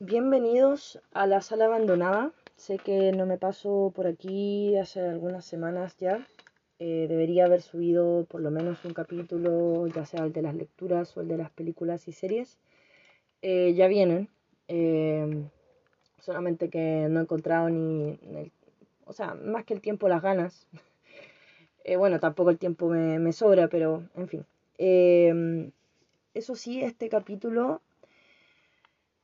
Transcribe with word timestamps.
Bienvenidos 0.00 1.00
a 1.12 1.26
la 1.26 1.40
sala 1.40 1.64
abandonada. 1.64 2.30
Sé 2.54 2.78
que 2.78 3.10
no 3.10 3.26
me 3.26 3.36
paso 3.36 3.92
por 3.96 4.06
aquí 4.06 4.76
hace 4.76 5.00
algunas 5.00 5.44
semanas 5.44 5.96
ya. 5.98 6.24
Eh, 6.78 7.06
debería 7.08 7.46
haber 7.46 7.62
subido 7.62 8.24
por 8.26 8.40
lo 8.40 8.52
menos 8.52 8.84
un 8.84 8.94
capítulo, 8.94 9.88
ya 9.88 10.06
sea 10.06 10.24
el 10.24 10.32
de 10.32 10.42
las 10.42 10.54
lecturas 10.54 11.16
o 11.16 11.20
el 11.20 11.26
de 11.26 11.38
las 11.38 11.50
películas 11.50 12.06
y 12.06 12.12
series. 12.12 12.60
Eh, 13.42 13.74
ya 13.74 13.88
vienen. 13.88 14.28
Eh, 14.68 15.42
solamente 16.20 16.70
que 16.70 17.08
no 17.10 17.18
he 17.18 17.22
encontrado 17.24 17.68
ni, 17.68 18.20
o 19.04 19.12
sea, 19.12 19.34
más 19.34 19.64
que 19.64 19.74
el 19.74 19.80
tiempo, 19.80 20.08
las 20.08 20.22
ganas. 20.22 20.68
bueno, 21.98 22.20
tampoco 22.20 22.50
el 22.50 22.58
tiempo 22.58 22.88
me, 22.88 23.18
me 23.18 23.32
sobra, 23.32 23.66
pero 23.66 24.04
en 24.14 24.28
fin. 24.28 25.72
eso 26.34 26.54
sí, 26.54 26.82
este 26.82 27.08
capítulo 27.08 27.82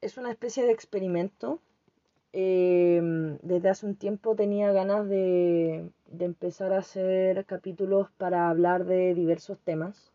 es 0.05 0.18
una 0.18 0.30
especie 0.30 0.64
de 0.64 0.73
experimento. 0.73 1.61
Em, 2.32 3.39
desde 3.43 3.71
hace 3.71 3.86
un 3.86 3.96
tiempo 3.96 4.36
tenía 4.36 4.71
ganas 4.72 5.08
de, 5.08 5.90
empezar 6.18 6.72
a 6.72 6.79
hacer 6.79 7.45
capítulos 7.46 8.09
para 8.18 8.50
hablar 8.50 8.85
de 8.85 9.14
diversos 9.14 9.59
temas. 9.61 10.12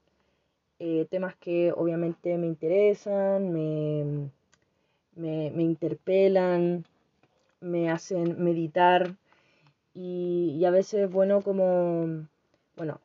Eh, 0.80 1.08
temas 1.10 1.36
que 1.38 1.74
obviamente 1.76 2.38
me 2.38 2.48
interesan, 2.48 3.52
me, 3.52 4.30
me, 5.16 5.64
interpelan, 5.64 6.86
me 7.60 7.90
hacen 7.90 8.42
meditar 8.44 9.16
y, 9.94 10.64
a 10.66 10.72
veces 10.72 11.06
es 11.06 11.12
bueno 11.12 11.42
como, 11.42 12.28
bueno, 12.78 13.02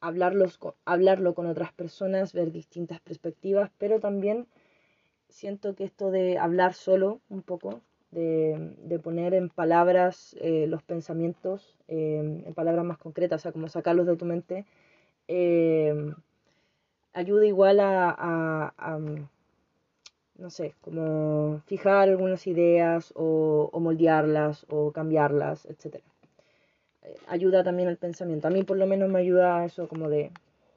hablarlos, 0.00 0.58
hablarlo 0.84 1.34
con 1.34 1.46
otras 1.46 1.72
personas, 1.72 2.32
ver 2.32 2.52
distintas 2.52 3.00
perspectivas, 3.00 3.70
pero 3.78 4.00
también 4.00 4.46
siento 5.34 5.74
que 5.74 5.84
esto 5.84 6.12
de 6.12 6.38
hablar 6.38 6.74
solo 6.74 7.20
un 7.28 7.42
poco, 7.42 7.80
de, 8.12 9.00
poner 9.02 9.34
en 9.34 9.48
palabras 9.48 10.36
eh, 10.40 10.66
los 10.68 10.84
pensamientos, 10.84 11.76
eh, 11.88 12.42
en 12.46 12.54
palabras 12.54 12.84
más 12.84 12.98
concretas, 12.98 13.40
o 13.40 13.42
sea, 13.42 13.52
como 13.52 13.68
sacarlos 13.68 14.06
de 14.06 14.16
tu 14.16 14.24
mente, 14.24 14.64
eh, 15.26 16.12
ayuda 17.12 17.46
igual 17.46 17.80
a, 17.80 18.72
no 20.36 20.50
sé, 20.50 20.74
como 20.80 21.60
fijar 21.66 22.08
algunas 22.08 22.46
ideas 22.46 23.12
o, 23.16 23.70
o 23.72 23.80
moldearlas 23.80 24.66
o 24.70 24.92
cambiarlas, 24.92 25.66
etc. 25.66 26.00
Ayuda 27.26 27.64
también 27.64 27.88
al 27.88 27.96
pensamiento. 27.96 28.46
A 28.46 28.50
mí 28.50 28.62
por 28.62 28.76
lo 28.76 28.86
menos 28.86 29.10
me 29.10 29.18
ayuda 29.18 29.64
eso 29.64 29.88
como 29.88 30.08
de 30.08 30.30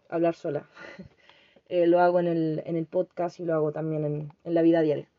hablar 0.10 0.34
sola. 0.34 0.64
Eh, 1.70 1.86
lo 1.88 2.00
hago 2.00 2.20
en 2.20 2.28
el, 2.28 2.64
en 2.66 2.78
el, 2.78 2.86
podcast 2.86 3.40
y 3.40 3.46
lo 3.46 3.54
hago 3.54 3.72
también 3.72 4.06
en, 4.06 4.34
en 4.44 4.54
la 4.54 4.62
vida 4.62 4.82
diaria. 4.82 5.10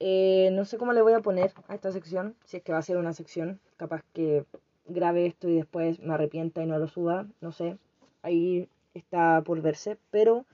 Eh, 0.00 0.50
no 0.52 0.64
sé 0.64 0.78
cómo 0.78 0.92
le 0.92 1.02
voy 1.02 1.12
a 1.12 1.20
poner 1.20 1.52
a 1.68 1.74
esta 1.74 1.92
sección, 1.92 2.34
si 2.44 2.56
es 2.58 2.62
que 2.62 2.72
va 2.72 2.78
a 2.78 2.82
ser 2.82 2.96
una 2.96 3.12
sección, 3.12 3.60
capaz 3.76 4.02
que 4.12 4.44
grabe 4.86 5.26
esto 5.26 5.48
y 5.48 5.54
después 5.54 6.00
me 6.00 6.14
arrepienta 6.14 6.62
y 6.62 6.66
no 6.66 6.78
lo 6.78 6.88
suba, 6.88 7.26
no 7.40 7.52
sé, 7.52 7.78
ahí 8.22 8.68
está 8.94 9.42
por 9.42 9.62
verse, 9.62 9.96
pero 10.10 10.44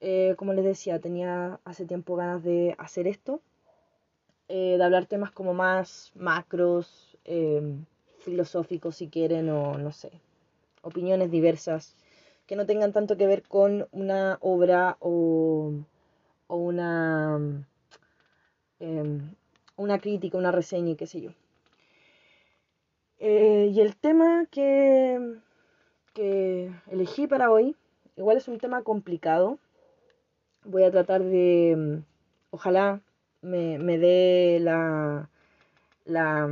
eh, 0.00 0.34
como 0.38 0.54
les 0.54 0.64
decía, 0.64 0.98
tenía 0.98 1.60
hace 1.64 1.84
tiempo 1.86 2.16
ganas 2.16 2.42
de 2.42 2.74
hacer 2.78 3.06
esto, 3.06 3.40
de 4.48 4.82
hablar 4.82 5.06
temas 5.06 5.30
como 5.30 5.54
más 5.54 6.12
macros, 6.14 7.16
filosóficos 8.18 8.96
si 8.96 9.08
quieren, 9.08 9.48
o 9.48 9.78
no 9.78 9.90
sé, 9.90 10.10
opiniones 10.82 11.30
diversas 11.30 11.96
que 12.46 12.56
no 12.56 12.66
tengan 12.66 12.92
tanto 12.92 13.16
que 13.16 13.26
ver 13.26 13.42
con 13.42 13.88
una 13.92 14.38
obra 14.40 14.96
o, 15.00 15.72
una, 16.48 17.38
em, 18.80 19.34
una 19.76 19.98
crítica, 19.98 20.38
una 20.38 20.52
reseña 20.52 20.90
y 20.92 20.96
qué 20.96 21.06
sé 21.06 21.20
yo. 21.20 21.30
Eh, 23.18 23.70
y 23.72 23.80
el 23.80 23.96
tema 23.96 24.46
que, 24.50 25.38
que 26.12 26.70
elegí 26.90 27.26
para 27.26 27.50
hoy, 27.50 27.76
igual 28.16 28.36
es 28.36 28.48
un 28.48 28.58
tema 28.58 28.82
complicado. 28.82 29.58
Voy 30.64 30.84
a 30.84 30.90
tratar 30.90 31.22
de, 31.22 32.02
ojalá 32.50 33.00
me, 33.40 33.98
dé 33.98 34.58
la, 34.60 35.28
la, 36.04 36.48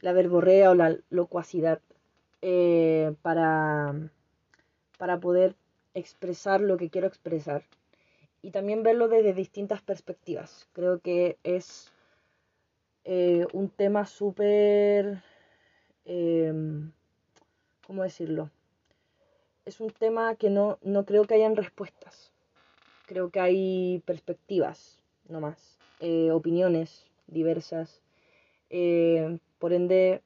la 0.00 0.12
verborrea 0.12 0.70
o 0.70 0.74
la 0.74 0.96
locuacidad 1.10 1.80
eh, 2.42 3.14
para, 3.22 3.94
para 4.98 5.18
poder 5.18 5.56
expresar 5.94 6.60
lo 6.60 6.76
que 6.76 6.90
quiero 6.90 7.06
expresar 7.06 7.64
y 8.42 8.50
también 8.50 8.82
verlo 8.82 9.08
desde 9.08 9.32
distintas 9.32 9.82
perspectivas. 9.82 10.68
Creo 10.72 11.00
que 11.00 11.38
es 11.42 11.90
eh, 13.04 13.46
un 13.52 13.70
tema 13.70 14.06
súper, 14.06 15.22
em, 16.04 16.92
¿cómo 17.86 18.02
decirlo? 18.02 18.50
Es 19.64 19.80
un 19.80 19.90
tema 19.90 20.36
que 20.36 20.50
no, 20.50 20.78
no 20.82 21.04
creo 21.06 21.24
que 21.24 21.34
hayan 21.34 21.56
respuestas. 21.56 22.32
Creo 23.06 23.30
que 23.30 23.40
hay 23.40 24.02
perspectivas, 24.04 25.00
no 25.28 25.40
más, 25.40 25.78
eh, 26.00 26.30
opiniones 26.30 27.06
diversas. 27.26 28.02
por 29.58 29.72
ende, 29.72 30.22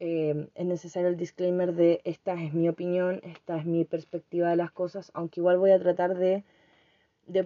Em, 0.00 0.48
es 0.54 0.66
necesario 0.66 1.08
el 1.08 1.16
disclaimer 1.16 1.72
de 1.72 2.00
esta 2.04 2.34
es 2.34 2.52
mi 2.52 2.68
opinión, 2.68 3.20
esta 3.22 3.56
es 3.56 3.64
mi 3.64 3.84
perspectiva 3.84 4.50
de 4.50 4.56
las 4.56 4.72
cosas, 4.72 5.10
aunque 5.14 5.40
igual 5.40 5.58
voy 5.58 5.70
a 5.70 5.78
tratar 5.78 6.16
de, 6.16 6.44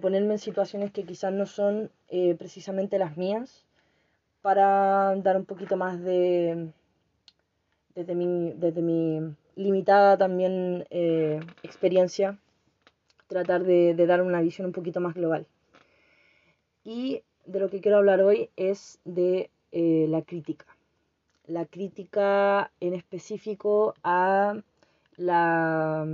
ponerme 0.01 0.33
en 0.33 0.39
situaciones 0.39 0.91
que 0.91 1.03
quizás 1.03 1.31
no 1.31 1.45
son 1.45 1.91
eh, 2.09 2.35
precisamente 2.37 2.97
las 2.97 3.17
mías, 3.17 3.65
para 4.41 5.15
dar 5.17 5.37
un 5.37 5.45
poquito 5.45 5.77
más 5.77 6.01
de, 6.01 6.71
desde 7.95 8.15
mi, 8.15 8.53
desde 8.53 8.81
mi 8.81 9.35
limitada 9.55 10.17
también 10.17 10.85
eh, 10.89 11.39
experiencia, 11.63 12.39
tratar 13.27 13.63
de, 13.63 13.93
dar 14.07 14.21
una 14.23 14.41
visión 14.41 14.67
un 14.67 14.73
poquito 14.73 14.99
más 15.01 15.13
global. 15.13 15.45
Y 16.83 17.23
de 17.45 17.59
lo 17.59 17.69
que 17.69 17.81
quiero 17.81 17.97
hablar 17.97 18.21
hoy 18.21 18.49
es 18.55 18.99
de 19.05 19.51
eh, 19.71 20.07
la 20.09 20.23
crítica 20.23 20.65
la 21.49 21.65
crítica 21.65 22.71
en 22.79 22.93
específico 22.93 23.95
a, 24.03 24.61
la, 25.17 26.07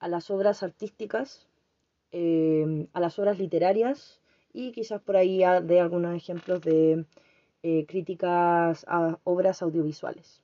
a 0.00 0.08
las 0.08 0.30
obras 0.30 0.62
artísticas, 0.62 1.46
em, 2.10 2.86
a 2.94 3.00
las 3.00 3.18
obras 3.18 3.38
literarias 3.38 4.20
y 4.54 4.72
quizás 4.72 5.02
por 5.02 5.16
ahí 5.16 5.40
de 5.62 5.80
algunos 5.80 6.16
ejemplos 6.16 6.62
de 6.62 7.04
eh, 7.62 7.84
críticas 7.86 8.86
a 8.88 9.18
obras 9.24 9.60
audiovisuales. 9.62 10.42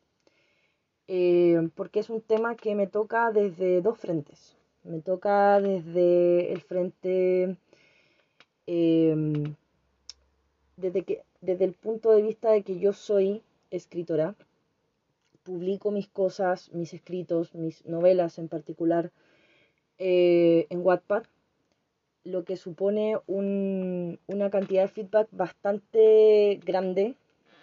Em, 1.06 1.70
porque 1.70 2.00
es 2.00 2.10
un 2.10 2.20
tema 2.20 2.56
que 2.56 2.74
me 2.74 2.86
toca 2.86 3.30
desde 3.32 3.80
dos 3.80 3.98
frentes. 3.98 4.56
Me 4.84 5.00
toca 5.00 5.58
desde 5.60 6.52
el 6.52 6.60
frente, 6.60 7.56
desde, 10.76 11.02
que, 11.04 11.22
desde 11.40 11.64
el 11.64 11.72
punto 11.72 12.10
de 12.12 12.22
vista 12.22 12.50
de 12.50 12.62
que 12.62 12.78
yo 12.78 12.92
soy 12.92 13.42
escritora. 13.70 14.34
Publico 15.42 15.90
mis 15.90 16.08
cosas, 16.08 16.72
mis 16.72 16.94
escritos, 16.94 17.54
mis 17.54 17.84
novelas 17.84 18.38
en 18.38 18.48
particular 18.48 19.10
eh, 19.98 20.66
en 20.70 20.80
Wattpad, 20.80 21.24
lo 22.24 22.44
que 22.44 22.56
supone 22.56 23.18
una 23.26 24.50
cantidad 24.50 24.82
de 24.82 24.88
feedback 24.88 25.28
bastante 25.30 26.60
grande, 26.64 27.14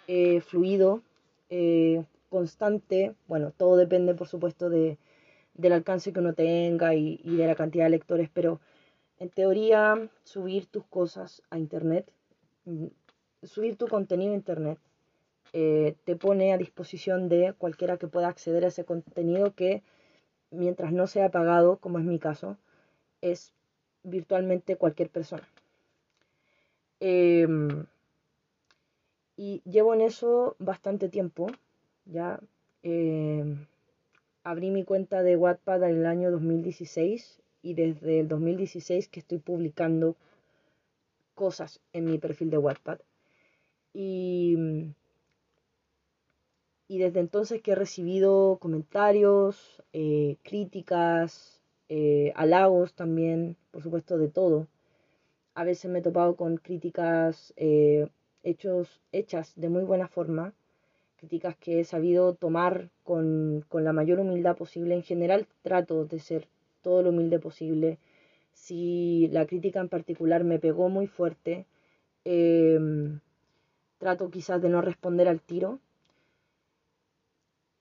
eh, 0.06 0.40
fluido, 0.40 1.02
eh, 1.50 2.04
constante. 2.30 3.14
Bueno, 3.26 3.52
todo 3.56 3.76
depende, 3.76 4.14
por 4.14 4.28
supuesto, 4.28 4.70
de, 4.70 4.98
del 5.54 5.72
alcance 5.72 6.12
que 6.12 6.20
uno 6.20 6.34
tenga 6.34 6.94
y, 6.94 7.20
y 7.24 7.36
de 7.36 7.46
la 7.46 7.56
cantidad 7.56 7.84
de 7.84 7.90
lectores, 7.90 8.30
pero 8.32 8.60
en 9.18 9.30
teoría, 9.30 10.08
subir 10.24 10.66
tus 10.66 10.84
cosas 10.86 11.42
a 11.50 11.58
Internet, 11.58 12.10
mm, 12.64 12.86
subir 13.42 13.76
tu 13.76 13.86
contenido 13.86 14.32
a 14.32 14.36
Internet 14.36 14.78
eh, 15.52 15.96
te 16.04 16.16
pone 16.16 16.52
a 16.52 16.58
disposición 16.58 17.28
de 17.28 17.54
cualquiera 17.58 17.98
que 17.98 18.08
pueda 18.08 18.28
acceder 18.28 18.64
a 18.64 18.68
ese 18.68 18.84
contenido 18.84 19.54
que 19.54 19.82
mientras 20.50 20.92
no 20.92 21.06
sea 21.06 21.30
pagado, 21.30 21.78
como 21.78 21.98
es 21.98 22.04
mi 22.04 22.18
caso, 22.18 22.56
es 23.20 23.52
virtualmente 24.02 24.76
cualquier 24.76 25.10
persona. 25.10 25.48
Em, 27.00 27.86
y 29.36 29.60
llevo 29.64 29.94
en 29.94 30.02
eso 30.02 30.56
bastante 30.58 31.08
tiempo, 31.08 31.48
ya 32.06 32.40
em, 32.82 33.66
abrí 34.44 34.70
mi 34.70 34.84
cuenta 34.84 35.22
de 35.22 35.36
Wattpad 35.36 35.82
en 35.84 35.98
el 35.98 36.06
año 36.06 36.30
2016 36.30 37.42
y 37.62 37.74
desde 37.74 38.20
el 38.20 38.28
2016 38.28 39.08
que 39.08 39.20
estoy 39.20 39.38
publicando 39.38 40.16
cosas 41.34 41.80
en 41.92 42.06
mi 42.06 42.18
perfil 42.18 42.50
de 42.50 42.58
Wattpad. 42.58 43.00
Y 43.94 44.56
y 46.88 46.98
desde 46.98 47.20
entonces 47.20 47.62
que 47.62 47.72
he 47.72 47.74
recibido 47.74 48.58
comentarios, 48.60 49.82
eh, 49.92 50.36
críticas, 50.42 51.60
eh, 51.88 52.32
halagos 52.36 52.94
también, 52.94 53.56
por 53.70 53.82
supuesto 53.82 54.18
de 54.18 54.28
todo. 54.28 54.68
a 55.54 55.64
veces 55.64 55.90
me 55.90 56.00
he 56.00 56.02
topado 56.02 56.36
con 56.36 56.56
críticas 56.58 57.52
eh, 57.56 58.08
hechos, 58.42 59.00
hechas 59.12 59.52
de 59.56 59.68
muy 59.68 59.84
buena 59.84 60.08
forma, 60.08 60.54
críticas 61.16 61.56
que 61.56 61.80
he 61.80 61.84
sabido 61.84 62.34
tomar 62.34 62.90
con, 63.04 63.64
con 63.68 63.84
la 63.84 63.92
mayor 63.92 64.20
humildad 64.20 64.56
posible. 64.56 64.94
En 64.94 65.02
general 65.02 65.46
trato 65.62 66.04
de 66.06 66.18
ser 66.20 66.48
todo 66.82 67.02
lo 67.02 67.10
humilde 67.10 67.38
posible. 67.38 67.98
Si 68.52 69.28
la 69.32 69.46
crítica 69.46 69.80
en 69.80 69.88
particular 69.88 70.44
me 70.44 70.58
pegó 70.58 70.88
muy 70.88 71.06
fuerte, 71.06 71.66
em, 72.24 73.20
trato 73.98 74.30
quizás 74.30 74.60
de 74.62 74.68
no 74.68 74.80
responder 74.82 75.28
al 75.28 75.40
tiro. 75.40 75.78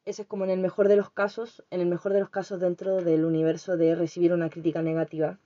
Ese 0.04 0.24
es 0.24 0.28
como 0.28 0.46
en 0.46 0.50
el 0.50 0.60
mejor 0.60 0.88
de 0.88 0.96
los 0.96 1.12
casos, 1.12 1.64
en 1.70 1.80
el 1.80 1.88
mejor 1.88 2.14
de 2.14 2.20
los 2.22 2.30
casos 2.30 2.60
dentro 2.60 3.02
del 3.02 3.24
universo 3.24 3.78
de 3.78 3.94
recibir 3.96 4.34
una 4.34 4.50
crítica 4.50 4.82
negativa. 4.82 5.38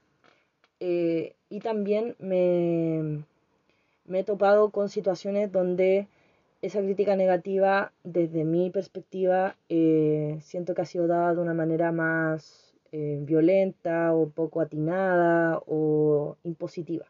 Eh, 0.80 1.36
y 1.50 1.60
también 1.60 2.16
me, 2.20 3.24
me 4.06 4.20
he 4.20 4.24
topado 4.24 4.70
con 4.70 4.88
situaciones 4.90 5.52
donde 5.52 6.08
esa 6.62 6.80
crítica 6.82 7.16
negativa, 7.18 7.92
desde 8.04 8.46
mi 8.46 8.70
perspectiva, 8.70 9.58
eh, 9.70 10.40
siento 10.42 10.74
que 10.74 10.82
ha 10.84 10.86
sido 10.86 11.08
dada 11.08 11.34
de 11.36 11.42
una 11.42 11.54
manera 11.54 11.92
más 11.92 12.74
eh, 12.94 13.20
violenta 13.22 14.14
o 14.14 14.30
poco 14.30 14.62
atinada 14.62 15.62
o 15.68 16.38
impositiva. 16.44 17.06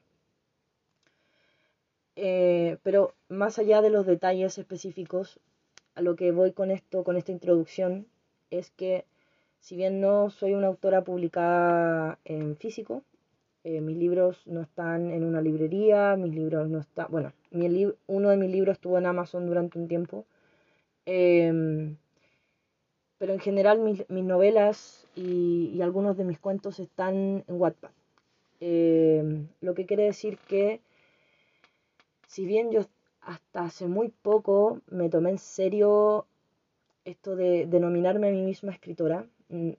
Pero 2.83 3.13
más 3.29 3.59
allá 3.59 3.81
de 3.81 3.89
los 3.89 4.05
detalles 4.05 4.57
específicos, 4.57 5.39
a 5.95 6.01
lo 6.01 6.15
que 6.15 6.31
voy 6.31 6.51
con 6.51 6.71
esto, 6.71 7.03
con 7.03 7.17
esta 7.17 7.31
introducción, 7.31 8.05
es 8.51 8.69
que 8.71 9.05
si 9.59 9.75
bien 9.75 9.99
no 9.99 10.29
soy 10.29 10.53
una 10.53 10.67
autora 10.67 11.03
publicada 11.03 12.19
en 12.25 12.55
físico, 12.57 13.03
eh, 13.63 13.81
mis 13.81 13.97
libros 13.97 14.45
no 14.45 14.61
están 14.61 15.09
en 15.09 15.23
una 15.23 15.41
librería, 15.41 16.15
mis 16.17 16.35
libros 16.35 16.69
no 16.69 16.79
están, 16.79 17.07
bueno, 17.09 17.33
uno 18.07 18.29
de 18.29 18.37
mis 18.37 18.51
libros 18.51 18.73
estuvo 18.73 18.97
en 18.99 19.07
Amazon 19.07 19.47
durante 19.47 19.79
un 19.79 19.87
tiempo, 19.87 20.25
em, 21.07 21.97
pero 23.17 23.33
en 23.33 23.39
general 23.39 23.79
mis, 23.79 24.07
novelas 24.09 25.07
y, 25.15 25.81
algunos 25.81 26.15
de 26.17 26.25
mis 26.25 26.37
cuentos 26.37 26.79
están 26.79 27.43
en 27.47 27.55
Wattpad. 27.59 27.89
Em, 28.59 29.47
lo 29.61 29.73
que 29.73 29.85
quiere 29.85 30.03
decir 30.03 30.37
que 30.47 30.79
si 32.27 32.45
bien 32.45 32.71
yo 32.71 32.81
hasta 33.25 33.63
hace 33.63 33.87
muy 33.87 34.09
poco 34.09 34.81
me 34.87 35.09
tomé 35.09 35.31
en 35.31 35.39
serio 35.39 36.27
esto 37.05 37.35
de 37.35 37.65
denominarme 37.67 38.29
a 38.29 38.31
mí 38.31 38.41
misma 38.41 38.71
escritora, 38.71 39.27
mm, 39.49 39.71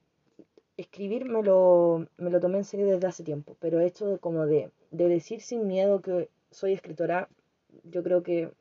escribir 0.76 1.24
me 1.24 1.42
lo, 1.42 2.06
me 2.18 2.30
lo 2.30 2.40
tomé 2.40 2.58
en 2.58 2.64
serio 2.64 2.86
desde 2.86 3.06
hace 3.06 3.24
tiempo, 3.24 3.56
pero 3.60 3.80
esto 3.80 4.18
como 4.20 4.46
de, 4.46 4.70
de 4.90 5.08
decir 5.08 5.40
sin 5.40 5.66
miedo 5.66 6.02
que 6.02 6.28
soy 6.50 6.72
escritora, 6.72 7.28
yo 7.84 8.02
creo 8.02 8.22
que 8.22 8.52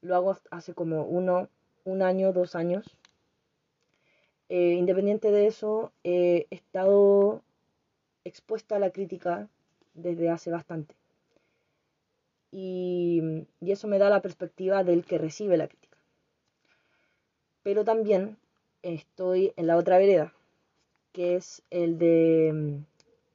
lo 0.00 0.16
hago 0.16 0.36
hace 0.50 0.74
como 0.74 1.04
uno, 1.04 1.48
un 1.84 2.02
año, 2.02 2.32
dos 2.32 2.54
años. 2.54 2.96
Eh, 4.48 4.72
independiente 4.72 5.30
de 5.30 5.46
eso, 5.46 5.92
he 6.02 6.46
estado 6.50 7.42
expuesta 8.24 8.76
a 8.76 8.78
la 8.78 8.90
crítica 8.90 9.48
desde 9.94 10.30
hace 10.30 10.50
bastante. 10.50 10.99
Y, 12.52 13.46
eso 13.60 13.86
me 13.88 13.98
da 13.98 14.10
la 14.10 14.22
perspectiva 14.22 14.84
del 14.84 15.04
que 15.04 15.18
recibe 15.18 15.56
la 15.56 15.68
crítica. 15.68 15.98
Pero 17.62 17.84
también 17.84 18.38
estoy 18.82 19.52
en 19.56 19.66
la 19.66 19.76
otra 19.76 19.98
vereda, 19.98 20.32
que 21.12 21.36
es 21.36 21.62
el 21.70 21.98
de, 21.98 22.48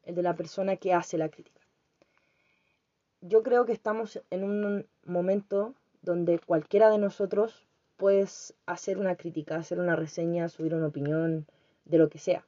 el 0.04 0.16
de 0.16 0.22
la 0.24 0.36
persona 0.36 0.78
que 0.78 0.94
hace 0.94 1.18
la 1.18 1.30
crítica. 1.30 1.62
Yo 3.22 3.44
creo 3.44 3.66
que 3.66 3.74
estamos 3.74 4.22
en 4.30 4.44
un 4.44 4.88
momento 5.06 5.74
donde 6.02 6.40
cualquiera 6.40 6.90
de 6.90 6.98
nosotros 6.98 7.66
puede 7.98 8.26
hacer 8.66 8.98
una 8.98 9.16
crítica, 9.16 9.56
hacer 9.56 9.80
una 9.80 9.96
reseña, 9.96 10.50
subir 10.50 10.76
una 10.76 10.88
opinión 10.88 11.48
de 11.86 11.98
lo 11.98 12.10
que 12.10 12.20
sea. 12.20 12.46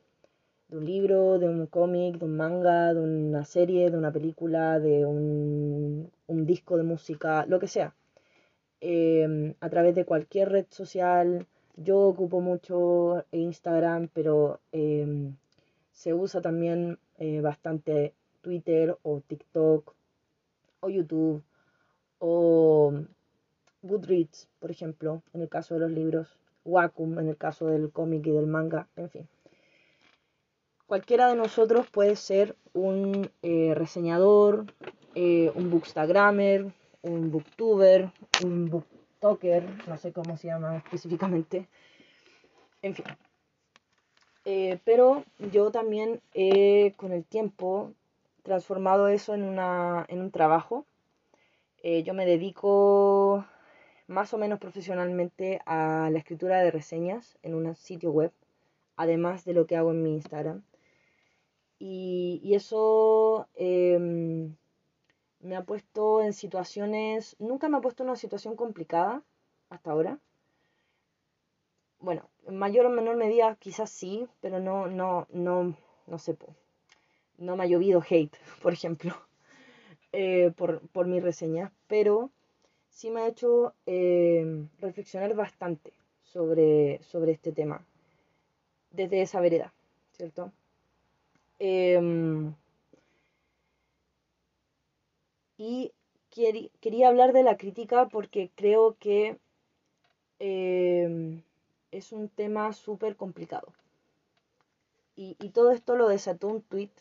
De 0.70 0.78
un 0.78 0.86
libro, 0.86 1.40
de 1.40 1.48
un 1.48 1.68
cómic, 1.68 2.18
de 2.18 2.26
un 2.26 2.36
manga, 2.36 2.94
de 2.94 3.00
una 3.02 3.46
serie, 3.46 3.90
de 3.90 3.98
una 3.98 4.12
película, 4.12 4.80
de 4.80 5.06
un, 5.06 6.12
disco 6.28 6.78
de 6.78 6.84
música, 6.84 7.46
lo 7.46 7.60
que 7.60 7.68
sea. 7.68 7.96
Eh, 8.82 9.56
a 9.60 9.70
través 9.70 9.96
de 9.96 10.06
cualquier 10.06 10.50
red 10.50 10.66
social, 10.70 11.48
yo 11.78 12.00
ocupo 12.00 12.42
mucho 12.42 13.26
Instagram, 13.32 14.10
pero 14.14 14.60
em, 14.72 15.36
se 15.92 16.14
usa 16.14 16.42
también 16.42 17.00
eh, 17.18 17.42
bastante 17.42 18.14
Twitter 18.42 18.98
o 19.04 19.22
TikTok 19.22 19.94
o 20.82 20.90
YouTube 20.90 21.44
o 22.20 22.94
Goodreads, 23.82 24.48
por 24.60 24.72
ejemplo, 24.72 25.22
en 25.34 25.42
el 25.42 25.50
caso 25.50 25.76
de 25.76 25.82
los 25.82 25.92
libros, 25.92 26.38
Wacom 26.66 27.20
en 27.20 27.30
el 27.30 27.38
caso 27.38 27.68
del 27.68 27.92
cómic 27.92 28.26
y 28.28 28.32
del 28.32 28.48
manga, 28.48 28.88
en 28.96 29.10
fin. 29.10 29.28
Cualquiera 30.88 31.28
de 31.28 31.36
nosotros 31.36 31.86
puede 31.90 32.16
ser 32.16 32.56
un 32.72 33.30
eh, 33.42 33.74
reseñador, 33.76 34.74
eh, 35.16 35.52
un 35.54 35.70
bookstagrammer, 35.70 36.72
un 37.02 37.30
booktuber, 37.30 38.10
un 38.42 38.70
book 38.70 38.86
Toker, 39.20 39.66
no 39.86 39.98
sé 39.98 40.14
cómo 40.14 40.38
se 40.38 40.48
llama 40.48 40.78
específicamente. 40.78 41.68
En 42.82 42.96
fin. 42.96 43.04
Eh, 44.46 44.80
pero 44.86 45.26
yo 45.52 45.72
también 45.72 46.22
he 46.34 46.94
con 46.96 47.12
el 47.12 47.26
tiempo 47.26 47.92
transformado 48.44 49.10
eso 49.10 49.34
en, 49.34 49.44
una, 49.44 50.06
en 50.08 50.22
un 50.22 50.32
trabajo. 50.32 50.86
Yo 51.84 52.14
me 52.14 52.26
dedico 52.26 53.46
más 54.08 54.34
o 54.34 54.38
menos 54.38 54.60
profesionalmente 54.60 55.62
a 55.66 56.10
la 56.12 56.20
escritura 56.20 56.60
de 56.60 56.72
reseñas 56.72 57.38
en 57.44 57.56
un 57.56 57.74
sitio 57.76 58.12
web, 58.12 58.32
además 58.98 59.46
de 59.46 59.54
lo 59.54 59.68
que 59.68 59.78
hago 59.78 59.92
en 59.92 60.04
mi 60.04 60.14
Instagram. 60.14 60.64
Y, 61.80 62.40
y 62.44 62.56
eso 62.56 63.48
em, 63.56 64.56
me 65.40 65.56
ha 65.56 65.64
puesto 65.64 66.22
en 66.22 66.34
situaciones, 66.34 67.36
nunca 67.40 67.70
me 67.70 67.78
ha 67.78 67.82
puesto 67.82 68.04
en 68.04 68.10
una 68.10 68.18
situación 68.18 68.56
complicada 68.56 69.24
hasta 69.70 69.92
ahora. 69.92 70.20
Bueno, 72.00 72.30
en 72.46 72.58
mayor 72.58 72.86
o 72.86 72.90
menor 72.90 73.16
medida 73.16 73.56
quizás 73.56 73.90
sí, 73.90 74.28
pero 74.42 74.60
no, 74.60 74.88
no, 74.88 75.28
no, 75.32 75.76
no 76.06 76.20
sé, 76.20 76.38
no 77.38 77.56
me 77.56 77.64
ha 77.64 77.68
llovido 77.68 78.04
hate, 78.08 78.38
por 78.62 78.74
ejemplo, 78.74 79.16
eh, 80.12 80.52
por, 80.56 80.88
por 80.90 81.08
mi 81.08 81.20
reseña, 81.20 81.72
pero 81.88 82.32
sí 82.90 83.10
me 83.10 83.22
ha 83.22 83.28
hecho 83.28 83.74
eh, 83.86 84.66
reflexionar 84.80 85.34
bastante 85.36 85.94
sobre, 86.24 87.02
sobre 87.04 87.32
este 87.32 87.52
tema, 87.52 87.86
desde 88.92 89.22
esa 89.22 89.40
vereda, 89.40 89.74
¿cierto? 90.12 90.52
Em, 91.60 92.54
y 95.58 95.92
quería 96.82 97.08
hablar 97.08 97.34
de 97.34 97.44
la 97.44 97.58
crítica 97.58 98.08
porque 98.10 98.52
creo 98.56 98.96
que 99.00 99.38
em, 100.40 101.42
es 101.92 102.12
un 102.12 102.30
tema 102.30 102.74
súper 102.74 103.16
complicado. 103.16 103.74
Y, 105.16 105.34
todo 105.50 105.72
esto 105.72 105.96
lo 105.96 106.08
desató 106.10 106.48
un 106.48 106.62
tweet 106.62 106.92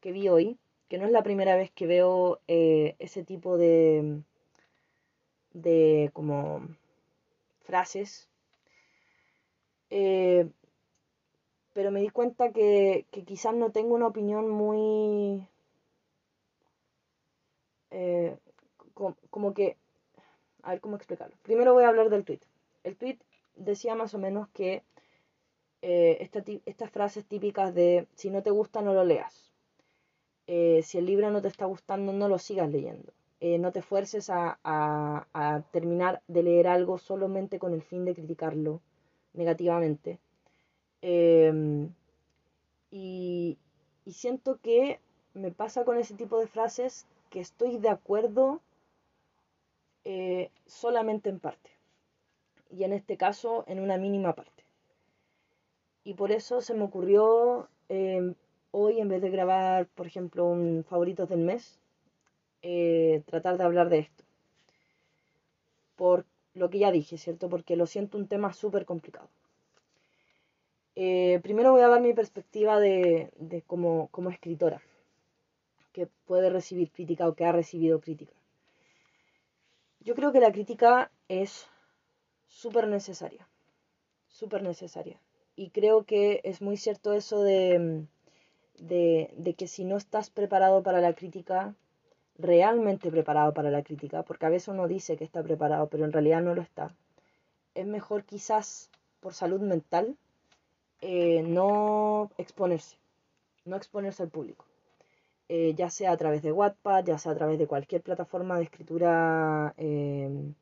que 0.00 0.10
vi 0.10 0.28
hoy, 0.30 0.58
que 0.88 0.96
no 0.96 1.04
es 1.04 1.12
la 1.12 1.22
primera 1.22 1.54
vez 1.54 1.70
que 1.70 1.86
veo 1.86 2.40
eh, 2.48 2.96
ese 2.98 3.24
tipo 3.24 3.58
de, 3.58 4.22
de 5.52 6.10
como 6.14 6.66
frases. 7.64 8.28
Eh, 9.90 10.48
pero 11.76 11.90
me 11.90 12.00
di 12.00 12.08
cuenta 12.08 12.52
que, 12.52 13.04
que 13.10 13.22
quizás 13.22 13.54
no 13.54 13.70
tengo 13.70 13.94
una 13.94 14.06
opinión 14.06 14.48
muy 14.48 15.46
eh, 17.90 18.34
como, 19.28 19.52
que, 19.52 19.76
a 20.62 20.70
ver 20.70 20.80
cómo 20.80 20.96
explicarlo. 20.96 21.36
Primero 21.42 21.74
voy 21.74 21.84
a 21.84 21.88
hablar 21.88 22.08
del 22.08 22.24
tweet. 22.24 22.40
El 22.82 22.96
tweet 22.96 23.18
decía 23.56 23.94
más 23.94 24.14
o 24.14 24.18
menos 24.18 24.48
que 24.54 24.84
eh, 25.82 26.30
estas 26.64 26.90
frases 26.90 27.26
típicas 27.26 27.74
de 27.74 28.08
si 28.14 28.30
no 28.30 28.42
te 28.42 28.50
gusta 28.50 28.80
no 28.80 28.94
lo 28.94 29.04
leas. 29.04 29.52
Eh, 30.46 30.80
si 30.82 30.96
el 30.96 31.04
libro 31.04 31.30
no 31.30 31.42
te 31.42 31.48
está 31.48 31.66
gustando 31.66 32.10
no 32.14 32.26
lo 32.26 32.38
sigas 32.38 32.70
leyendo. 32.70 33.12
no 33.42 33.70
te 33.70 33.82
fuerces 33.82 34.30
a, 34.30 34.58
a, 34.64 35.62
terminar 35.72 36.22
de 36.26 36.42
leer 36.42 36.68
algo 36.68 36.96
solamente 36.96 37.58
con 37.58 37.74
el 37.74 37.82
fin 37.82 38.06
de 38.06 38.14
criticarlo 38.14 38.80
negativamente. 39.34 40.20
Em, 41.08 41.94
y, 42.90 43.58
siento 44.08 44.58
que 44.60 44.98
me 45.34 45.52
pasa 45.52 45.84
con 45.84 45.98
ese 45.98 46.14
tipo 46.14 46.40
de 46.40 46.48
frases 46.48 47.06
que 47.30 47.38
estoy 47.38 47.78
de 47.78 47.90
acuerdo 47.90 48.60
eh, 50.04 50.50
solamente 50.66 51.28
en 51.30 51.38
parte. 51.38 51.70
Y 52.70 52.82
en 52.82 52.92
este 52.92 53.16
caso 53.16 53.62
en 53.68 53.78
una 53.78 53.98
mínima 53.98 54.34
parte. 54.34 54.64
Y 56.02 56.14
por 56.14 56.32
eso 56.32 56.60
se 56.60 56.74
me 56.74 56.82
ocurrió 56.82 57.68
em, 57.88 58.34
hoy, 58.72 59.00
en 59.00 59.08
vez 59.08 59.22
de 59.22 59.30
grabar, 59.30 59.86
por 59.86 60.06
ejemplo, 60.08 60.44
un 60.44 60.84
favoritos 60.88 61.28
del 61.28 61.40
mes, 61.40 61.78
eh, 62.62 63.22
tratar 63.26 63.58
de 63.58 63.64
hablar 63.64 63.90
de 63.90 64.00
esto. 64.00 64.24
Por 65.94 66.26
lo 66.54 66.68
que 66.68 66.80
ya 66.80 66.90
dije, 66.90 67.16
¿cierto? 67.16 67.48
Porque 67.48 67.76
lo 67.76 67.86
siento 67.86 68.18
un 68.18 68.26
tema 68.26 68.52
súper 68.52 68.86
complicado. 68.86 69.28
Eh, 70.98 71.40
primero 71.42 71.72
voy 71.72 71.82
a 71.82 71.88
dar 71.88 72.00
mi 72.00 72.14
perspectiva 72.14 72.80
de, 72.80 73.30
como, 73.66 74.08
como 74.08 74.30
escritora, 74.30 74.80
que 75.92 76.08
puede 76.24 76.48
recibir 76.48 76.90
crítica 76.90 77.28
o 77.28 77.34
que 77.34 77.44
ha 77.44 77.52
recibido 77.52 78.00
crítica. 78.00 78.32
Yo 80.00 80.14
creo 80.14 80.32
que 80.32 80.40
la 80.40 80.52
crítica 80.52 81.10
es 81.28 81.66
súper 82.48 82.88
necesaria, 82.88 83.46
súper 84.26 84.62
necesaria. 84.62 85.20
Y 85.54 85.68
creo 85.68 86.04
que 86.04 86.40
es 86.44 86.62
muy 86.62 86.78
cierto 86.78 87.12
eso 87.12 87.42
de, 87.42 88.06
de, 88.78 89.34
de, 89.36 89.54
que 89.54 89.68
si 89.68 89.84
no 89.84 89.98
estás 89.98 90.30
preparado 90.30 90.82
para 90.82 91.02
la 91.02 91.14
crítica, 91.14 91.74
realmente 92.38 93.10
preparado 93.10 93.52
para 93.52 93.70
la 93.70 93.82
crítica, 93.82 94.22
porque 94.22 94.46
a 94.46 94.50
veces 94.50 94.68
uno 94.68 94.88
dice 94.88 95.18
que 95.18 95.24
está 95.24 95.42
preparado, 95.42 95.88
pero 95.88 96.06
en 96.06 96.12
realidad 96.12 96.40
no 96.40 96.54
lo 96.54 96.62
está, 96.62 96.94
es 97.74 97.86
mejor 97.86 98.24
quizás 98.24 98.90
por 99.20 99.34
salud 99.34 99.60
mental 99.60 100.16
eh, 101.00 101.42
no 101.42 102.30
exponerse, 102.38 102.96
no 103.64 103.76
exponerse 103.76 104.22
al 104.22 104.30
público. 104.30 104.64
Eh, 105.48 105.74
ya 105.76 105.90
sea 105.90 106.12
a 106.12 106.16
través 106.16 106.42
de 106.42 106.52
Wattpad, 106.52 107.04
ya 107.04 107.18
sea 107.18 107.32
a 107.32 107.36
través 107.36 107.58
de 107.58 107.66
cualquier 107.66 108.02
plataforma 108.02 108.56
de 108.58 108.64
escritura 108.64 109.74
eh, 109.76 110.52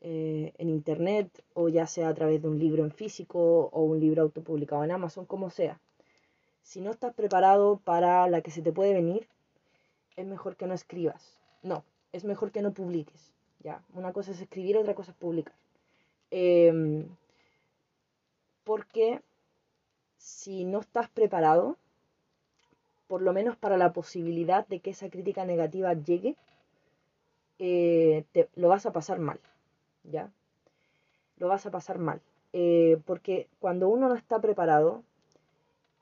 en 0.00 0.68
internet, 0.68 1.42
o 1.54 1.68
ya 1.70 1.86
sea 1.86 2.08
a 2.08 2.14
través 2.14 2.42
de 2.42 2.48
un 2.48 2.58
libro 2.58 2.84
en 2.84 2.92
físico 2.92 3.70
o 3.72 3.82
un 3.84 4.00
libro 4.00 4.22
autopublicado 4.22 4.84
en 4.84 4.90
Amazon, 4.90 5.24
como 5.24 5.48
sea. 5.48 5.80
Si 6.62 6.80
no 6.80 6.90
estás 6.90 7.14
preparado 7.14 7.78
para 7.78 8.28
la 8.28 8.42
que 8.42 8.50
se 8.50 8.62
te 8.62 8.72
puede 8.72 8.92
venir, 8.92 9.28
es 10.16 10.26
mejor 10.26 10.56
que 10.56 10.66
no 10.66 10.74
escribas. 10.74 11.40
No, 11.62 11.84
es 12.12 12.24
mejor 12.24 12.52
que 12.52 12.62
no 12.62 12.72
publiques. 12.72 13.32
¿ya? 13.60 13.82
Una 13.94 14.12
cosa 14.12 14.30
es 14.32 14.40
escribir, 14.40 14.76
otra 14.76 14.94
cosa 14.94 15.10
es 15.12 15.16
publicar. 15.16 15.54
Em, 16.30 17.08
porque 18.64 19.22
si 20.24 20.64
no 20.64 20.80
estás 20.80 21.10
preparado, 21.10 21.76
por 23.08 23.20
lo 23.20 23.34
menos 23.34 23.58
para 23.58 23.76
la 23.76 23.92
posibilidad 23.92 24.66
de 24.66 24.80
que 24.80 24.90
esa 24.90 25.10
crítica 25.10 25.44
negativa 25.44 25.92
llegue, 25.92 26.34
eh, 27.58 28.24
te, 28.32 28.48
lo 28.56 28.68
vas 28.68 28.86
a 28.86 28.92
pasar 28.92 29.18
mal, 29.18 29.38
¿ya? 30.02 30.32
Lo 31.36 31.48
vas 31.48 31.66
a 31.66 31.70
pasar 31.70 31.98
mal. 31.98 32.22
Eh, 32.54 32.96
porque 33.04 33.48
cuando 33.58 33.90
uno 33.90 34.08
no 34.08 34.14
está 34.14 34.40
preparado, 34.40 35.02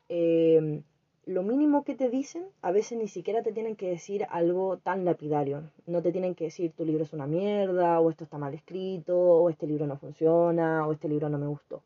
eh, 0.09 0.83
lo 1.27 1.43
mínimo 1.43 1.83
que 1.83 1.97
te 1.97 2.09
dicen, 2.09 2.47
a 2.63 2.71
veces 2.71 2.99
ni 2.99 3.09
siquiera 3.09 3.43
te 3.43 3.53
tienen 3.53 3.75
que 3.75 3.89
decir 3.89 4.25
algo 4.31 4.77
tan 4.77 5.05
lapidario. 5.05 5.65
No 5.87 6.01
te 6.01 6.13
tienen 6.13 6.37
que 6.37 6.45
decir 6.45 6.71
tu 6.71 6.85
libro 6.85 7.03
es 7.03 7.13
una 7.13 7.27
mierda, 7.27 7.99
o 7.99 8.09
esto 8.09 8.23
está 8.23 8.39
mal 8.39 8.55
escrito, 8.55 9.19
o 9.19 9.51
este 9.51 9.67
libro 9.67 9.89
no 9.89 9.97
funciona, 9.97 10.87
o 10.87 10.93
este 10.93 11.09
libro 11.09 11.29
no 11.29 11.39
me 11.39 11.49
gustó. 11.49 11.83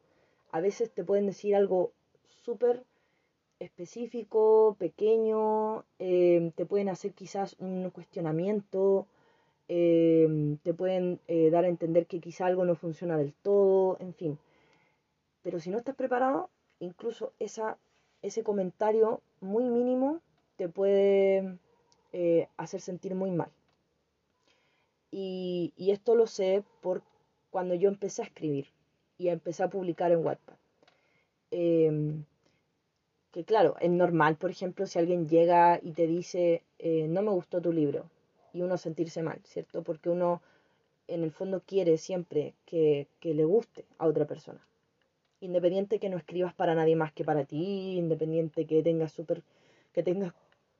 A 0.52 0.60
veces 0.60 0.90
te 0.90 1.02
pueden 1.02 1.26
decir 1.26 1.56
algo 1.56 1.92
súper 2.46 2.84
específico, 3.58 4.76
pequeño, 4.78 5.84
em, 5.98 6.52
te 6.52 6.64
pueden 6.66 6.88
hacer 6.88 7.12
quizás 7.12 7.56
un 7.58 7.90
cuestionamiento, 7.90 9.06
em, 9.68 10.58
te 10.58 10.72
pueden 10.74 11.20
eh, 11.28 11.50
dar 11.50 11.64
a 11.64 11.68
entender 11.68 12.06
que 12.06 12.20
quizá 12.20 12.46
algo 12.46 12.64
no 12.64 12.76
funciona 12.76 13.16
del 13.18 13.32
todo, 13.34 13.96
en 14.00 14.14
fin. 14.14 14.38
Pero 15.42 15.60
si 15.60 15.70
no 15.70 15.78
estás 15.78 15.96
preparado, 15.96 16.50
incluso 16.80 17.32
ese 17.38 18.42
comentario 18.42 19.20
muy 19.40 19.64
mínimo 19.64 20.20
te 20.56 20.68
puede 20.68 21.58
eh, 22.12 22.48
hacer 22.56 22.80
sentir 22.80 23.14
muy 23.14 23.30
mal. 23.30 23.50
Y, 25.10 25.72
esto 25.78 26.14
lo 26.14 26.26
sé 26.26 26.62
por 26.82 27.02
cuando 27.50 27.74
yo 27.74 27.88
empecé 27.88 28.22
a 28.22 28.26
escribir 28.26 28.66
y 29.18 29.28
empecé 29.28 29.62
a 29.62 29.70
publicar 29.70 30.12
en 30.12 30.24
Wattpad. 30.24 30.56
Em, 31.50 32.24
que 33.36 33.44
claro, 33.44 33.76
es 33.80 33.90
normal, 33.90 34.36
por 34.36 34.50
ejemplo, 34.50 34.86
si 34.86 34.98
alguien 34.98 35.28
llega 35.28 35.78
y 35.82 35.92
te 35.92 36.06
dice, 36.06 36.62
eh, 36.78 37.06
no 37.06 37.20
me 37.20 37.32
gustó 37.32 37.60
tu 37.60 37.70
libro, 37.70 38.06
y 38.54 38.62
uno 38.62 38.78
sentirse 38.78 39.22
mal, 39.22 39.38
¿cierto? 39.44 39.82
Porque 39.82 40.08
uno 40.08 40.40
en 41.06 41.22
el 41.22 41.30
fondo 41.32 41.60
quiere 41.60 41.98
siempre 41.98 42.54
que, 42.64 43.08
que 43.20 43.34
le 43.34 43.44
guste 43.44 43.84
a 43.98 44.06
otra 44.06 44.24
persona. 44.24 44.58
Independiente 45.42 45.98
que 45.98 46.08
no 46.08 46.16
escribas 46.16 46.54
para 46.54 46.74
nadie 46.74 46.96
más 46.96 47.12
que 47.12 47.24
para 47.24 47.44
ti, 47.44 47.98
independiente 47.98 48.64
que 48.64 48.82
tengas 48.82 49.12
súper, 49.12 49.42
que 49.92 50.02
tengas, 50.02 50.32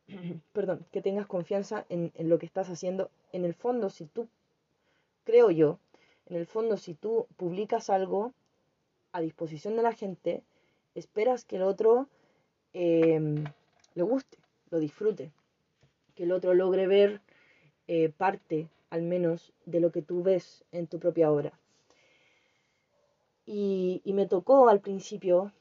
perdón, 0.54 0.86
que 0.92 1.02
tengas 1.02 1.26
confianza 1.26 1.84
en, 1.90 2.10
en 2.14 2.30
lo 2.30 2.38
que 2.38 2.46
estás 2.46 2.70
haciendo. 2.70 3.10
En 3.34 3.44
el 3.44 3.52
fondo, 3.52 3.90
si 3.90 4.06
tú, 4.06 4.28
creo 5.24 5.50
yo, 5.50 5.78
en 6.30 6.36
el 6.36 6.46
fondo, 6.46 6.78
si 6.78 6.94
tú 6.94 7.26
publicas 7.36 7.90
algo 7.90 8.32
a 9.12 9.20
disposición 9.20 9.76
de 9.76 9.82
la 9.82 9.92
gente, 9.92 10.42
esperas 10.94 11.44
que 11.44 11.56
el 11.56 11.62
otro 11.62 12.08
Em, 12.72 13.44
le 13.94 14.02
guste, 14.02 14.38
lo 14.70 14.78
disfrute, 14.78 15.30
que 16.14 16.24
el 16.24 16.32
otro 16.32 16.54
logre 16.54 16.86
ver 16.86 17.20
eh, 17.88 18.08
parte 18.08 18.68
al 18.90 19.02
menos 19.02 19.52
de 19.64 19.80
lo 19.80 19.92
que 19.92 20.02
tú 20.02 20.22
ves 20.22 20.64
en 20.72 20.86
tu 20.86 20.98
propia 20.98 21.30
obra. 21.30 21.52
Y, 23.46 24.02
me 24.06 24.26
tocó 24.26 24.68
al 24.68 24.80
principio, 24.80 25.52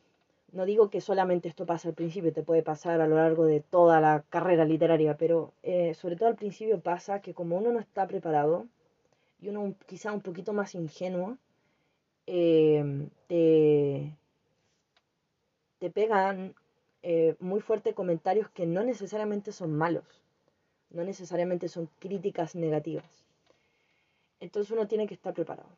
no 0.51 0.65
digo 0.65 0.89
que 0.89 1.01
solamente 1.01 1.47
esto 1.49 1.65
pasa 1.65 1.89
al 1.89 1.93
principio, 1.95 2.33
te 2.33 2.43
puede 2.43 2.63
pasar 2.63 2.99
a 3.01 3.07
lo 3.07 3.15
largo 3.17 3.45
de 3.45 3.59
toda 3.59 4.01
la 4.01 4.23
carrera 4.29 4.65
literaria, 4.65 5.17
pero 5.17 5.53
eh, 5.61 5.93
sobre 5.93 6.15
todo 6.15 6.29
al 6.29 6.35
principio 6.35 6.79
pasa 6.79 7.21
que 7.21 7.33
como 7.33 7.57
uno 7.57 7.71
no 7.71 7.79
está 7.79 8.07
preparado 8.07 8.65
y 9.39 9.49
uno 9.49 9.75
quizá 9.87 10.13
un 10.13 10.21
poquito 10.21 10.53
más 10.53 10.73
ingenuo, 10.75 11.37
em, 12.25 13.09
te, 13.27 14.15
te 15.79 15.89
pegan 15.91 16.55
eh, 17.07 17.35
muy 17.39 17.61
fuerte 17.61 17.93
comentarios 17.93 18.49
que 18.49 18.65
no 18.65 18.83
necesariamente 18.83 19.51
son 19.51 19.71
malos, 19.77 20.23
no 20.89 21.03
necesariamente 21.03 21.67
son 21.67 21.87
críticas 21.99 22.55
negativas. 22.55 23.05
Entonces 24.39 24.71
uno 24.71 24.87
tiene 24.87 25.05
que 25.05 25.13
estar 25.13 25.31
preparado. 25.31 25.69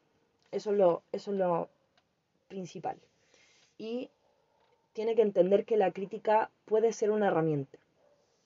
Eso 0.53 0.71
es 0.71 0.77
lo, 0.77 1.01
eso 1.11 1.31
es 1.31 1.37
lo 1.37 1.67
principal. 2.47 2.95
Y 3.77 4.09
tiene 4.93 5.15
que 5.15 5.21
entender 5.21 5.65
que 5.65 5.75
la 5.75 5.91
crítica 5.91 6.49
puede 6.63 6.93
ser 6.93 7.11
una 7.11 7.27
herramienta. 7.27 7.77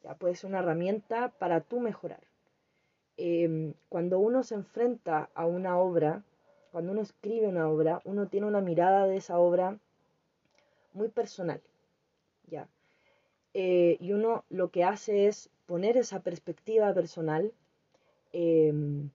¿ya? 0.03 0.15
Puede 0.15 0.33
ser 0.33 0.49
una 0.49 0.59
herramienta 0.59 1.29
para 1.29 1.61
tú 1.61 1.81
mejorar. 1.81 2.23
Em, 3.15 3.75
cuando 3.89 4.17
uno 4.17 4.41
se 4.41 4.55
enfrenta 4.55 5.29
a 5.35 5.45
una 5.45 5.77
obra, 5.77 6.23
cuando 6.71 6.93
uno 6.93 7.01
escribe 7.01 7.47
una 7.47 7.69
obra, 7.69 8.01
uno 8.05 8.25
tiene 8.25 8.47
una 8.47 8.61
mirada 8.61 9.05
de 9.05 9.17
esa 9.17 9.37
obra 9.37 9.77
muy 10.93 11.09
personal. 11.09 11.61
¿Ya? 12.51 12.69
Eh, 13.55 13.97
y 13.99 14.13
uno 14.13 14.45
lo 14.49 14.69
que 14.69 14.83
hace 14.83 15.27
es 15.27 15.49
poner 15.65 15.97
esa 15.97 16.21
perspectiva 16.21 16.93
personal 16.93 17.51
em, 18.33 19.09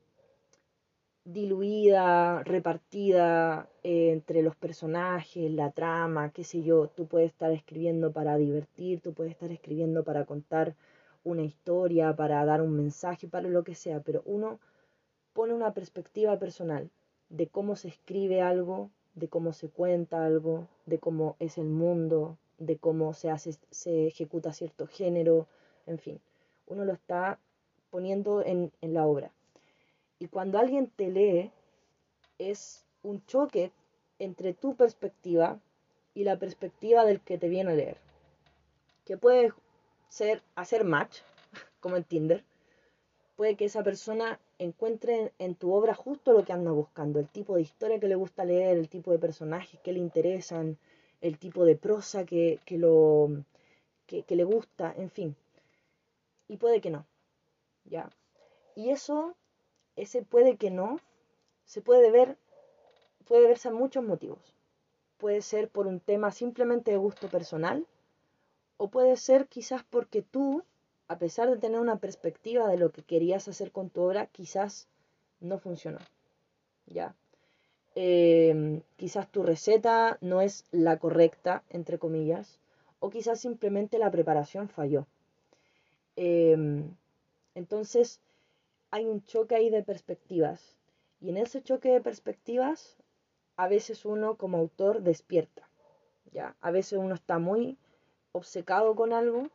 diluida, 1.24 2.42
repartida 2.44 3.68
eh, 3.82 4.10
entre 4.12 4.42
los 4.42 4.56
personajes, 4.56 5.50
la 5.50 5.70
trama, 5.70 6.30
qué 6.32 6.44
sé 6.44 6.62
yo. 6.62 6.88
Tú 6.88 7.06
puedes 7.06 7.30
estar 7.30 7.52
escribiendo 7.52 8.12
para 8.12 8.36
divertir, 8.36 9.00
tú 9.00 9.12
puedes 9.14 9.32
estar 9.32 9.50
escribiendo 9.52 10.04
para 10.04 10.24
contar 10.24 10.74
una 11.24 11.42
historia, 11.42 12.14
para 12.14 12.44
dar 12.44 12.62
un 12.62 12.76
mensaje, 12.76 13.28
para 13.28 13.48
lo 13.48 13.64
que 13.64 13.74
sea, 13.74 14.00
pero 14.00 14.22
uno 14.26 14.60
pone 15.32 15.52
una 15.54 15.74
perspectiva 15.74 16.38
personal 16.38 16.90
de 17.28 17.48
cómo 17.48 17.76
se 17.76 17.88
escribe 17.88 18.40
algo, 18.40 18.90
de 19.16 19.28
cómo 19.28 19.52
se 19.52 19.68
cuenta 19.68 20.24
algo, 20.24 20.68
de 20.84 20.98
cómo 20.98 21.34
es 21.40 21.58
el 21.58 21.66
mundo, 21.66 22.38
de 22.58 22.76
cómo 22.76 23.14
se 23.14 23.30
hace, 23.30 23.56
se 23.70 24.06
ejecuta 24.06 24.52
cierto 24.52 24.86
género, 24.86 25.48
en 25.86 25.98
fin, 25.98 26.20
uno 26.66 26.84
lo 26.84 26.92
está 26.92 27.40
poniendo 27.90 28.44
en, 28.44 28.70
en 28.80 28.94
la 28.94 29.06
obra. 29.06 29.32
Y 30.18 30.28
cuando 30.28 30.58
alguien 30.58 30.88
te 30.88 31.10
lee, 31.10 31.50
es 32.38 32.84
un 33.02 33.24
choque 33.26 33.72
entre 34.18 34.52
tu 34.52 34.76
perspectiva 34.76 35.58
y 36.14 36.24
la 36.24 36.38
perspectiva 36.38 37.04
del 37.04 37.20
que 37.20 37.38
te 37.38 37.48
viene 37.48 37.72
a 37.72 37.74
leer. 37.74 37.96
Que 39.04 39.16
puede 39.16 39.52
ser 40.08 40.42
hacer 40.54 40.84
match, 40.84 41.20
como 41.80 41.96
en 41.96 42.04
Tinder. 42.04 42.44
Puede 43.36 43.56
que 43.56 43.66
esa 43.66 43.82
persona 43.82 44.40
encuentre 44.58 45.32
en 45.38 45.54
tu 45.54 45.72
obra 45.72 45.94
justo 45.94 46.32
lo 46.32 46.44
que 46.44 46.52
anda 46.52 46.70
buscando, 46.70 47.18
el 47.18 47.28
tipo 47.28 47.56
de 47.56 47.62
historia 47.62 48.00
que 48.00 48.08
le 48.08 48.14
gusta 48.14 48.44
leer, 48.44 48.78
el 48.78 48.88
tipo 48.88 49.12
de 49.12 49.18
personajes 49.18 49.80
que 49.80 49.92
le 49.92 49.98
interesan, 49.98 50.78
el 51.20 51.38
tipo 51.38 51.64
de 51.64 51.76
prosa 51.76 52.24
que, 52.24 52.60
lo, 52.70 53.30
que, 54.06 54.24
le 54.28 54.44
gusta, 54.44 54.94
en 54.96 55.10
fin. 55.10 55.36
Y 56.48 56.56
puede 56.56 56.80
que 56.80 56.90
no, 56.90 57.06
¿ya? 57.84 58.10
Y 58.74 58.90
eso, 58.90 59.34
ese 59.96 60.22
puede 60.22 60.56
que 60.56 60.70
no, 60.70 61.00
se 61.64 61.80
puede 61.80 62.10
ver, 62.10 62.36
puede 63.26 63.48
verse 63.48 63.68
a 63.68 63.72
muchos 63.72 64.04
motivos. 64.04 64.54
Puede 65.18 65.42
ser 65.42 65.68
por 65.68 65.86
un 65.86 66.00
tema 66.00 66.30
simplemente 66.30 66.90
de 66.90 66.98
gusto 66.98 67.28
personal, 67.28 67.86
o 68.76 68.88
puede 68.88 69.16
ser 69.16 69.48
quizás 69.48 69.82
porque 69.84 70.22
tú 70.22 70.62
a 71.08 71.18
pesar 71.18 71.48
de 71.50 71.58
tener 71.58 71.80
una 71.80 71.98
perspectiva 71.98 72.68
de 72.68 72.78
lo 72.78 72.90
que 72.90 73.02
querías 73.02 73.48
hacer 73.48 73.70
con 73.72 73.90
tu 73.90 74.02
obra, 74.02 74.26
quizás 74.26 74.88
no 75.40 75.58
funcionó. 75.58 75.98
¿Ya? 76.86 77.14
Em, 77.94 78.82
quizás 78.96 79.30
tu 79.30 79.42
receta 79.42 80.18
no 80.20 80.40
es 80.40 80.64
la 80.70 80.98
correcta, 80.98 81.62
entre 81.70 81.98
comillas, 81.98 82.60
o 82.98 83.10
quizás 83.10 83.40
simplemente 83.40 83.98
la 83.98 84.10
preparación 84.10 84.68
falló. 84.68 85.06
Em, 86.16 86.94
entonces, 87.54 88.20
hay 88.90 89.04
un 89.06 89.24
choque 89.24 89.54
ahí 89.54 89.70
de 89.70 89.82
perspectivas. 89.82 90.76
Y 91.20 91.30
en 91.30 91.38
ese 91.38 91.62
choque 91.62 91.90
de 91.90 92.00
perspectivas, 92.00 92.96
a 93.56 93.68
veces 93.68 94.04
uno 94.04 94.36
como 94.36 94.58
autor 94.58 95.02
despierta. 95.02 95.68
¿ya? 96.32 96.56
A 96.60 96.70
veces 96.70 96.98
uno 96.98 97.14
está 97.14 97.38
muy 97.38 97.78
obcecado 98.32 98.94
con 98.94 99.12
algo, 99.12 99.48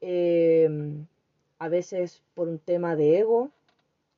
em, 0.00 1.06
a 1.58 1.68
veces 1.68 2.22
por 2.34 2.48
un 2.48 2.58
tema 2.58 2.96
de 2.96 3.18
ego, 3.18 3.50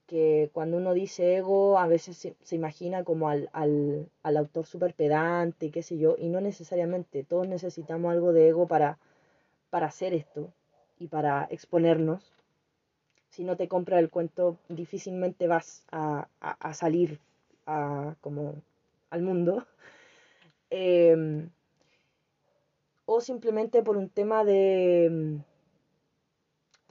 que 0.07 0.51
cuando 0.53 0.77
uno 0.77 0.95
dice 0.95 1.37
ego, 1.37 1.79
a 1.79 1.87
veces 1.87 2.17
se, 2.17 2.55
imagina 2.57 3.05
como 3.05 3.29
al, 3.29 3.49
al, 3.53 4.09
al 4.23 4.37
autor 4.37 4.67
súper 4.67 4.95
pedante 4.95 5.71
qué 5.71 5.83
sé 5.83 5.99
yo, 5.99 6.17
y 6.19 6.29
no 6.29 6.41
necesariamente, 6.41 7.25
todos 7.25 7.49
necesitamos 7.49 8.13
algo 8.13 8.33
de 8.33 8.49
ego 8.49 8.67
para, 8.69 8.99
para 9.71 9.87
hacer 9.87 10.13
esto 10.15 10.53
y 10.99 11.09
para 11.09 11.49
exponernos. 11.51 12.31
Si 13.31 13.45
no 13.45 13.57
te 13.57 13.69
compras 13.69 14.01
el 14.01 14.11
cuento, 14.11 14.59
difícilmente 14.69 15.47
vas 15.47 15.87
a, 15.91 16.29
a, 16.41 16.75
salir 16.75 17.19
a, 17.67 18.15
como 18.21 18.55
al 19.11 19.23
mundo. 19.23 19.67
Em, 20.75 21.51
o 23.05 23.21
simplemente 23.21 23.83
por 23.83 23.99
un 23.99 24.09
tema 24.09 24.43
de... 24.43 25.39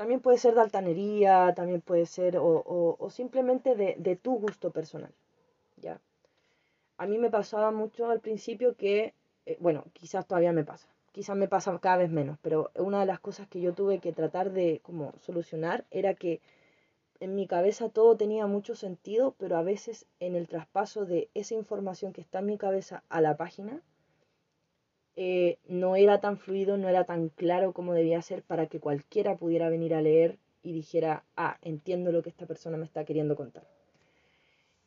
También 0.01 0.19
puede 0.19 0.39
ser 0.39 0.55
de 0.55 0.61
altanería, 0.61 1.53
también 1.55 1.79
puede 1.79 2.07
ser, 2.07 2.35
o, 2.37 2.63
o, 2.97 3.09
simplemente 3.11 3.75
de, 3.75 3.93
de, 3.99 4.15
tu 4.15 4.33
gusto 4.39 4.71
personal. 4.71 5.11
¿ya? 5.77 6.01
A 6.97 7.05
mí 7.05 7.19
me 7.19 7.29
pasaba 7.29 7.69
mucho 7.69 8.09
al 8.09 8.19
principio 8.19 8.75
que, 8.75 9.13
eh, 9.45 9.57
bueno, 9.59 9.83
quizás 9.93 10.25
todavía 10.25 10.53
me 10.53 10.63
pasa, 10.63 10.87
quizás 11.11 11.37
me 11.37 11.47
pasa 11.47 11.77
cada 11.77 11.97
vez 11.97 12.09
menos, 12.09 12.39
pero 12.41 12.71
una 12.77 13.01
de 13.01 13.05
las 13.05 13.19
cosas 13.19 13.47
que 13.47 13.61
yo 13.61 13.75
tuve 13.75 13.99
que 13.99 14.11
tratar 14.11 14.51
de 14.51 14.79
como 14.81 15.13
solucionar 15.19 15.85
era 15.91 16.15
que 16.15 16.41
en 17.19 17.35
mi 17.35 17.45
cabeza 17.45 17.87
todo 17.89 18.17
tenía 18.17 18.47
mucho 18.47 18.73
sentido, 18.73 19.35
pero 19.37 19.55
a 19.55 19.61
veces 19.61 20.07
en 20.19 20.35
el 20.35 20.47
traspaso 20.47 21.05
de 21.05 21.29
esa 21.35 21.53
información 21.53 22.11
que 22.11 22.21
está 22.21 22.39
en 22.39 22.47
mi 22.47 22.57
cabeza 22.57 23.03
a 23.09 23.21
la 23.21 23.37
página, 23.37 23.83
eh, 25.15 25.57
no 25.67 25.95
era 25.95 26.21
tan 26.21 26.37
fluido, 26.37 26.77
no 26.77 26.89
era 26.89 27.03
tan 27.05 27.29
claro 27.29 27.73
como 27.73 27.93
debía 27.93 28.21
ser 28.21 28.43
para 28.43 28.67
que 28.67 28.79
cualquiera 28.79 29.35
pudiera 29.35 29.69
venir 29.69 29.93
a 29.93 30.01
leer 30.01 30.37
y 30.63 30.73
dijera, 30.73 31.23
ah, 31.35 31.57
entiendo 31.61 32.11
lo 32.11 32.21
que 32.23 32.29
esta 32.29 32.45
persona 32.45 32.77
me 32.77 32.85
está 32.85 33.03
queriendo 33.05 33.35
contar. 33.35 33.63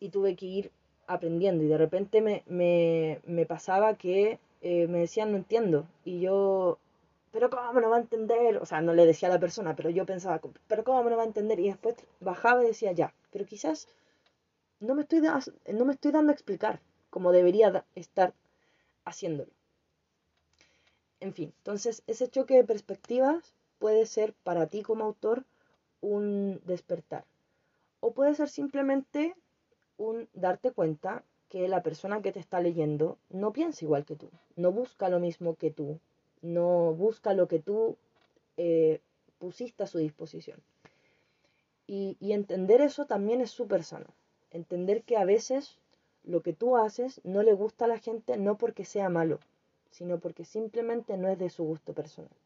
Y 0.00 0.10
tuve 0.10 0.36
que 0.36 0.46
ir 0.46 0.70
aprendiendo 1.06 1.64
y 1.64 1.68
de 1.68 1.78
repente 1.78 2.20
me, 2.20 2.42
me, 2.46 3.20
me 3.26 3.46
pasaba 3.46 3.94
que 3.96 4.38
eh, 4.62 4.86
me 4.88 5.00
decían 5.00 5.30
no 5.30 5.36
entiendo 5.36 5.86
y 6.04 6.20
yo, 6.20 6.78
pero 7.32 7.50
¿cómo 7.50 7.80
no 7.80 7.90
va 7.90 7.96
a 7.96 8.00
entender? 8.00 8.56
O 8.58 8.66
sea, 8.66 8.80
no 8.80 8.94
le 8.94 9.06
decía 9.06 9.28
a 9.28 9.32
la 9.32 9.40
persona, 9.40 9.76
pero 9.76 9.90
yo 9.90 10.06
pensaba, 10.06 10.40
pero 10.68 10.84
¿cómo 10.84 11.08
no 11.10 11.16
va 11.16 11.22
a 11.24 11.26
entender? 11.26 11.60
Y 11.60 11.68
después 11.68 11.96
bajaba 12.20 12.62
y 12.64 12.68
decía 12.68 12.92
ya, 12.92 13.12
pero 13.30 13.44
quizás 13.44 13.88
no 14.80 14.94
me 14.94 15.02
estoy, 15.02 15.20
no 15.20 15.84
me 15.84 15.92
estoy 15.92 16.12
dando 16.12 16.30
a 16.30 16.34
explicar 16.34 16.80
como 17.10 17.32
debería 17.32 17.84
estar 17.94 18.34
haciéndolo. 19.04 19.50
En 21.24 21.32
fin, 21.32 21.54
entonces 21.56 22.02
ese 22.06 22.28
choque 22.28 22.54
de 22.54 22.64
perspectivas 22.64 23.54
puede 23.78 24.04
ser 24.04 24.34
para 24.42 24.66
ti 24.66 24.82
como 24.82 25.04
autor 25.04 25.46
un 26.02 26.60
despertar. 26.66 27.24
O 28.00 28.12
puede 28.12 28.34
ser 28.34 28.50
simplemente 28.50 29.34
un 29.96 30.28
darte 30.34 30.70
cuenta 30.72 31.24
que 31.48 31.66
la 31.66 31.82
persona 31.82 32.20
que 32.20 32.30
te 32.30 32.40
está 32.40 32.60
leyendo 32.60 33.16
no 33.30 33.54
piensa 33.54 33.86
igual 33.86 34.04
que 34.04 34.16
tú, 34.16 34.28
no 34.56 34.70
busca 34.70 35.08
lo 35.08 35.18
mismo 35.18 35.54
que 35.54 35.70
tú, 35.70 35.98
no 36.42 36.92
busca 36.92 37.32
lo 37.32 37.48
que 37.48 37.58
tú 37.58 37.96
eh, 38.58 39.00
pusiste 39.38 39.84
a 39.84 39.86
su 39.86 39.96
disposición. 39.96 40.60
Y, 41.86 42.18
y 42.20 42.34
entender 42.34 42.82
eso 42.82 43.06
también 43.06 43.40
es 43.40 43.50
súper 43.50 43.82
sano. 43.82 44.08
Entender 44.50 45.04
que 45.04 45.16
a 45.16 45.24
veces 45.24 45.78
lo 46.22 46.42
que 46.42 46.52
tú 46.52 46.76
haces 46.76 47.22
no 47.24 47.42
le 47.42 47.54
gusta 47.54 47.86
a 47.86 47.88
la 47.88 47.98
gente 47.98 48.36
no 48.36 48.58
porque 48.58 48.84
sea 48.84 49.08
malo, 49.08 49.40
sino 49.94 50.18
porque 50.18 50.44
simplemente 50.44 51.16
no 51.16 51.28
es 51.28 51.38
de 51.38 51.48
su 51.48 51.62
gusto 51.62 51.92
personal. 51.92 52.36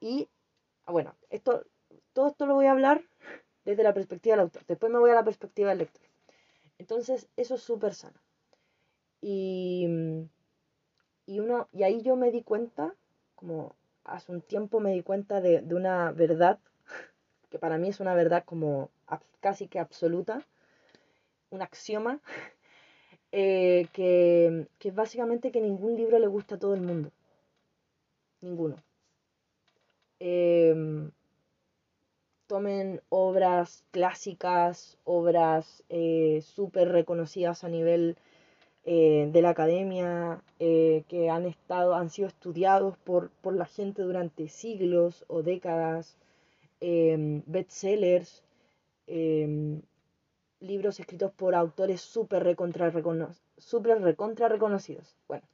Y, 0.00 0.28
bueno, 0.88 1.14
esto, 1.30 1.64
todo 2.12 2.26
esto 2.26 2.46
lo 2.46 2.54
voy 2.54 2.66
a 2.66 2.72
hablar 2.72 3.04
desde 3.64 3.84
la 3.84 3.94
perspectiva 3.94 4.34
del 4.34 4.40
autor. 4.40 4.64
Después 4.66 4.90
me 4.92 4.98
voy 4.98 5.12
a 5.12 5.14
la 5.14 5.24
perspectiva 5.24 5.68
del 5.68 5.78
lector. 5.78 6.02
Entonces, 6.78 7.28
eso 7.36 7.54
es 7.54 7.62
súper 7.62 7.94
sano. 7.94 8.18
Y, 9.20 9.86
y, 11.26 11.38
uno, 11.38 11.68
y 11.70 11.84
ahí 11.84 12.02
yo 12.02 12.16
me 12.16 12.32
di 12.32 12.42
cuenta, 12.42 12.92
como 13.36 13.76
hace 14.02 14.32
un 14.32 14.42
tiempo 14.42 14.80
me 14.80 14.92
di 14.92 15.02
cuenta 15.04 15.40
de, 15.40 15.60
de 15.60 15.76
una 15.76 16.10
verdad, 16.10 16.58
que 17.50 17.60
para 17.60 17.78
mí 17.78 17.88
es 17.88 18.00
una 18.00 18.14
verdad 18.14 18.42
como 18.44 18.90
casi 19.38 19.68
que 19.68 19.78
absoluta, 19.78 20.44
un 21.50 21.62
axioma, 21.62 22.20
eh, 23.36 23.86
que, 23.92 24.66
que 24.78 24.90
básicamente 24.92 25.50
que 25.52 25.60
ningún 25.60 25.96
libro 25.96 26.18
le 26.18 26.28
gusta 26.28 26.54
a 26.54 26.58
todo 26.58 26.74
el 26.74 26.82
mundo. 26.82 27.10
Ninguno. 28.40 28.76
Eh, 30.20 31.10
tomen 32.46 33.00
obras 33.08 33.84
clásicas, 33.90 34.98
obras 35.04 35.82
eh, 35.88 36.40
súper 36.42 36.88
reconocidas 36.90 37.64
a 37.64 37.68
nivel 37.68 38.16
eh, 38.84 39.28
de 39.32 39.42
la 39.42 39.50
academia, 39.50 40.42
eh, 40.60 41.04
que 41.08 41.30
han, 41.30 41.46
estado, 41.46 41.94
han 41.94 42.10
sido 42.10 42.28
estudiados 42.28 42.96
por, 42.98 43.30
por 43.42 43.54
la 43.54 43.66
gente 43.66 44.02
durante 44.02 44.48
siglos 44.48 45.24
o 45.28 45.42
décadas, 45.42 46.16
em, 46.80 47.42
bestsellers, 47.46 48.42
em, 49.06 49.80
libros 50.64 50.98
escritos 51.00 51.32
por 51.32 51.54
autores 51.54 52.00
súper 52.00 52.42
recontra, 52.42 52.90
super 53.58 54.02
recontra 54.02 54.48
reconocidos. 54.48 55.16
Bueno, 55.28 55.44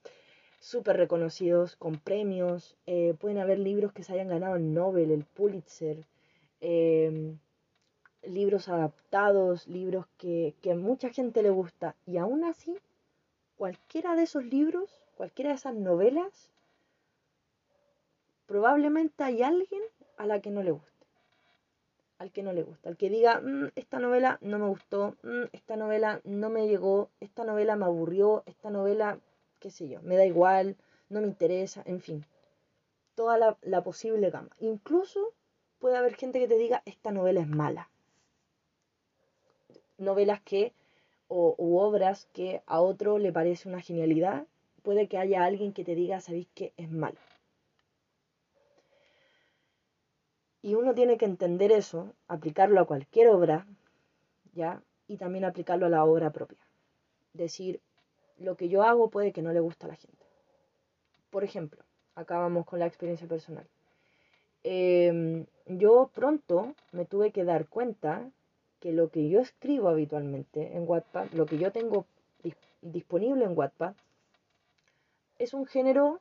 súper 0.60 0.96
reconocidos, 0.96 1.76
con 1.76 1.98
premios. 1.98 2.76
pueden 3.18 3.38
haber 3.38 3.58
libros 3.58 3.92
que 3.92 4.02
se 4.02 4.14
hayan 4.14 4.28
ganado 4.28 4.56
el 4.56 4.72
Nobel, 4.72 5.10
el 5.10 5.24
Pulitzer, 5.24 6.06
Em, 6.60 7.38
libros 8.22 8.68
adaptados, 8.68 9.66
libros 9.66 10.06
que, 10.18 10.54
que 10.60 10.72
a 10.72 10.76
mucha 10.76 11.08
gente 11.10 11.42
le 11.42 11.50
gusta. 11.50 11.96
Y 12.06 12.18
aún 12.18 12.44
así, 12.44 12.76
cualquiera 13.56 14.14
de 14.14 14.24
esos 14.24 14.44
libros, 14.44 15.02
cualquiera 15.16 15.50
de 15.50 15.56
esas 15.56 15.74
novelas, 15.74 16.50
probablemente 18.46 19.24
hay 19.24 19.42
alguien 19.42 19.82
a 20.18 20.26
la 20.26 20.40
que 20.40 20.50
no 20.50 20.62
le 20.62 20.72
guste. 20.72 20.89
Al 22.20 22.32
que 22.32 22.42
no 22.42 22.52
le 22.52 22.62
gusta. 22.62 22.90
Al 22.90 22.98
que 22.98 23.08
diga, 23.08 23.40
mm, 23.40 23.70
esta 23.76 23.98
novela 23.98 24.36
no 24.42 24.58
me 24.58 24.68
gustó, 24.68 25.16
mm, 25.22 25.44
esta 25.52 25.76
novela 25.76 26.20
no 26.24 26.50
me 26.50 26.68
llegó, 26.68 27.08
esta 27.18 27.44
novela 27.44 27.76
me 27.76 27.86
aburrió, 27.86 28.42
esta 28.44 28.68
novela, 28.68 29.18
qué 29.58 29.70
sé 29.70 29.88
yo, 29.88 30.02
me 30.02 30.18
da 30.18 30.26
igual, 30.26 30.76
no 31.08 31.22
me 31.22 31.26
interesa, 31.26 31.82
en 31.86 32.02
fin. 32.02 32.26
Toda 33.14 33.38
la, 33.38 33.82
posible 33.82 34.28
gama. 34.28 34.50
Incluso 34.58 35.32
puede 35.78 35.96
haber 35.96 36.14
gente 36.14 36.40
que 36.40 36.46
te 36.46 36.58
diga, 36.58 36.82
esta 36.84 37.10
novela 37.10 37.40
es 37.40 37.48
mala. 37.48 37.88
Novelas 39.96 40.42
que, 40.42 40.74
o, 41.26 41.54
obras 41.58 42.28
que 42.34 42.62
a 42.66 42.82
otro 42.82 43.18
le 43.18 43.32
parece 43.32 43.66
una 43.66 43.80
genialidad, 43.80 44.46
puede 44.82 45.08
que 45.08 45.16
haya 45.16 45.42
alguien 45.42 45.72
que 45.72 45.84
te 45.84 45.94
diga, 45.94 46.20
sabéis 46.20 46.48
que 46.54 46.74
es 46.76 46.90
malo. 46.90 47.16
Y 50.62 50.74
uno 50.74 50.94
tiene 50.94 51.16
que 51.16 51.24
entender 51.24 51.72
eso, 51.72 52.14
aplicarlo 52.28 52.80
a 52.80 52.86
cualquier 52.86 53.28
obra, 53.28 53.66
¿ya? 54.52 54.82
Y 55.08 55.16
también 55.16 55.44
aplicarlo 55.44 55.86
a 55.86 55.90
la 55.90 56.04
obra 56.04 56.30
propia. 56.30 56.58
Decir, 57.32 57.80
lo 58.38 58.56
que 58.56 58.68
yo 58.68 58.82
hago 58.82 59.10
puede 59.10 59.32
que 59.32 59.42
no 59.42 59.52
le 59.52 59.60
guste 59.60 59.86
a 59.86 59.88
la 59.88 59.96
gente. 59.96 60.26
Por 61.30 61.44
ejemplo, 61.44 61.82
acá 62.14 62.38
vamos 62.38 62.66
con 62.66 62.78
la 62.78 62.86
experiencia 62.86 63.26
personal. 63.26 63.66
Em, 64.62 65.46
yo 65.66 66.10
pronto 66.12 66.74
me 66.92 67.06
tuve 67.06 67.30
que 67.32 67.44
dar 67.44 67.66
cuenta 67.66 68.30
que 68.80 68.92
lo 68.92 69.10
que 69.10 69.28
yo 69.28 69.40
escribo 69.40 69.88
habitualmente 69.88 70.76
en 70.76 70.88
Wattpad, 70.88 71.30
lo 71.32 71.46
que 71.46 71.58
yo 71.58 71.70
tengo 71.72 72.06
disponible 72.82 73.44
en 73.44 73.56
Wattpad, 73.56 73.94
es 75.38 75.54
un 75.54 75.66
género, 75.66 76.20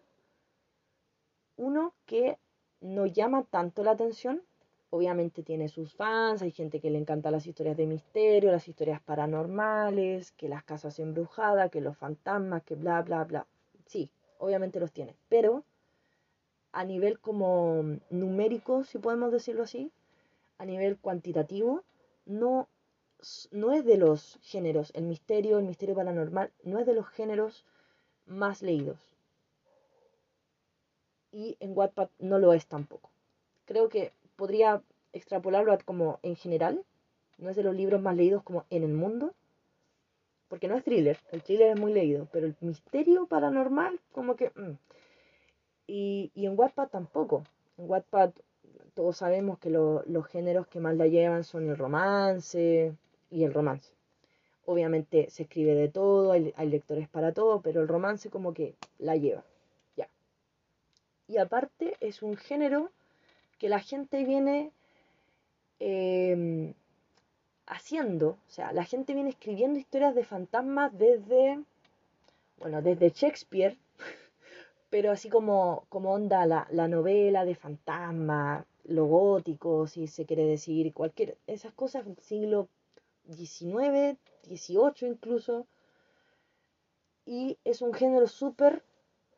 uno 1.57 1.93
que 2.05 2.37
no 2.81 3.05
llama 3.05 3.43
tanto 3.43 3.83
la 3.83 3.91
atención. 3.91 4.41
Obviamente 4.91 5.43
tiene 5.43 5.69
sus 5.69 5.93
fans, 5.93 6.41
hay 6.41 6.51
gente 6.51 6.79
que 6.79 6.89
le 6.89 6.97
encanta 6.97 7.29
las 7.29 7.45
historias 7.45 7.77
de 7.77 7.85
misterio, 7.85 8.51
las 8.51 8.67
historias 8.67 9.01
paranormales, 9.01 10.31
que 10.31 10.49
las 10.49 10.63
casas 10.63 10.97
embrujadas, 10.99 11.69
que 11.69 11.81
los 11.81 11.97
fantasmas, 11.97 12.63
que 12.63 12.75
bla, 12.75 13.01
bla, 13.03 13.23
bla. 13.23 13.47
Sí, 13.85 14.09
obviamente 14.39 14.79
los 14.79 14.91
tiene, 14.91 15.15
pero 15.29 15.63
a 16.71 16.83
nivel 16.85 17.19
como 17.19 17.83
numérico, 18.09 18.83
si 18.83 18.97
podemos 18.97 19.31
decirlo 19.31 19.63
así, 19.63 19.91
a 20.57 20.65
nivel 20.65 20.97
cuantitativo, 20.97 21.83
no, 22.25 22.67
no 23.51 23.73
es 23.73 23.85
de 23.85 23.97
los 23.97 24.39
géneros, 24.41 24.91
el 24.95 25.03
misterio, 25.03 25.59
el 25.59 25.65
misterio 25.65 25.95
paranormal, 25.95 26.51
no 26.63 26.79
es 26.79 26.85
de 26.85 26.93
los 26.93 27.07
géneros 27.09 27.65
más 28.25 28.61
leídos. 28.61 29.08
Y 31.31 31.57
en 31.59 31.77
Wattpad 31.77 32.09
no 32.19 32.39
lo 32.39 32.53
es 32.53 32.65
tampoco. 32.65 33.09
Creo 33.65 33.89
que 33.89 34.11
podría 34.35 34.81
extrapolarlo 35.13 35.73
a 35.73 35.77
como 35.77 36.19
en 36.23 36.35
general, 36.35 36.83
no 37.37 37.49
es 37.49 37.55
de 37.55 37.63
los 37.63 37.75
libros 37.75 38.01
más 38.01 38.15
leídos 38.15 38.43
como 38.43 38.65
en 38.69 38.83
el 38.83 38.93
mundo, 38.93 39.33
porque 40.47 40.67
no 40.67 40.75
es 40.75 40.83
thriller, 40.83 41.17
el 41.31 41.43
thriller 41.43 41.71
es 41.71 41.79
muy 41.79 41.93
leído, 41.93 42.27
pero 42.31 42.47
el 42.47 42.55
misterio 42.61 43.27
paranormal 43.27 43.99
como 44.11 44.35
que... 44.35 44.51
Mm. 44.55 44.77
Y, 45.85 46.31
y, 46.35 46.45
en 46.45 46.57
Wattpad 46.57 46.89
tampoco. 46.89 47.43
En 47.77 47.89
Wattpad 47.89 48.31
todos 48.93 49.17
sabemos 49.17 49.59
que 49.59 49.69
los 49.69 50.27
géneros 50.27 50.67
que 50.67 50.79
más 50.79 50.95
la 50.95 51.07
llevan 51.07 51.43
son 51.43 51.69
el 51.69 51.77
romance 51.77 52.93
y 53.31 53.43
el 53.43 53.53
romance. 53.53 53.93
Obviamente 54.65 55.29
se 55.29 55.43
escribe 55.43 55.73
de 55.73 55.87
todo, 55.87 56.31
hay, 56.31 56.53
hay 56.57 56.69
lectores 56.69 57.07
para 57.07 57.33
todo, 57.33 57.61
pero 57.61 57.81
el 57.81 57.87
romance 57.87 58.29
como 58.29 58.53
que 58.53 58.75
la 58.97 59.15
lleva. 59.15 59.43
Y 61.29 61.37
aparte 61.37 61.95
es 62.01 62.21
un 62.21 62.35
género 62.35 62.91
que 63.57 63.69
la 63.69 63.79
gente 63.79 64.25
viene 64.25 64.73
Em, 65.79 66.73
haciendo, 67.65 68.29
o 68.31 68.49
sea, 68.49 68.73
la 68.73 68.83
gente 68.83 69.13
viene 69.13 69.29
escribiendo 69.29 69.79
historias 69.79 70.13
de 70.13 70.25
fantasmas 70.25 70.97
desde, 70.97 71.63
bueno, 72.57 72.81
desde 72.81 73.11
Shakespeare, 73.11 73.77
pero 74.89 75.11
así 75.11 75.29
como, 75.29 75.85
como 75.87 76.11
onda 76.11 76.45
la, 76.45 76.67
la 76.71 76.87
novela 76.89 77.45
de 77.45 77.55
fantasmas, 77.55 78.65
lo 78.85 79.05
gótico, 79.05 79.87
si 79.87 80.07
se 80.07 80.25
quiere 80.25 80.45
decir, 80.45 80.93
cualquier, 80.93 81.37
esas 81.47 81.71
cosas, 81.73 82.05
siglo 82.21 82.67
XIX, 83.31 84.17
XVIII 84.43 85.07
incluso, 85.07 85.65
y 87.25 87.57
es 87.63 87.81
un 87.81 87.93
género 87.93 88.27
súper 88.27 88.83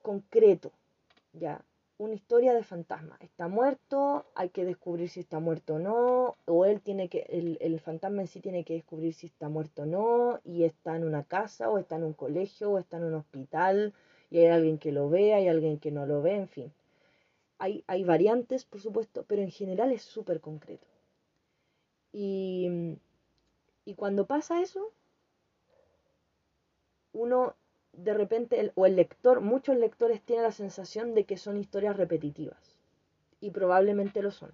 concreto, 0.01 0.71
ya, 1.34 1.63
una 2.01 2.15
historia 2.15 2.53
de 2.55 2.63
fantasma. 2.63 3.15
Está 3.19 3.47
muerto, 3.47 4.25
hay 4.33 4.49
que 4.49 4.65
descubrir 4.65 5.07
si 5.07 5.19
está 5.19 5.39
muerto 5.39 5.75
o 5.75 5.79
no, 5.79 6.35
o 6.45 6.65
él 6.65 6.81
tiene 6.81 7.09
que, 7.09 7.27
el, 7.29 7.59
el, 7.61 7.79
fantasma 7.79 8.21
en 8.21 8.27
sí 8.27 8.39
tiene 8.39 8.63
que 8.63 8.73
descubrir 8.73 9.13
si 9.13 9.27
está 9.27 9.49
muerto 9.49 9.83
o 9.83 9.85
no, 9.85 10.39
y 10.43 10.63
está 10.63 10.95
en 10.95 11.03
una 11.03 11.23
casa, 11.23 11.69
o 11.69 11.77
está 11.77 11.97
en 11.97 12.03
un 12.03 12.13
colegio, 12.13 12.71
o 12.71 12.79
está 12.79 12.97
en 12.97 13.03
un 13.03 13.13
hospital, 13.13 13.93
y 14.31 14.39
hay 14.39 14.47
alguien 14.47 14.79
que 14.79 14.91
lo 14.91 15.09
ve, 15.09 15.35
hay 15.35 15.47
alguien 15.47 15.77
que 15.79 15.91
no 15.91 16.07
lo 16.07 16.23
ve, 16.23 16.37
en 16.37 16.47
fin. 16.47 16.73
Hay, 17.59 17.83
hay 17.85 18.03
variantes, 18.03 18.65
por 18.65 18.81
supuesto, 18.81 19.23
pero 19.27 19.43
en 19.43 19.51
general 19.51 19.91
es 19.91 20.01
súper 20.01 20.41
concreto. 20.41 20.87
Y, 22.11 22.97
y 23.85 23.93
cuando 23.93 24.25
pasa 24.25 24.59
eso, 24.59 24.91
uno 27.13 27.55
de 27.93 28.13
repente, 28.13 28.71
o 28.75 28.86
el 28.86 28.95
lector, 28.95 29.41
muchos 29.41 29.77
lectores 29.77 30.21
tienen 30.21 30.45
la 30.45 30.51
sensación 30.51 31.13
de 31.13 31.25
que 31.25 31.38
son 31.38 31.58
historias 31.58 31.97
repetitivas. 31.97 32.77
Y 33.39 33.51
probablemente 33.51 34.21
lo 34.21 34.32
son. 34.32 34.51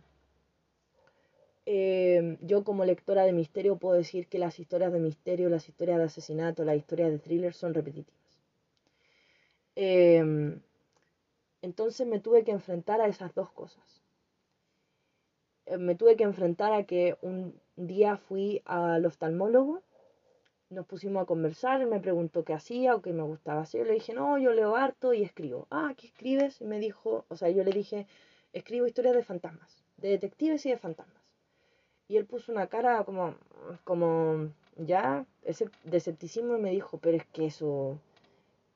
Eh, 1.65 2.37
yo 2.41 2.63
como 2.63 2.85
lectora 2.85 3.23
de 3.23 3.33
misterio 3.33 3.77
puedo 3.77 3.95
decir 3.95 4.27
que 4.27 4.39
las 4.39 4.57
historias 4.59 4.93
de 4.93 4.99
misterio, 4.99 5.49
las 5.49 5.67
historias 5.67 5.97
de 5.97 6.05
asesinato, 6.05 6.63
las 6.63 6.77
historias 6.77 7.11
de 7.11 7.19
thriller 7.19 7.53
son 7.53 7.73
repetitivas. 7.73 8.41
Eh, 9.75 10.59
entonces 11.61 12.07
me 12.07 12.19
tuve 12.19 12.43
que 12.43 12.51
enfrentar 12.51 13.01
a 13.01 13.07
esas 13.07 13.35
dos 13.35 13.51
cosas. 13.51 14.01
Eh, 15.65 15.77
me 15.77 15.95
tuve 15.95 16.15
que 16.15 16.23
enfrentar 16.23 16.71
a 16.71 16.85
que 16.85 17.17
un 17.21 17.59
día 17.75 18.17
fui 18.17 18.61
al 18.65 19.05
oftalmólogo 19.05 19.83
nos 20.69 20.85
pusimos 20.85 21.23
a 21.23 21.25
conversar, 21.25 21.81
él 21.81 21.87
me 21.87 21.99
preguntó 21.99 22.43
qué 22.43 22.53
hacía 22.53 22.95
o 22.95 23.01
qué 23.01 23.13
me 23.13 23.23
gustaba 23.23 23.61
hacer. 23.61 23.81
Yo 23.81 23.87
le 23.87 23.93
dije, 23.93 24.13
no, 24.13 24.37
yo 24.37 24.51
leo 24.51 24.75
harto 24.75 25.13
y 25.13 25.23
escribo. 25.23 25.67
Ah, 25.71 25.93
¿qué 25.95 26.07
escribes? 26.07 26.61
Y 26.61 26.65
me 26.65 26.79
dijo, 26.79 27.25
o 27.29 27.37
sea, 27.37 27.49
yo 27.49 27.63
le 27.63 27.71
dije, 27.71 28.07
escribo 28.53 28.87
historias 28.87 29.15
de 29.15 29.23
fantasmas, 29.23 29.83
de 29.97 30.09
detectives 30.09 30.65
y 30.65 30.69
de 30.71 30.77
fantasmas. 30.77 31.23
Y 32.09 32.17
él 32.17 32.25
puso 32.25 32.51
una 32.51 32.67
cara 32.67 33.03
como, 33.03 33.35
como, 33.83 34.49
ya, 34.77 35.25
de 35.43 35.97
escepticismo 35.97 36.57
y 36.57 36.61
me 36.61 36.71
dijo, 36.71 36.97
pero 36.97 37.17
es 37.17 37.25
que 37.27 37.47
eso, 37.47 37.99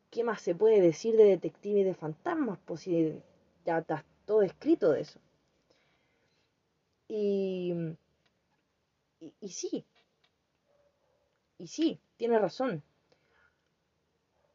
¿qué 0.09 0.23
más 0.23 0.41
se 0.41 0.55
puede 0.55 0.81
decir 0.81 1.15
de 1.17 1.25
detective 1.25 1.81
y 1.81 1.83
de 1.83 1.93
fantasmas? 1.93 2.59
Pues 2.65 2.85
ya 3.65 3.77
está 3.79 4.05
todo 4.25 4.41
escrito 4.43 4.91
de 4.91 5.01
eso. 5.01 5.19
Y, 7.07 7.73
y 9.19 9.49
sí, 9.49 9.85
y 11.61 11.67
sí, 11.67 11.99
tiene 12.17 12.39
razón. 12.39 12.81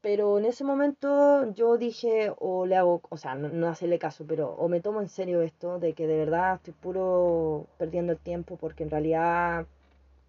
Pero 0.01 0.39
en 0.39 0.45
ese 0.45 0.65
momento 0.65 1.53
yo 1.55 1.79
dije, 1.79 2.33
o 2.39 2.67
le 2.67 2.77
hago, 2.77 3.01
o 3.09 3.17
sea, 3.17 3.35
no, 3.37 3.49
no 3.49 3.69
hacerle 3.69 3.99
caso, 3.99 4.25
pero 4.27 4.51
o 4.57 4.69
me 4.69 4.81
tomo 4.81 5.01
en 5.01 5.09
serio 5.09 5.43
esto 5.43 5.79
de 5.79 5.95
que 5.95 6.07
de 6.09 6.17
verdad 6.17 6.57
estoy 6.57 6.75
puro 6.75 7.67
perdiendo 7.79 8.13
el 8.13 8.19
tiempo 8.19 8.57
porque 8.57 8.83
en 8.83 8.91
realidad, 8.91 9.67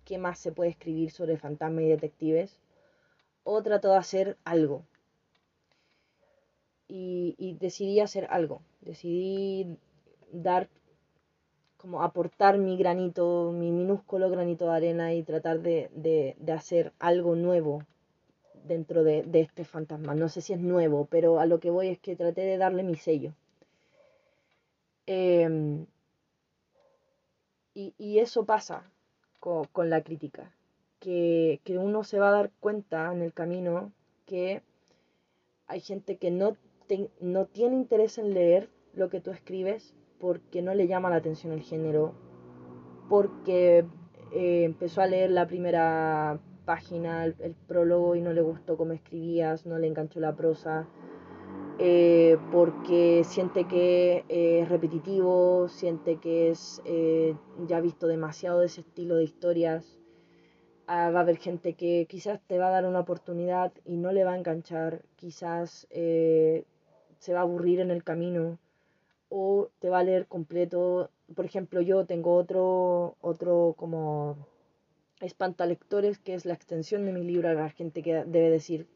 ¿qué 0.05 0.17
más 0.19 0.39
se 0.39 0.51
puede 0.51 0.69
escribir 0.71 1.11
sobre 1.11 1.37
fantasmas 1.37 1.83
y 1.83 1.89
detectives? 1.89 2.59
O 3.43 3.63
trato 3.63 3.89
de 3.91 3.97
hacer 3.97 4.37
algo. 4.45 4.83
Y, 6.87 7.35
y 7.39 7.53
decidí 7.53 7.99
hacer 7.99 8.27
algo. 8.29 8.61
Decidí 8.81 9.77
dar 10.31 10.69
como 11.77 12.03
aportar 12.03 12.57
mi 12.57 12.77
granito, 12.77 13.51
mi 13.53 13.71
minúsculo 13.71 14.29
granito 14.29 14.65
de 14.65 14.75
arena 14.75 15.13
y 15.13 15.23
tratar 15.23 15.61
de, 15.61 15.89
de, 15.93 16.35
de 16.39 16.51
hacer 16.51 16.93
algo 16.99 17.35
nuevo 17.35 17.83
dentro 18.65 19.03
de, 19.03 19.23
de, 19.23 19.41
este 19.41 19.63
fantasma. 19.63 20.15
No 20.15 20.27
sé 20.29 20.41
si 20.41 20.53
es 20.53 20.59
nuevo, 20.59 21.05
pero 21.05 21.39
a 21.39 21.45
lo 21.45 21.59
que 21.59 21.69
voy 21.69 21.89
es 21.89 21.99
que 21.99 22.15
traté 22.15 22.41
de 22.41 22.57
darle 22.57 22.83
mi 22.83 22.95
sello. 22.95 23.33
Eh, 25.05 25.85
y, 27.73 27.93
y, 27.97 28.19
eso 28.19 28.45
pasa 28.45 28.83
con, 29.39 29.65
con 29.65 29.89
la 29.89 30.01
crítica, 30.01 30.51
que, 30.99 31.61
que, 31.63 31.77
uno 31.77 32.03
se 32.03 32.19
va 32.19 32.29
a 32.29 32.31
dar 32.31 32.51
cuenta 32.59 33.13
en 33.13 33.21
el 33.21 33.33
camino 33.33 33.91
que 34.25 34.63
hay 35.67 35.79
gente 35.79 36.17
que 36.17 36.31
no, 36.31 36.57
te, 36.87 37.09
no 37.21 37.45
tiene 37.45 37.75
interés 37.75 38.17
en 38.17 38.33
leer 38.33 38.69
lo 38.93 39.09
que 39.09 39.21
tú 39.21 39.31
escribes 39.31 39.93
porque 40.19 40.61
no 40.61 40.73
le 40.73 40.87
llama 40.87 41.09
la 41.09 41.17
atención 41.17 41.53
el 41.53 41.61
género, 41.61 42.13
porque 43.09 43.85
eh, 44.31 44.63
empezó 44.63 45.01
a 45.01 45.07
leer 45.07 45.31
la 45.31 45.47
primera 45.47 46.39
página, 46.65 47.25
el, 47.25 47.55
prólogo 47.67 48.15
y 48.15 48.21
no 48.21 48.33
le 48.33 48.41
gustó 48.41 48.77
cómo 48.77 48.93
escribías, 48.93 49.65
no 49.65 49.79
le 49.79 49.87
enganchó 49.87 50.19
la 50.19 50.35
prosa, 50.35 50.87
eh, 51.79 52.37
porque 52.51 53.23
siente 53.23 53.65
que 53.65 54.25
eh, 54.27 54.61
es 54.61 54.69
repetitivo, 54.69 55.67
siente 55.69 56.17
que 56.17 56.49
es 56.49 56.81
ya 57.67 57.79
visto 57.79 58.07
demasiado 58.07 58.59
de 58.59 58.65
ese 58.65 58.81
estilo 58.81 59.15
de 59.15 59.23
historias. 59.23 59.99
Ah, 60.87 61.11
va 61.11 61.19
a 61.19 61.21
haber 61.23 61.37
gente 61.37 61.73
que 61.73 62.05
quizás 62.09 62.39
te 62.47 62.57
va 62.57 62.67
a 62.67 62.71
dar 62.71 62.85
una 62.85 63.01
oportunidad 63.01 63.73
y 63.83 63.97
no 63.97 64.11
le 64.13 64.23
va 64.23 64.33
a 64.33 64.37
enganchar, 64.37 65.03
quizás 65.17 65.87
se 65.89 67.33
va 67.33 67.39
a 67.39 67.43
aburrir 67.43 67.79
en 67.81 67.91
el 67.91 68.03
camino 68.03 68.57
o 69.29 69.69
te 69.79 69.89
va 69.89 69.99
a 69.99 70.03
leer 70.03 70.27
completo. 70.27 71.09
Por 71.35 71.45
ejemplo, 71.45 71.81
yo 71.81 72.05
tengo 72.05 72.35
otro, 72.35 73.15
otro 73.21 73.75
como 73.77 74.37
espantalectores 75.19 76.19
que 76.19 76.33
es 76.35 76.45
la 76.45 76.53
extensión 76.53 77.05
de 77.05 77.13
mi 77.13 77.23
libro. 77.23 77.53
La 77.53 77.69
gente 77.69 78.03
que 78.03 78.23
debe 78.25 78.49
decir, 78.49 78.87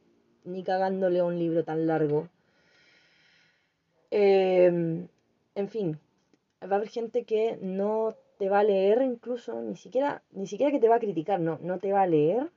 ni 0.44 0.64
cagándole 0.64 1.22
un 1.22 1.38
libro 1.38 1.64
tan 1.64 1.88
largo. 1.88 2.28
Eh, 4.12 5.08
en 5.56 5.70
fin, 5.70 6.00
va 6.62 6.74
a 6.74 6.76
haber 6.76 6.90
gente 6.90 7.24
que 7.24 7.58
no 7.62 8.16
te 8.38 8.50
va 8.50 8.60
a 8.60 8.64
leer 8.64 9.02
incluso, 9.02 9.62
ni 9.62 9.76
siquiera, 9.76 10.24
ni 10.32 10.48
siquiera 10.48 10.72
que 10.72 10.80
te 10.80 10.90
va 10.90 10.96
a 10.96 11.00
criticar, 11.00 11.40
no, 11.40 11.60
no 11.62 11.80
te 11.80 11.94
va 11.94 12.02
a 12.02 12.08
leer 12.08 12.50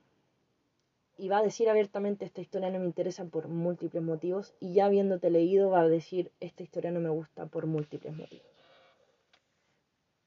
y 1.17 1.29
va 1.29 1.37
a 1.37 1.43
decir 1.43 1.69
abiertamente 1.69 2.25
esta 2.25 2.41
historia 2.41 2.69
no 2.69 2.79
me 2.79 2.85
interesa 2.85 3.25
por 3.25 3.47
múltiples 3.47 4.03
motivos 4.03 4.53
y 4.59 4.73
ya 4.73 4.85
habiéndote 4.85 5.29
leído 5.29 5.69
va 5.69 5.81
a 5.81 5.87
decir 5.87 6.31
esta 6.39 6.63
historia 6.63 6.91
no 6.91 6.99
me 6.99 7.09
gusta 7.09 7.45
por 7.45 7.65
múltiples 7.65 8.15
motivos. 8.15 8.45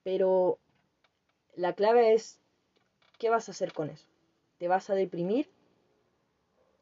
Pero 0.03 0.59
la 1.55 1.74
clave 1.74 2.14
es 2.14 2.40
¿qué 3.18 3.29
vas 3.29 3.48
a 3.48 3.53
hacer 3.53 3.72
con 3.72 3.90
eso? 3.90 4.07
¿Te 4.59 4.68
vas 4.68 4.88
a 4.90 4.94
deprimir? 4.94 5.51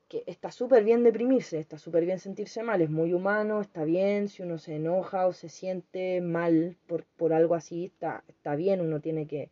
Que 0.08 0.22
está 0.26 0.52
súper 0.52 0.84
bien 0.84 1.02
deprimirse, 1.02 1.58
está 1.58 1.78
súper 1.78 2.04
bien 2.04 2.20
sentirse 2.20 2.62
mal, 2.62 2.80
es 2.80 2.90
muy 2.90 3.12
humano, 3.12 3.60
está 3.60 3.84
bien 3.84 4.28
si 4.28 4.42
uno 4.42 4.58
se 4.58 4.76
enoja 4.76 5.26
o 5.26 5.32
se 5.32 5.48
siente 5.48 6.20
mal 6.20 6.76
por, 6.86 7.04
por 7.16 7.32
algo 7.32 7.56
así, 7.56 7.86
está, 7.86 8.22
está 8.28 8.54
bien, 8.54 8.80
uno 8.80 9.00
tiene 9.00 9.26
que, 9.26 9.50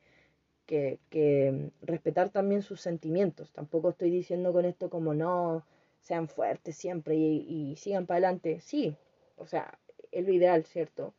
que, 0.66 0.98
que, 1.10 1.70
respetar 1.82 2.30
también 2.30 2.62
sus 2.62 2.80
sentimientos. 2.80 3.52
Tampoco 3.52 3.90
estoy 3.90 4.10
diciendo 4.10 4.52
con 4.52 4.64
esto 4.64 4.90
como 4.90 5.14
no, 5.14 5.64
sean 6.00 6.28
fuertes 6.28 6.76
siempre 6.76 7.16
y, 7.16 7.72
y 7.72 7.76
sigan 7.76 8.06
para 8.06 8.18
adelante. 8.18 8.60
Sí, 8.60 8.96
o 9.36 9.46
sea, 9.46 9.78
es 10.12 10.26
lo 10.26 10.32
ideal, 10.32 10.64
¿cierto? 10.64 11.14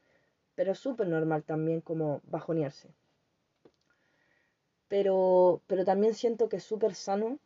Pero 0.56 0.72
es 0.72 0.80
súper 0.80 1.08
normal 1.08 1.44
también 1.44 1.82
como 1.82 2.22
bajonearse. 2.26 2.90
Pero, 4.88 5.62
pero 5.68 5.84
también 5.84 6.14
siento 6.14 6.48
que 6.50 6.58
es 6.58 6.64
súper 6.64 6.96
sano 6.96 7.40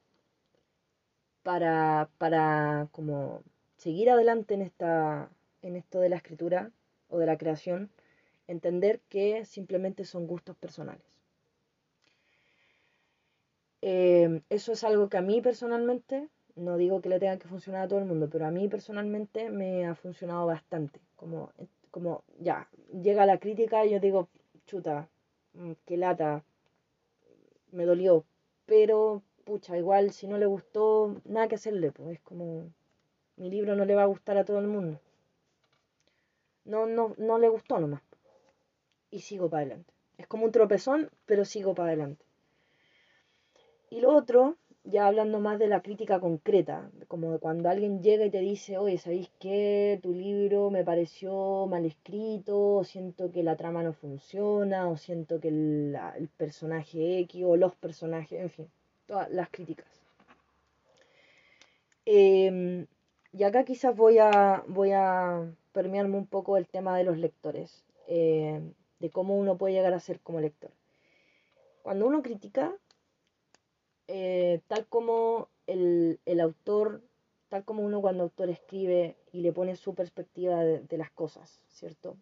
para, 1.43 2.09
para 2.17 2.89
como 2.91 3.43
seguir 3.77 4.09
adelante 4.09 4.53
en, 4.53 4.61
esta, 4.61 5.29
en 5.61 5.75
esto 5.75 5.99
de 5.99 6.09
la 6.09 6.17
escritura 6.17 6.71
o 7.09 7.17
de 7.17 7.25
la 7.25 7.37
creación, 7.37 7.89
entender 8.47 8.99
que 9.09 9.45
simplemente 9.45 10.05
son 10.05 10.27
gustos 10.27 10.55
personales. 10.57 11.18
Eh, 13.81 14.41
eso 14.49 14.71
es 14.73 14.83
algo 14.83 15.09
que 15.09 15.17
a 15.17 15.21
mí 15.21 15.41
personalmente, 15.41 16.27
no 16.55 16.77
digo 16.77 17.01
que 17.01 17.09
le 17.09 17.19
tenga 17.19 17.37
que 17.37 17.47
funcionar 17.47 17.83
a 17.83 17.87
todo 17.87 17.99
el 17.99 18.05
mundo, 18.05 18.29
pero 18.29 18.45
a 18.45 18.51
mí 18.51 18.67
personalmente 18.67 19.49
me 19.49 19.85
ha 19.85 19.95
funcionado 19.95 20.45
bastante. 20.45 20.99
Como, 21.15 21.51
como 21.91 22.23
ya, 22.39 22.67
llega 23.01 23.25
la 23.25 23.39
crítica 23.39 23.85
y 23.85 23.91
yo 23.91 23.99
digo, 23.99 24.29
chuta, 24.65 25.09
mm, 25.53 25.71
qué 25.85 25.97
lata, 25.97 26.43
me 27.71 27.85
dolió, 27.85 28.25
pero 28.65 29.23
pucha, 29.45 29.77
igual 29.77 30.11
si 30.11 30.27
no 30.27 30.37
le 30.37 30.45
gustó, 30.45 31.15
nada 31.25 31.47
que 31.47 31.55
hacerle, 31.55 31.91
pues 31.91 32.09
es 32.09 32.19
como 32.21 32.69
mi 33.37 33.49
libro 33.49 33.75
no 33.75 33.85
le 33.85 33.95
va 33.95 34.03
a 34.03 34.13
gustar 34.13 34.37
a 34.37 34.45
todo 34.45 34.59
el 34.59 34.67
mundo. 34.67 34.99
No, 36.65 36.85
no, 36.85 37.15
no 37.17 37.39
le 37.39 37.47
gustó 37.49 37.79
nomás. 37.79 38.03
Y 39.09 39.21
sigo 39.21 39.49
para 39.49 39.61
adelante. 39.61 39.93
Es 40.17 40.27
como 40.27 40.45
un 40.45 40.51
tropezón, 40.51 41.09
pero 41.25 41.45
sigo 41.45 41.73
para 41.73 41.89
adelante. 41.89 42.25
Y 43.89 44.01
lo 44.01 44.15
otro, 44.15 44.57
ya 44.83 45.07
hablando 45.07 45.39
más 45.39 45.59
de 45.59 45.67
la 45.67 45.81
crítica 45.81 46.19
concreta, 46.19 46.89
como 47.07 47.39
cuando 47.39 47.69
alguien 47.69 48.01
llega 48.01 48.25
y 48.25 48.31
te 48.31 48.39
dice, 48.39 48.77
oye, 48.77 48.97
¿sabéis 48.97 49.31
qué? 49.39 49.99
Tu 50.01 50.13
libro 50.13 50.69
me 50.69 50.83
pareció 50.83 51.65
mal 51.67 51.85
escrito, 51.85 52.75
o 52.75 52.83
siento 52.83 53.31
que 53.31 53.43
la 53.43 53.55
trama 53.55 53.83
no 53.83 53.93
funciona, 53.93 54.87
o 54.89 54.97
siento 54.97 55.39
que 55.39 55.49
el, 55.49 55.97
el 56.17 56.27
personaje 56.29 57.19
X 57.19 57.43
o 57.45 57.57
los 57.57 57.75
personajes, 57.75 58.39
en 58.39 58.49
fin, 58.49 58.67
todas 59.07 59.29
las 59.31 59.49
críticas. 59.49 59.87
Eh, 62.05 62.85
y 63.31 63.43
acá 63.43 63.63
quizás 63.63 63.95
voy 63.95 64.17
a, 64.17 64.63
voy 64.67 64.91
a 64.93 65.51
permearme 65.71 66.17
un 66.17 66.25
poco 66.25 66.57
el 66.57 66.67
tema 66.67 66.97
de 66.97 67.03
los 67.03 67.17
lectores, 67.17 67.85
eh, 68.07 68.59
de 68.99 69.09
cómo 69.11 69.37
uno 69.37 69.57
puede 69.57 69.75
llegar 69.75 69.93
a 69.93 69.99
ser 69.99 70.19
como 70.19 70.39
lector. 70.39 70.71
Cuando 71.83 72.07
uno 72.07 72.23
critica, 72.23 72.73
eh, 74.11 74.61
tal 74.67 74.87
como 74.87 75.49
el, 75.67 76.17
autor, 76.41 77.03
tal 77.47 77.63
como 77.63 77.83
uno 77.83 78.01
cuando 78.01 78.23
autor 78.23 78.49
escribe 78.49 79.15
y 79.31 79.41
le 79.41 79.53
pone 79.53 79.75
su 79.75 79.93
perspectiva 79.93 80.63
de, 80.63 80.97
las 80.97 81.11
cosas, 81.11 81.61
¿cierto? 81.69 82.17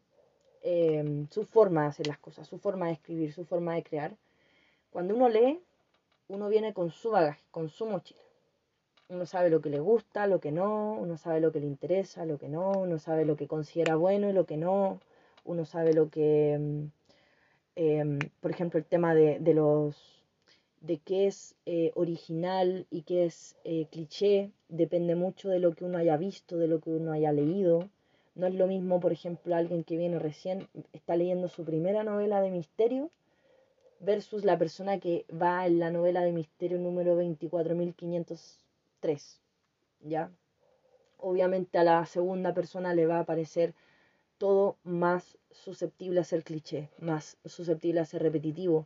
Eh, 0.63 1.25
su 1.31 1.45
forma 1.45 1.83
de 1.83 1.87
hacer 1.87 2.07
las 2.07 2.17
cosas, 2.17 2.45
su 2.45 2.57
forma 2.57 2.87
de 2.87 2.93
escribir, 2.93 3.31
su 3.31 3.45
forma 3.45 3.75
de 3.75 3.83
crear. 3.83 4.17
Cuando 4.91 5.15
uno 5.15 5.29
lee, 5.29 5.61
uno 6.27 6.49
viene 6.49 6.73
con 6.73 6.91
su 6.91 7.11
bagaje, 7.11 7.45
con 7.51 7.69
su 7.69 7.85
mochila. 7.85 8.19
Uno 9.07 9.25
sabe 9.25 9.49
lo 9.49 9.61
que 9.61 9.69
le 9.69 9.79
gusta, 9.79 10.27
lo 10.27 10.41
que 10.41 10.51
no, 10.51 10.91
uno 10.91 11.17
sabe 11.17 11.39
lo 11.39 11.53
que 11.53 11.61
le 11.61 11.67
interesa, 11.67 12.25
lo 12.25 12.37
que 12.37 12.49
no, 12.49 12.71
uno 12.71 12.99
sabe 12.99 13.23
lo 13.23 13.37
que 13.37 13.47
considera 13.47 13.95
bueno 13.95 14.29
y 14.29 14.33
lo 14.33 14.45
que 14.45 14.57
no, 14.57 14.99
uno 15.45 15.63
sabe 15.63 15.93
lo 15.93 16.09
que, 16.09 16.57
mm, 16.59 16.85
em, 17.75 18.19
por 18.41 18.51
ejemplo, 18.51 18.77
el 18.77 18.85
tema 18.85 19.15
de, 19.15 19.39
los 19.53 20.16
de 20.81 20.99
qué 20.99 21.27
es 21.27 21.55
eh, 21.65 21.91
original 21.95 22.85
y 22.89 23.01
qué 23.01 23.25
es 23.25 23.55
eh, 23.63 23.87
cliché, 23.91 24.51
depende 24.69 25.15
mucho 25.15 25.49
de 25.49 25.59
lo 25.59 25.73
que 25.73 25.85
uno 25.85 25.97
haya 25.97 26.17
visto, 26.17 26.57
de 26.57 26.67
lo 26.67 26.79
que 26.79 26.91
uno 26.91 27.11
haya 27.11 27.31
leído. 27.31 27.89
No 28.35 28.47
es 28.47 28.53
lo 28.53 28.67
mismo, 28.67 28.99
por 28.99 29.11
ejemplo, 29.11 29.55
alguien 29.55 29.83
que 29.83 29.97
viene 29.97 30.19
recién, 30.19 30.67
está 30.93 31.15
leyendo 31.15 31.47
su 31.49 31.63
primera 31.65 32.03
novela 32.03 32.41
de 32.41 32.51
misterio 32.51 33.09
versus 33.99 34.45
la 34.45 34.57
persona 34.57 34.99
que 34.99 35.25
va 35.29 35.65
en 35.65 35.79
la 35.79 35.89
novela 35.89 36.21
de 36.21 36.31
misterio 36.31 36.77
número 36.77 37.15
24500 37.15 38.59
3. 38.99 39.41
¿Ya? 40.01 40.31
Obviamente 41.17 41.77
a 41.77 41.83
la 41.83 42.05
segunda 42.05 42.53
persona 42.53 42.93
le 42.93 43.07
va 43.07 43.19
a 43.19 43.25
parecer 43.25 43.73
todo 44.37 44.77
más 44.83 45.37
susceptible 45.51 46.19
a 46.19 46.23
ser 46.23 46.43
cliché, 46.43 46.89
más 46.99 47.37
susceptible 47.45 47.99
a 47.99 48.05
ser 48.05 48.21
repetitivo, 48.21 48.85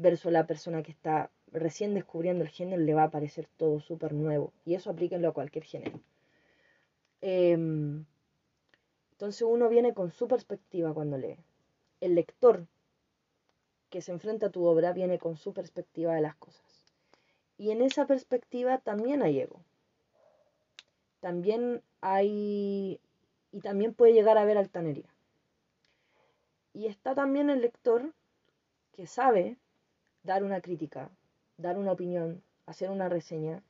versus 0.00 0.32
la 0.32 0.46
persona 0.46 0.82
que 0.82 0.92
está 0.92 1.30
recién 1.52 1.94
descubriendo 1.94 2.42
el 2.42 2.50
género 2.50 2.82
le 2.82 2.94
va 2.94 3.04
a 3.04 3.10
parecer 3.10 3.48
todo 3.56 3.80
súper 3.80 4.12
nuevo. 4.12 4.52
Y 4.64 4.74
eso 4.74 4.90
aplíquenlo 4.90 5.28
a 5.28 5.34
cualquier 5.34 5.64
género. 5.64 6.00
Em, 7.20 8.06
entonces 9.12 9.42
uno 9.42 9.68
viene 9.68 9.92
con 9.92 10.10
su 10.10 10.26
perspectiva 10.26 10.94
cuando 10.94 11.18
lee. 11.18 11.36
El 12.00 12.14
lector 12.14 12.66
que 13.90 14.00
se 14.00 14.12
enfrenta 14.12 14.46
a 14.46 14.50
tu 14.50 14.64
obra 14.64 14.92
viene 14.92 15.18
con 15.18 15.36
su 15.36 15.52
perspectiva 15.52 16.14
de 16.14 16.22
las 16.22 16.36
cosas. 16.36 16.64
Y 17.58 17.70
en 17.70 17.82
esa 17.82 18.06
perspectiva 18.06 18.78
también 18.78 19.22
hay 19.22 19.40
ego. 19.40 19.60
También 21.20 21.82
hay... 22.00 23.00
y 23.52 23.60
también 23.60 23.92
puede 23.92 24.14
llegar 24.14 24.38
a 24.38 24.42
haber 24.42 24.56
altanería. 24.56 25.12
Y 26.72 26.86
está 26.86 27.14
también 27.14 27.50
el 27.50 27.60
lector 27.60 28.14
que 28.92 29.06
sabe 29.06 29.58
dar 30.22 30.44
una 30.44 30.60
crítica, 30.60 31.10
dar 31.56 31.78
una 31.78 31.92
opinión, 31.92 32.42
hacer 32.66 32.90
una 32.90 33.08
reseña, 33.08 33.62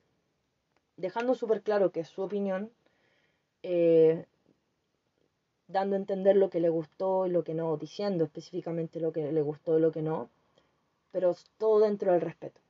dejando 0.97 1.35
súper 1.35 1.63
claro 1.63 1.93
que 1.93 2.01
es 2.01 2.09
su 2.09 2.23
opinión, 2.23 2.71
eh, 3.63 4.27
dando 5.69 5.97
a 5.97 5.99
entender 5.99 6.37
lo 6.37 6.51
que 6.51 6.61
le 6.61 6.69
gustó 6.69 7.27
y 7.27 7.31
lo 7.31 7.45
que 7.45 7.55
no, 7.55 7.77
diciendo 7.77 8.25
específicamente 8.25 9.01
lo 9.01 9.13
que 9.13 9.33
le 9.33 9.43
gustó 9.43 9.79
y 9.79 9.81
lo 9.81 9.93
que 9.93 10.03
no, 10.03 10.31
pero 11.13 11.35
todo 11.59 11.81
dentro 11.81 12.13
del 12.13 12.21
respeto 12.21 12.61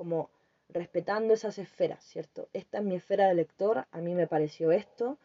como 0.00 0.30
respetando 0.70 1.34
esas 1.34 1.58
esferas, 1.58 2.02
¿cierto? 2.02 2.48
Esta 2.54 2.78
es 2.78 2.84
mi 2.84 2.94
esfera 2.94 3.28
de 3.28 3.34
lector, 3.34 3.84
a 3.90 4.00
mí 4.00 4.14
me 4.14 4.26
pareció 4.26 4.72
esto, 4.72 5.18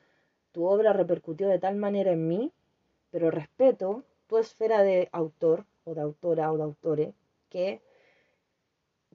tu 0.52 0.66
obra 0.66 0.92
repercutió 0.92 1.48
de 1.48 1.60
tal 1.60 1.78
manera 1.78 2.12
en 2.12 2.28
mí, 2.28 2.52
pero 3.10 3.32
respeto 3.32 4.04
tu 4.28 4.38
esfera 4.38 4.84
de 4.84 5.08
autor 5.14 5.66
o 5.86 5.94
de 5.94 6.02
autora 6.02 6.52
o 6.52 6.58
de 6.58 6.64
autore 6.64 7.14
que 7.50 7.82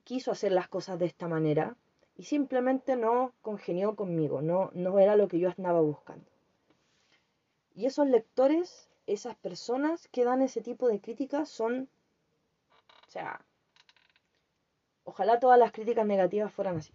quiso 0.05 0.33
hacer 0.33 0.53
las 0.53 0.69
cosas 0.69 0.99
de 0.99 1.07
esta 1.07 1.29
manera 1.29 1.77
y 2.17 2.25
simplemente 2.25 2.97
no 2.97 3.33
congenió 3.43 3.97
conmigo, 3.97 4.43
no, 4.43 4.71
no 4.75 4.99
era 4.99 5.17
lo 5.17 5.29
que 5.29 5.39
yo 5.39 5.51
andaba 5.57 5.81
buscando. 5.81 6.27
Y 7.75 7.87
esos 7.87 8.07
lectores, 8.09 8.91
esas 9.07 9.37
personas 9.37 10.09
que 10.09 10.25
dan 10.25 10.43
ese 10.43 10.61
tipo 10.61 10.89
de 10.89 11.01
críticas 11.01 11.49
son, 11.49 11.89
o 13.07 13.11
sea, 13.11 13.41
Ojalá 15.11 15.41
todas 15.41 15.59
las 15.59 15.73
críticas 15.73 16.07
negativas 16.07 16.53
fueran 16.53 16.77
así. 16.77 16.93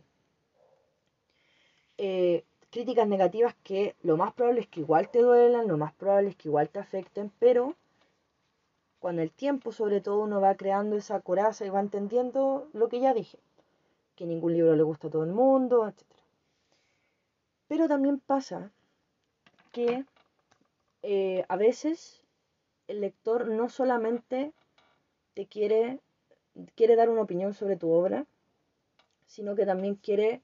Eh, 1.97 2.45
críticas 2.69 3.09
negativas 3.09 3.55
que 3.61 3.95
lo 4.03 4.15
más 4.15 4.33
probable 4.33 4.61
es 4.61 4.67
que 4.67 4.79
igual 4.79 5.09
te 5.09 5.19
duelan, 5.19 5.67
lo 5.67 5.77
más 5.77 5.93
probable 5.93 6.29
es 6.29 6.37
que 6.37 6.47
igual 6.47 6.69
te 6.69 6.79
afecten, 6.79 7.29
pero 7.39 7.75
con 9.05 9.19
el 9.19 9.29
tiempo 9.29 9.71
sobre 9.71 10.01
todo 10.01 10.21
uno 10.21 10.41
va 10.41 10.55
creando 10.55 10.95
esa 10.95 11.21
coraza 11.21 11.63
y 11.63 11.69
va 11.69 11.79
entendiendo 11.79 12.67
lo 12.73 12.89
que 12.89 12.99
ya 12.99 13.13
dije, 13.13 13.37
que 14.15 14.25
ningún 14.25 14.53
libro 14.53 14.75
le 14.75 14.81
gusta 14.81 15.09
a 15.09 15.11
todo 15.11 15.23
el 15.23 15.31
mundo, 15.31 15.87
etc. 15.87 16.01
Pero 17.67 17.87
también 17.87 18.19
pasa 18.19 18.71
que 19.71 20.05
eh, 21.03 21.45
a 21.47 21.55
veces 21.55 22.23
el 22.87 23.01
lector 23.01 23.47
no 23.47 23.69
solamente 23.69 24.53
te 25.35 25.45
quiere 25.45 25.99
quiere 26.73 26.95
dar 26.95 27.11
una 27.11 27.21
opinión 27.21 27.53
sobre 27.53 27.75
tu 27.75 27.91
obra, 27.91 28.25
sino 29.27 29.55
que 29.55 29.67
también 29.67 29.93
quiere 29.93 30.41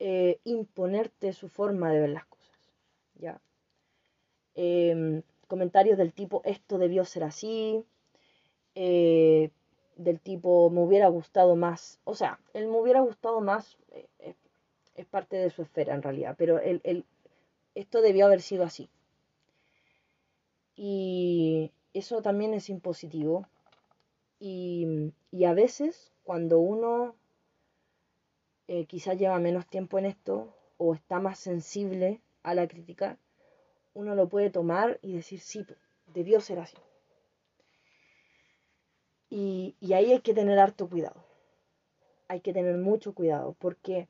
eh, 0.00 0.38
imponerte 0.44 1.32
su 1.32 1.48
forma 1.48 1.90
de 1.92 2.00
ver 2.00 2.10
las 2.10 2.26
cosas. 2.26 2.74
¿ya? 3.14 3.40
Em, 4.54 5.22
comentarios 5.52 5.98
del 5.98 6.14
tipo 6.14 6.40
esto 6.46 6.78
debió 6.78 7.04
ser 7.04 7.24
así, 7.24 7.84
eh, 8.74 9.50
del 9.96 10.18
tipo 10.18 10.70
me 10.70 10.80
hubiera 10.80 11.08
gustado 11.08 11.56
más, 11.56 12.00
o 12.04 12.14
sea, 12.14 12.40
el 12.54 12.68
me 12.68 12.78
hubiera 12.78 13.00
gustado 13.00 13.42
más 13.42 13.76
eh, 13.90 14.34
es, 14.94 15.04
parte 15.04 15.36
de 15.36 15.50
su 15.50 15.60
esfera 15.60 15.94
en 15.94 16.00
realidad, 16.00 16.36
pero 16.38 16.58
el, 16.58 17.04
esto 17.74 18.00
debió 18.00 18.24
haber 18.24 18.40
sido 18.40 18.64
así. 18.64 18.88
Y 20.74 21.70
eso 21.92 22.22
también 22.22 22.54
es 22.54 22.70
impositivo 22.70 23.46
y, 24.40 25.12
a 25.46 25.52
veces 25.52 26.14
cuando 26.24 26.60
uno 26.60 27.14
eh, 28.68 28.86
quizás 28.86 29.18
lleva 29.18 29.38
menos 29.38 29.66
tiempo 29.66 29.98
en 29.98 30.06
esto 30.06 30.56
o 30.78 30.94
está 30.94 31.20
más 31.20 31.38
sensible 31.38 32.22
a 32.42 32.54
la 32.54 32.66
crítica, 32.66 33.18
uno 33.94 34.14
lo 34.14 34.28
puede 34.28 34.50
tomar 34.50 34.98
y 35.02 35.14
decir, 35.14 35.40
sí, 35.40 35.66
debió 36.06 36.40
ser 36.40 36.58
así. 36.58 36.76
Y, 39.30 39.76
y 39.80 39.94
ahí 39.94 40.12
hay 40.12 40.20
que 40.20 40.34
tener 40.34 40.58
harto 40.58 40.88
cuidado. 40.88 41.24
Hay 42.28 42.40
que 42.40 42.52
tener 42.52 42.76
mucho 42.76 43.14
cuidado 43.14 43.54
porque 43.58 44.08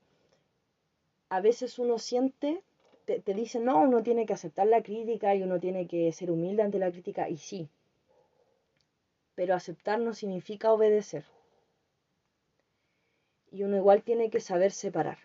a 1.29 1.41
veces 1.41 1.79
uno 1.79 1.99
siente 1.99 2.63
te, 3.05 3.21
te 3.21 3.35
dicen, 3.35 3.65
no, 3.65 3.81
uno 3.81 4.03
tiene 4.03 4.27
que 4.27 4.33
aceptar 4.33 4.67
la 4.67 4.83
crítica 4.83 5.35
y 5.35 5.43
uno 5.43 5.59
tiene 5.59 5.87
que 5.87 6.13
ser 6.13 6.31
humilde 6.31 6.63
ante 6.63 6.79
la 6.79 6.91
crítica, 6.91 7.29
y 7.29 7.37
sí, 7.37 7.69
pero 9.35 9.55
aceptar 9.55 9.99
no 10.01 10.15
significa 10.15 10.73
obedecer. 10.73 11.25
Y 13.51 13.65
uno 13.65 13.77
igual 13.77 14.03
tiene 14.03 14.31
que 14.31 14.41
saber 14.41 14.73
separar. 14.73 15.19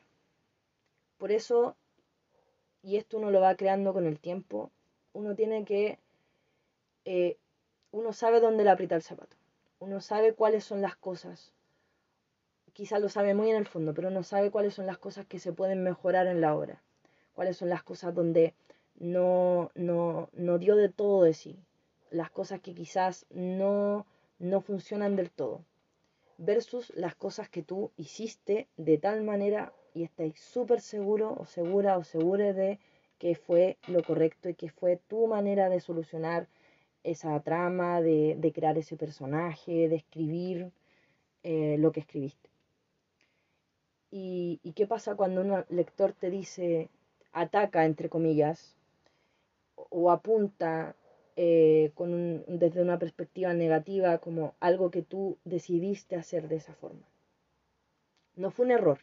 Por 1.17 1.31
eso, 1.31 1.75
y 2.87 2.95
esto 2.95 3.17
uno 3.17 3.31
lo 3.31 3.41
va 3.41 3.57
creando 3.57 3.91
con 3.91 4.07
el 4.07 4.17
tiempo, 4.17 4.71
uno 5.11 5.35
tiene 5.35 5.65
que, 5.65 5.99
eh, 7.03 7.35
uno 7.91 8.13
sabe 8.13 8.39
dónde 8.39 8.63
le 8.63 8.69
aprieta 8.69 8.95
el 8.95 9.01
zapato, 9.01 9.35
uno 9.79 9.99
sabe 9.99 10.33
cuáles 10.33 10.63
son 10.63 10.81
las 10.81 10.95
cosas, 10.95 11.51
quizás 12.71 13.01
lo 13.01 13.09
sabe 13.09 13.33
muy 13.33 13.49
en 13.49 13.57
el 13.57 13.67
fondo, 13.67 13.93
pero 13.93 14.07
uno 14.07 14.23
sabe 14.23 14.51
cuáles 14.51 14.73
son 14.73 14.85
las 14.85 14.97
cosas 14.97 15.25
que 15.25 15.37
se 15.37 15.51
pueden 15.51 15.83
mejorar 15.83 16.27
en 16.27 16.39
la 16.39 16.55
obra, 16.55 16.81
cuáles 17.33 17.57
son 17.57 17.67
las 17.67 17.83
cosas 17.83 18.15
donde 18.15 18.53
no, 18.95 19.69
no, 19.75 20.29
no 20.31 20.57
dio 20.57 20.77
de 20.77 20.87
todo 20.87 21.23
de 21.23 21.33
sí, 21.33 21.59
las 22.09 22.31
cosas 22.31 22.61
que 22.61 22.73
quizás 22.73 23.25
no, 23.31 24.05
no 24.39 24.61
funcionan 24.61 25.17
del 25.17 25.29
todo, 25.29 25.59
versus 26.37 26.93
las 26.95 27.15
cosas 27.15 27.49
que 27.49 27.63
tú 27.63 27.91
hiciste 27.97 28.69
de 28.77 28.97
tal 28.97 29.23
manera 29.23 29.73
y 29.97 30.03
estáis 30.03 30.39
súper 30.39 30.79
seguro 30.81 31.35
o 31.37 31.45
segura 31.45 31.97
o 31.97 32.03
segura 32.03 32.53
de 32.53 32.79
que 33.19 33.35
fue 33.35 33.77
lo 33.87 34.03
correcto 34.03 34.49
y 34.49 34.53
que 34.53 34.69
fue 34.69 34.97
tu 35.07 35.27
manera 35.27 35.69
de 35.69 35.79
solucionar 35.79 36.47
esa 37.03 37.39
trama, 37.41 38.01
de, 38.01 38.35
de 38.37 38.51
crear 38.51 38.77
ese 38.77 38.95
personaje, 38.95 39.89
de 39.89 39.95
escribir 39.95 40.71
eh, 41.43 41.77
lo 41.79 41.91
que 41.91 42.01
escribiste. 42.01 42.49
Y, 44.11 44.59
¿Y 44.63 44.73
qué 44.73 44.87
pasa 44.87 45.15
cuando 45.15 45.41
un 45.41 45.65
lector 45.69 46.13
te 46.13 46.29
dice, 46.29 46.89
ataca, 47.31 47.85
entre 47.85 48.09
comillas, 48.09 48.75
o 49.75 50.11
apunta 50.11 50.95
eh, 51.35 51.91
desde 52.47 52.81
una 52.81 52.97
perspectiva 52.97 53.53
negativa 53.53 54.17
como 54.17 54.55
algo 54.59 54.89
que 54.89 55.03
tú 55.03 55.37
decidiste 55.45 56.15
hacer 56.15 56.47
de 56.47 56.55
esa 56.55 56.73
forma. 56.73 57.05
No 58.35 58.49
fue 58.49 58.65
un 58.65 58.71
error, 58.71 58.99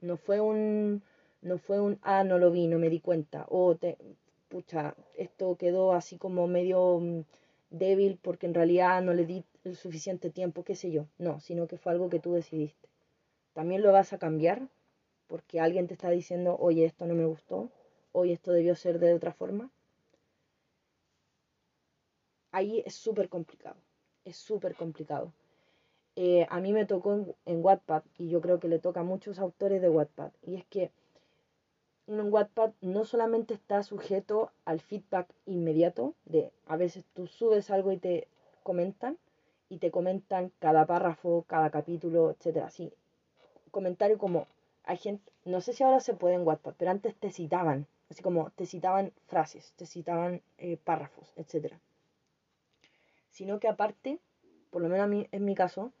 no 0.00 0.16
fue 0.16 0.40
un, 0.40 1.02
no 1.42 1.58
fue 1.58 1.80
un, 1.80 1.98
ah, 2.02 2.24
no 2.24 2.38
lo 2.38 2.50
vi, 2.50 2.66
no 2.66 2.78
me 2.78 2.90
di 2.90 3.00
cuenta, 3.00 3.46
o 3.48 3.76
te, 3.76 3.96
pucha, 4.48 4.94
esto 5.16 5.56
quedó 5.56 5.92
así 5.92 6.18
como 6.18 6.46
medio 6.46 6.98
mm, 7.00 7.24
débil 7.70 8.18
porque 8.22 8.46
en 8.46 8.54
realidad 8.54 9.02
no 9.02 9.12
le 9.14 9.26
di 9.26 9.44
el 9.64 9.76
suficiente 9.76 10.30
tiempo, 10.30 10.64
qué 10.64 10.74
sé 10.74 10.90
yo, 10.90 11.06
no, 11.18 11.40
sino 11.40 11.66
que 11.66 11.78
fue 11.78 11.92
algo 11.92 12.08
que 12.10 12.20
tú 12.20 12.32
decidiste. 12.34 12.88
También 13.54 13.82
lo 13.82 13.92
vas 13.92 14.12
a 14.12 14.18
cambiar 14.18 14.68
porque 15.28 15.60
alguien 15.60 15.86
te 15.88 15.94
está 15.94 16.10
diciendo, 16.10 16.56
oye, 16.58 16.84
esto 16.84 17.06
no 17.06 17.14
me 17.14 17.26
gustó, 17.26 17.70
oye, 18.12 18.32
esto 18.32 18.52
debió 18.52 18.74
ser 18.74 18.98
de 18.98 19.14
otra 19.14 19.32
forma 19.32 19.70
ahí 22.52 22.82
es 22.86 22.94
súper 22.94 23.28
complicado, 23.28 23.76
es 24.24 24.36
súper 24.36 24.74
complicado. 24.74 25.32
Eh, 26.20 26.48
a 26.50 26.58
mí 26.58 26.72
me 26.72 26.84
tocó 26.84 27.36
en, 27.46 27.64
Wattpad 27.64 28.02
y 28.18 28.28
yo 28.28 28.40
creo 28.40 28.58
que 28.58 28.66
le 28.66 28.80
toca 28.80 29.00
a 29.00 29.04
muchos 29.04 29.38
autores 29.38 29.80
de 29.80 29.88
Wattpad. 29.88 30.32
Y 30.42 30.56
es 30.56 30.64
que 30.64 30.90
uno 32.08 32.24
en 32.24 32.32
Wattpad 32.32 32.72
no 32.80 33.04
solamente 33.04 33.54
está 33.54 33.84
sujeto 33.84 34.50
al 34.64 34.80
feedback 34.80 35.28
inmediato 35.46 36.14
de 36.24 36.50
a 36.66 36.76
veces 36.76 37.04
tú 37.14 37.28
subes 37.28 37.70
algo 37.70 37.92
y 37.92 37.98
te 37.98 38.26
comentan 38.64 39.16
y 39.68 39.78
te 39.78 39.92
comentan 39.92 40.50
cada 40.58 40.86
párrafo, 40.86 41.44
cada 41.46 41.70
capítulo, 41.70 42.32
etcétera, 42.32 42.66
así 42.66 42.92
comentario 43.70 44.18
como 44.18 44.48
hay 44.82 44.96
gente, 44.96 45.30
no 45.44 45.60
sé 45.60 45.72
si 45.72 45.84
ahora 45.84 46.00
se 46.00 46.14
puede 46.14 46.34
en 46.34 46.44
Wattpad, 46.44 46.74
pero 46.76 46.90
antes 46.90 47.14
te 47.14 47.30
citaban, 47.30 47.86
así 48.10 48.24
como 48.24 48.50
te 48.56 48.66
citaban 48.66 49.12
frases, 49.28 49.72
te 49.76 49.86
citaban 49.86 50.42
eh, 50.56 50.78
párrafos, 50.82 51.32
etcétera. 51.36 51.78
Sino 53.30 53.60
que 53.60 53.68
aparte, 53.68 54.18
por 54.70 54.82
lo 54.82 54.88
menos 54.88 55.28
en 55.30 55.44
mi 55.44 55.54
caso, 55.54 55.92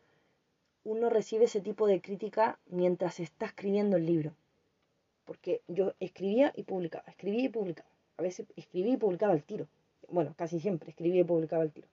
uno 0.88 1.10
recibe 1.10 1.44
ese 1.44 1.60
tipo 1.60 1.86
de 1.86 2.00
crítica 2.00 2.58
mientras 2.66 3.20
está 3.20 3.46
escribiendo 3.46 3.98
el 3.98 4.06
libro. 4.06 4.32
Porque 5.26 5.60
yo 5.68 5.92
escribía 6.00 6.52
y 6.56 6.62
publicaba, 6.62 7.04
escribía 7.08 7.44
y 7.44 7.48
publicaba. 7.50 7.88
A 8.16 8.22
veces 8.22 8.46
escribía 8.56 8.94
y 8.94 8.96
publicaba 8.96 9.34
al 9.34 9.42
tiro. 9.42 9.68
Bueno, 10.08 10.34
casi 10.36 10.58
siempre 10.58 10.90
escribía 10.90 11.20
y 11.20 11.24
publicaba 11.24 11.62
al 11.62 11.72
tiro. 11.72 11.88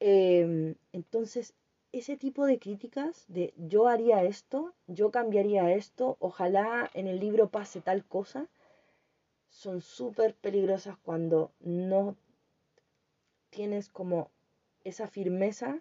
Em, 0.00 0.74
entonces, 0.92 1.54
ese 1.92 2.16
tipo 2.16 2.46
de 2.46 2.58
críticas 2.58 3.24
de 3.28 3.54
yo 3.56 3.86
haría 3.86 4.24
esto, 4.24 4.74
yo 4.88 5.10
cambiaría 5.12 5.72
esto, 5.72 6.16
ojalá 6.18 6.90
en 6.94 7.06
el 7.06 7.20
libro 7.20 7.48
pase 7.48 7.80
tal 7.80 8.04
cosa, 8.04 8.48
son 9.50 9.80
súper 9.80 10.34
peligrosas 10.34 10.98
cuando 10.98 11.52
no 11.60 12.16
tienes 13.50 13.88
como 13.88 14.30
esa 14.84 15.06
firmeza 15.06 15.80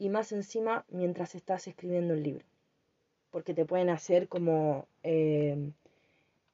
y 0.00 0.08
más 0.08 0.32
encima 0.32 0.86
mientras 0.88 1.34
estás 1.34 1.68
escribiendo 1.68 2.14
el 2.14 2.22
libro. 2.22 2.44
Porque 3.30 3.52
te 3.52 3.66
pueden 3.66 3.90
hacer 3.90 4.28
como 4.28 4.88
eh, 5.02 5.72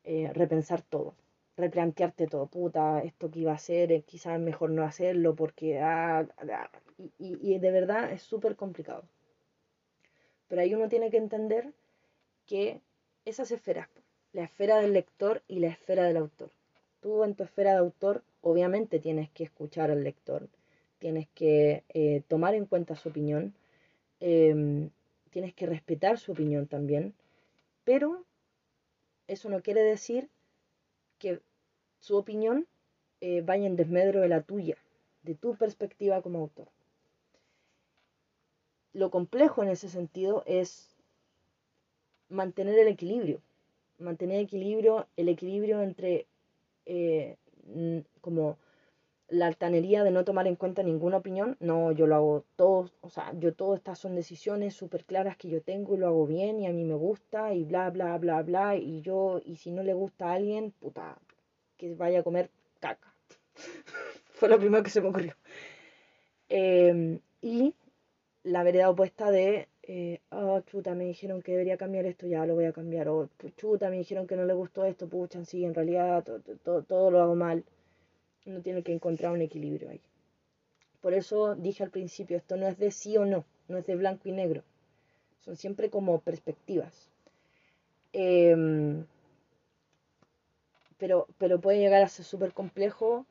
eh, 0.03 0.31
repensar 0.35 0.83
todo, 0.83 1.15
replantearte 1.57 2.27
todo. 2.27 2.47
Puta, 2.47 3.01
esto 3.05 3.31
que 3.31 3.39
iba 3.39 3.53
a 3.53 3.55
hacer, 3.55 3.93
eh, 3.93 4.03
quizás 4.03 4.41
mejor 4.41 4.71
no 4.71 4.83
hacerlo 4.83 5.37
porque... 5.37 5.79
Ah, 5.81 6.27
ah, 6.39 6.71
y, 6.99 7.39
y 7.41 7.59
de 7.61 7.71
verdad 7.71 8.11
es 8.11 8.23
súper 8.23 8.57
complicado. 8.57 9.05
Pero 10.49 10.61
ahí 10.61 10.75
uno 10.75 10.89
tiene 10.89 11.11
que 11.11 11.19
entender 11.19 11.73
que 12.47 12.81
esas 13.25 13.53
esferas, 13.53 13.89
la 14.33 14.43
esfera 14.43 14.81
del 14.81 14.93
lector 14.93 15.43
y 15.47 15.61
la 15.61 15.69
esfera 15.69 16.03
del 16.03 16.17
autor. 16.17 16.51
Tú 17.01 17.23
en 17.23 17.37
tu 17.37 17.45
esfera 17.45 17.73
de 17.73 17.79
autor 17.79 18.25
obviamente 18.41 18.99
tienes 18.99 19.31
que 19.31 19.45
escuchar 19.45 19.93
al 19.93 20.03
lector, 20.03 20.49
tienes 21.07 21.29
que 21.37 21.85
eh, 21.95 22.25
tomar 22.27 22.57
en 22.57 22.67
cuenta 22.67 22.97
su 22.97 23.11
opinión, 23.11 23.55
em, 24.19 24.91
tienes 25.31 25.55
que 25.55 25.65
respetar 25.65 26.19
su 26.19 26.33
opinión 26.33 26.67
también, 26.67 27.15
pero 27.85 28.25
eso 29.29 29.49
no 29.49 29.63
quiere 29.63 29.83
decir 29.85 30.29
que 31.21 31.41
su 32.01 32.17
opinión 32.17 32.67
eh, 33.21 33.41
vaya 33.43 33.69
en 33.69 33.77
desmedro 33.77 34.21
de 34.21 34.29
la 34.29 34.43
tuya, 34.43 34.79
de 35.23 35.37
tu 35.37 35.55
perspectiva 35.55 36.23
como 36.23 36.41
autor. 36.41 36.67
Lo 38.93 39.13
complejo 39.13 39.63
en 39.63 39.69
ese 39.69 39.89
sentido 39.89 40.43
es 40.45 40.97
mantener 42.29 42.81
el 42.81 42.89
equilibrio, 42.89 43.41
mantener 44.01 44.41
equilibrio, 44.41 45.07
el 45.17 45.29
equilibrio 45.29 45.83
entre 45.83 46.27
eh, 46.85 47.37
como 48.21 48.59
la 49.29 49.47
altanería 49.47 50.05
de 50.05 50.11
no 50.11 50.25
tomar 50.25 50.47
en 50.47 50.57
cuenta 50.57 50.83
ninguna 50.83 51.17
opinión, 51.17 51.57
no, 51.59 51.91
yo 51.93 52.07
lo 52.07 52.15
hago 52.15 52.45
todo, 52.55 52.91
o 53.01 53.11
sea, 53.11 53.33
yo 53.39 53.55
todas 53.55 53.79
estas 53.79 53.99
son 53.99 54.15
decisiones 54.15 54.75
súper 54.75 55.05
claras 55.05 55.37
que 55.37 55.49
yo 55.49 55.63
tengo 55.63 55.95
y 55.95 55.99
lo 55.99 56.07
hago 56.07 56.27
bien 56.27 56.61
y 56.61 56.67
a 56.67 56.73
mí 56.73 56.85
me 56.85 56.95
gusta 56.95 57.53
y 57.53 57.65
bla, 57.65 57.91
bla, 57.91 58.17
bla, 58.19 58.43
bla, 58.43 58.77
y 58.77 59.01
yo, 59.03 59.41
y 59.45 59.57
si 59.57 59.73
no 59.73 59.83
le 59.83 59.95
gusta 59.95 60.31
a 60.31 60.35
alguien, 60.35 60.71
puta, 60.71 61.19
que 61.77 61.95
vaya 61.95 62.21
a 62.21 62.23
comer 62.23 62.51
caca. 62.79 63.13
Fue 64.35 64.49
lo 64.49 64.59
primero 64.59 64.83
que 64.83 64.91
se 64.91 65.01
me 65.01 65.09
ocurrió. 65.09 65.35
Em, 66.49 67.19
y 67.43 67.75
la 68.45 68.63
vereda 68.63 68.91
opuesta 68.91 69.33
de, 69.33 69.67
eh, 69.83 70.21
oh, 70.31 70.61
chuta, 70.61 70.95
me 70.95 71.05
dijeron 71.05 71.43
que 71.43 71.53
debería 71.53 71.77
cambiar 71.77 72.07
esto, 72.07 72.29
ya 72.29 72.47
lo 72.47 72.55
voy 72.55 72.67
a 72.67 72.73
cambiar, 72.73 73.09
o 73.09 73.29
chuta, 73.57 73.91
me 73.91 73.99
dijeron 73.99 74.29
que 74.29 74.37
no 74.37 74.45
le 74.45 74.55
gustó 74.55 74.85
esto, 74.85 75.09
pucha, 75.09 75.45
sí, 75.45 75.65
en 75.65 75.75
realidad 75.75 76.25
todo 76.63 77.11
lo 77.11 77.21
hago 77.21 77.35
mal 77.35 77.65
uno 78.47 78.61
tiene 78.63 78.83
que 78.83 78.93
encontrar 78.93 79.33
un 79.33 79.43
equilibrio 79.43 79.91
ahí. 79.91 80.01
Por 81.01 81.15
eso 81.15 81.55
dije 81.55 81.85
al 81.85 81.91
principio, 81.91 82.37
esto 82.37 82.57
no 82.57 82.67
es 82.67 82.79
de 82.79 82.91
sí 82.91 83.17
o 83.17 83.25
no, 83.25 83.45
no 83.69 83.79
es 83.79 83.87
de 83.87 83.97
blanco 83.97 84.29
y 84.29 84.33
negro. 84.33 84.63
Son 85.41 85.57
siempre 85.57 85.91
como 85.91 86.21
perspectivas. 86.21 87.11
Em, 88.13 89.05
pero, 90.99 91.29
pero 91.39 91.61
puede 91.61 91.79
llegar 91.79 92.03
a 92.03 92.09
ser 92.09 92.25
súper 92.25 92.53
complejo 92.53 93.27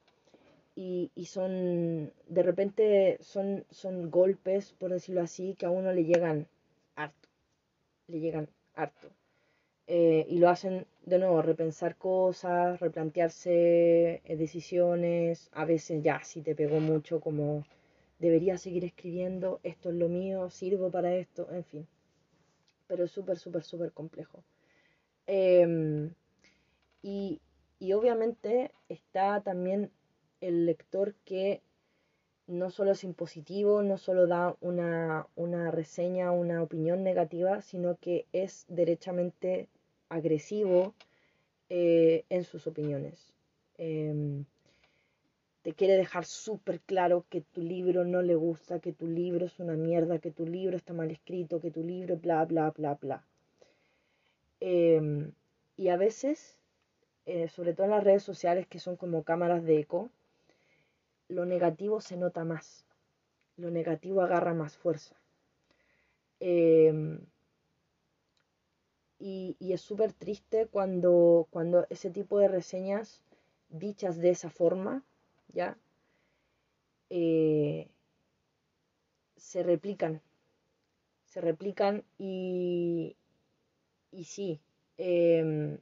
y, 0.76 1.11
y, 1.16 1.26
son, 1.26 2.11
de 2.28 2.43
repente, 2.43 3.18
son, 3.22 3.66
son 3.72 4.11
golpes, 4.11 4.74
por 4.74 4.91
decirlo 4.91 5.22
así, 5.22 5.55
que 5.55 5.66
a 5.66 5.70
uno 5.70 5.91
le 5.91 6.05
llegan 6.05 6.47
harto. 6.95 7.30
Le 8.07 8.20
llegan 8.20 8.47
harto. 8.76 9.09
Eh, 9.88 10.25
y 10.29 10.39
lo 10.39 10.49
hacen 10.49 10.88
de 11.05 11.19
nuevo, 11.19 11.41
repensar 11.41 11.95
cosas, 11.95 12.79
replantearse 12.79 14.21
eh, 14.25 14.36
decisiones, 14.36 15.49
a 15.53 15.65
veces 15.65 16.01
ya 16.01 16.23
si 16.23 16.41
te 16.41 16.55
pegó 16.55 16.79
mucho 16.79 17.19
como 17.19 17.63
debería 18.17 18.57
seguir 18.57 18.83
escribiendo, 18.86 19.59
esto 19.63 19.89
es 19.89 19.95
lo 19.95 20.09
mío, 20.09 20.49
sirvo 20.49 20.89
para 20.89 21.13
esto, 21.15 21.47
en 21.51 21.63
fin. 21.63 21.88
Pero 22.88 23.03
es 23.05 23.11
súper, 23.11 23.38
súper, 23.38 23.63
súper 23.63 23.91
complejo. 23.91 24.43
Em, 25.27 26.13
y, 27.03 27.41
y 27.79 27.93
obviamente 27.93 28.71
está 28.89 29.41
también 29.41 29.91
el 30.41 30.65
lector 30.65 31.15
que 31.25 31.61
no 32.47 32.69
solo 32.69 32.91
es 32.91 33.03
impositivo, 33.03 33.81
no 33.83 33.97
solo 33.97 34.27
da 34.27 34.55
una, 34.61 35.27
una 35.36 35.71
reseña, 35.71 36.31
una 36.31 36.61
opinión 36.61 37.03
negativa, 37.03 37.61
sino 37.61 37.97
que 37.97 38.25
es 38.33 38.65
derechamente 38.67 39.67
agresivo, 40.10 40.93
eh, 41.70 42.26
en 42.30 42.43
sus 42.43 42.68
opiniones. 42.68 43.34
Em, 43.78 44.45
te 45.64 45.74
quiere 45.74 45.97
dejar 45.97 46.26
súper 46.26 46.80
claro 46.82 47.26
que 47.30 47.41
tu 47.41 47.62
libro 47.62 48.06
no 48.06 48.22
le 48.22 48.36
gusta, 48.36 48.80
que 48.80 48.93
tu 48.93 49.08
libro 49.08 49.45
es 49.45 49.60
una 49.60 49.74
mierda, 49.74 50.20
que 50.20 50.32
tu 50.32 50.45
libro 50.45 50.78
está 50.78 50.93
mal 50.93 51.10
escrito, 51.10 51.60
que 51.60 51.72
tu 51.72 51.84
libro 51.84 52.18
bla, 52.18 52.45
bla, 52.45 52.70
bla, 52.70 52.93
bla. 52.95 53.24
Em, 54.60 55.32
y 55.76 55.89
a 55.89 55.97
veces, 55.97 56.60
eh, 57.26 57.47
sobre 57.47 57.74
todo 57.74 57.86
en 57.86 57.91
las 57.91 58.03
redes 58.03 58.24
sociales 58.24 58.68
que 58.68 58.80
son 58.80 58.95
como 58.95 59.24
cámaras 59.24 59.64
de 59.64 59.80
eco, 59.80 60.10
lo 61.30 61.45
negativo 61.45 61.99
se 62.01 62.18
nota 62.18 62.43
más, 62.43 62.86
lo 63.58 63.72
negativo 63.72 64.22
agarra 64.22 64.53
más 64.53 64.78
fuerza. 64.78 65.16
Em, 66.39 67.20
y, 69.28 69.73
es 69.73 69.82
súper 69.82 70.13
triste 70.13 70.67
cuando, 70.67 71.47
cuando 71.49 71.88
ese 71.89 72.11
tipo 72.11 72.38
de 72.38 72.47
reseñas 72.47 73.23
dichas 73.69 74.17
de 74.17 74.30
esa 74.30 74.51
forma, 74.51 75.03
¿ya? 75.51 75.78
Eh, 77.09 77.88
se 79.36 79.63
replican, 79.63 80.21
se 81.26 81.41
replican 81.41 82.03
y, 82.19 83.15
y 84.11 84.26
sí, 84.26 84.59
em, 84.97 85.80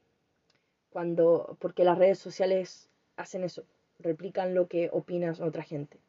cuando, 0.89 1.57
porque 1.59 1.83
las 1.83 1.97
redes 1.97 2.19
sociales 2.19 2.89
hacen 3.17 3.43
eso, 3.43 3.63
replican 3.99 4.53
lo 4.55 4.67
que 4.67 4.89
opinas 4.93 5.41
otra 5.41 5.63
gente. 5.63 5.99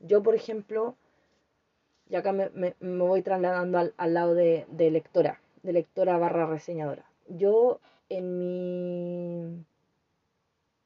Yo, 0.00 0.22
por 0.22 0.34
ejemplo, 0.34 0.96
ya 2.06 2.18
acá 2.18 2.32
me, 2.32 2.50
me, 2.50 2.74
voy 2.80 3.22
trasladando 3.22 3.78
al, 3.78 3.94
al 3.96 4.14
lado 4.14 4.34
de, 4.34 4.66
de, 4.68 4.90
lectora, 4.90 5.40
de 5.62 5.72
lectora 5.72 6.18
barra 6.18 6.46
reseñadora. 6.46 7.04
Yo 7.28 7.80
en 8.08 8.38
mi 8.38 9.64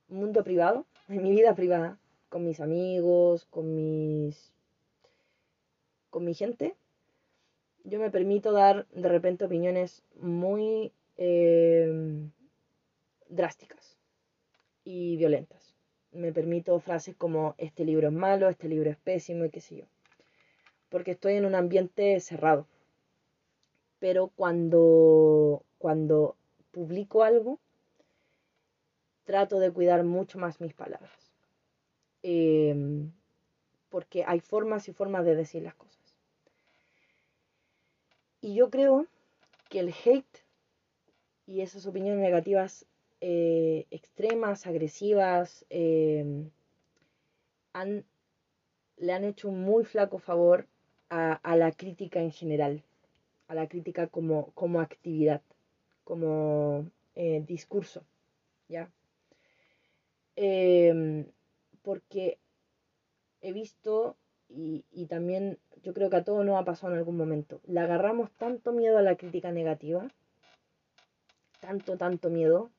mundo 0.08 0.44
privado, 0.44 0.86
en 1.08 1.22
mi 1.22 1.30
vida 1.30 1.54
privada, 1.54 1.98
con 2.28 2.44
mis 2.44 2.60
amigos, 2.60 3.46
con 3.46 3.74
mis 3.74 4.52
con 6.10 6.24
mi 6.24 6.34
gente, 6.34 6.74
yo 7.84 8.00
me 8.00 8.10
permito 8.10 8.52
dar 8.52 8.86
de 8.88 9.08
repente 9.08 9.44
opiniones 9.44 10.02
muy 10.18 10.92
eh, 11.16 12.28
drásticas 13.28 13.96
y 14.82 15.16
violentas. 15.16 15.74
Me 16.12 16.32
permito 16.32 16.78
frases 16.80 17.14
como 17.16 17.54
este 17.58 17.84
libro 17.84 18.08
es 18.08 18.14
malo, 18.14 18.48
este 18.48 18.68
libro 18.68 18.90
es 18.90 18.96
pésimo 18.96 19.44
y 19.44 19.50
qué 19.50 19.60
sé 19.60 19.76
yo. 19.76 19.84
Porque 20.88 21.12
estoy 21.12 21.34
en 21.34 21.44
un 21.44 21.54
ambiente 21.54 22.18
cerrado. 22.20 22.66
Pero 23.98 24.28
cuando, 24.28 25.64
cuando 25.78 26.36
publico 26.70 27.22
algo, 27.22 27.58
trato 29.24 29.58
de 29.58 29.72
cuidar 29.72 30.04
mucho 30.04 30.38
más 30.38 30.60
mis 30.60 30.74
palabras. 30.74 31.32
Em, 32.22 33.12
porque 33.88 34.24
hay 34.26 34.40
formas 34.40 34.88
y 34.88 34.92
formas 34.92 35.24
de 35.24 35.34
decir 35.34 35.62
las 35.62 35.74
cosas. 35.74 36.16
Y 38.40 38.54
yo 38.54 38.70
creo 38.70 39.06
que 39.68 39.80
el 39.80 39.94
hate 40.04 40.44
y 41.46 41.60
esas 41.60 41.86
opiniones 41.86 42.20
negativas 42.20 42.86
eh, 43.20 43.86
extremas, 43.90 44.66
agresivas, 44.66 45.64
em, 45.70 46.50
le 48.96 49.12
han 49.12 49.24
hecho 49.24 49.48
un 49.48 49.62
muy 49.62 49.84
flaco 49.84 50.18
favor 50.18 50.66
a, 51.08 51.56
la 51.56 51.72
crítica 51.72 52.20
en 52.20 52.32
general, 52.32 52.82
a 53.48 53.54
la 53.54 53.68
crítica 53.68 54.08
como, 54.08 54.50
como 54.52 54.80
actividad, 54.80 55.42
como 56.04 56.86
eh, 57.14 57.42
discurso, 57.46 58.02
¿ya? 58.68 58.90
Em, 60.36 61.26
porque 61.82 62.38
he 63.40 63.52
visto 63.52 64.16
y, 64.48 64.84
y, 64.92 65.06
también 65.06 65.58
yo 65.82 65.94
creo 65.94 66.10
que 66.10 66.16
a 66.16 66.24
todos 66.24 66.44
nos 66.44 66.60
ha 66.60 66.64
pasado 66.64 66.92
en 66.92 66.98
algún 66.98 67.16
momento. 67.16 67.60
Le 67.66 67.80
agarramos 67.80 68.30
tanto 68.32 68.72
miedo 68.72 68.98
a 68.98 69.02
la 69.02 69.16
crítica 69.16 69.50
negativa, 69.52 70.08
tanto, 71.60 71.96
tanto 71.96 72.30
miedo, 72.30 72.70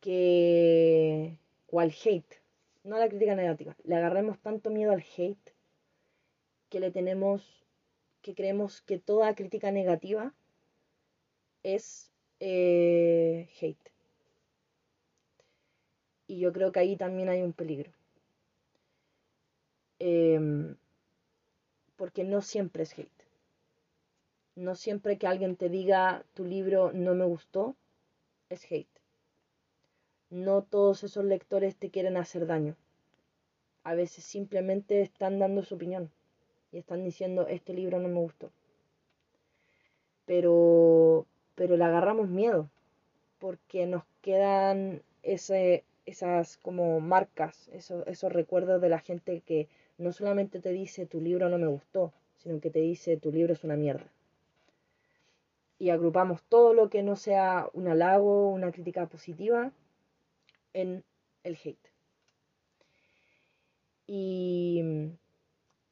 que... 0.00 1.36
o 1.70 1.80
al 1.80 1.90
hate, 1.90 2.40
no 2.84 2.96
a 2.96 3.00
la 3.00 3.08
crítica 3.08 3.34
negativa, 3.34 3.76
le 3.84 3.96
agarramos 3.96 4.38
tanto 4.38 4.70
miedo 4.70 4.92
al 4.92 5.04
hate 5.16 5.52
que 6.68 6.80
le 6.80 6.90
tenemos, 6.90 7.65
que 8.26 8.34
creemos 8.34 8.80
que 8.80 8.98
toda 8.98 9.36
crítica 9.36 9.70
negativa 9.70 10.34
es 11.62 12.10
eh, 12.40 13.48
hate. 13.60 13.92
Y 16.26 16.40
yo 16.40 16.52
creo 16.52 16.72
que 16.72 16.80
ahí 16.80 16.96
también 16.96 17.28
hay 17.28 17.42
un 17.42 17.52
peligro. 17.52 17.92
Em, 20.00 20.74
porque 21.94 22.24
no 22.24 22.42
siempre 22.42 22.82
es 22.82 22.98
hate. 22.98 23.22
No 24.56 24.74
siempre 24.74 25.18
que 25.18 25.28
alguien 25.28 25.54
te 25.54 25.68
diga 25.68 26.24
tu 26.34 26.44
libro 26.44 26.90
no 26.92 27.14
me 27.14 27.26
gustó, 27.26 27.76
es 28.48 28.64
hate. 28.72 29.00
No 30.30 30.64
todos 30.64 31.04
esos 31.04 31.24
lectores 31.24 31.76
te 31.76 31.90
quieren 31.90 32.16
hacer 32.16 32.48
daño. 32.48 32.74
A 33.84 33.94
veces 33.94 34.24
simplemente 34.24 35.00
están 35.00 35.38
dando 35.38 35.62
su 35.62 35.76
opinión 35.76 36.10
y 36.76 36.80
están 36.80 37.02
diciendo 37.02 37.46
este 37.48 37.72
libro 37.72 37.98
no 37.98 38.08
me 38.08 38.20
gustó. 38.20 38.50
Pero, 40.26 41.26
pero 41.54 41.76
le 41.78 41.84
agarramos 41.84 42.28
miedo 42.28 42.68
porque 43.38 43.86
nos 43.86 44.04
quedan 44.20 45.02
ese, 45.22 45.84
esas 46.04 46.58
como 46.58 47.00
marcas, 47.00 47.70
esos, 47.72 48.06
esos 48.06 48.30
recuerdos 48.30 48.82
de 48.82 48.90
la 48.90 48.98
gente 48.98 49.40
que 49.40 49.68
no 49.96 50.12
solamente 50.12 50.60
te 50.60 50.70
dice 50.70 51.06
tu 51.06 51.22
libro 51.22 51.48
no 51.48 51.56
me 51.56 51.66
gustó, 51.66 52.12
sino 52.36 52.60
que 52.60 52.70
te 52.70 52.80
dice 52.80 53.16
tu 53.16 53.32
libro 53.32 53.54
es 53.54 53.64
una 53.64 53.76
mierda. 53.76 54.06
Y 55.78 55.88
agrupamos 55.88 56.42
todo 56.42 56.74
lo 56.74 56.90
que 56.90 57.02
no 57.02 57.16
sea 57.16 57.70
un 57.72 57.88
halago, 57.88 58.50
una 58.50 58.70
crítica 58.70 59.06
positiva, 59.06 59.72
en 60.74 61.04
el 61.42 61.58
hate. 61.64 61.90
Y, 64.06 64.82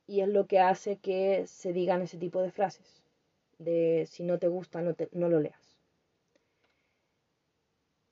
y 0.07 0.21
es 0.21 0.29
lo 0.29 0.47
que 0.47 0.61
hace 0.61 0.97
que 0.97 1.47
se 1.47 1.73
digan 1.73 2.03
ese 2.03 2.19
tipo 2.19 2.43
de 2.43 2.51
frases, 2.51 3.03
de 3.59 4.07
si 4.11 4.23
no 4.23 4.39
te 4.39 4.49
gusta, 4.49 4.83
no, 4.83 4.95
no 5.13 5.29
lo 5.29 5.41
leas. 5.41 5.79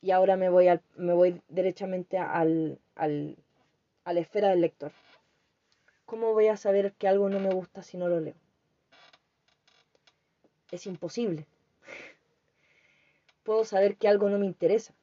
Y 0.01 0.11
ahora 0.11 0.37
me 0.37 0.49
voy, 0.49 0.69
al, 0.69 0.83
me 0.97 1.13
voy 1.13 1.41
derechamente 1.49 2.19
al, 2.19 2.81
al, 2.97 3.37
a 4.05 4.13
la 4.13 4.21
esfera 4.21 4.49
del 4.49 4.61
lector. 4.61 4.93
¿Cómo 6.07 6.33
voy 6.33 6.49
a 6.49 6.57
saber 6.57 6.93
que 6.95 7.09
algo 7.09 7.29
no 7.29 7.39
me 7.39 7.55
gusta 7.55 7.83
si 7.83 7.97
no 7.97 8.09
lo 8.09 8.21
leo? 8.21 8.35
Es 10.73 10.87
imposible. 10.87 11.47
Puedo 13.45 13.65
saber 13.65 13.97
que 13.97 14.09
algo 14.09 14.29
no 14.29 14.39
me 14.39 14.47
interesa, 14.47 14.95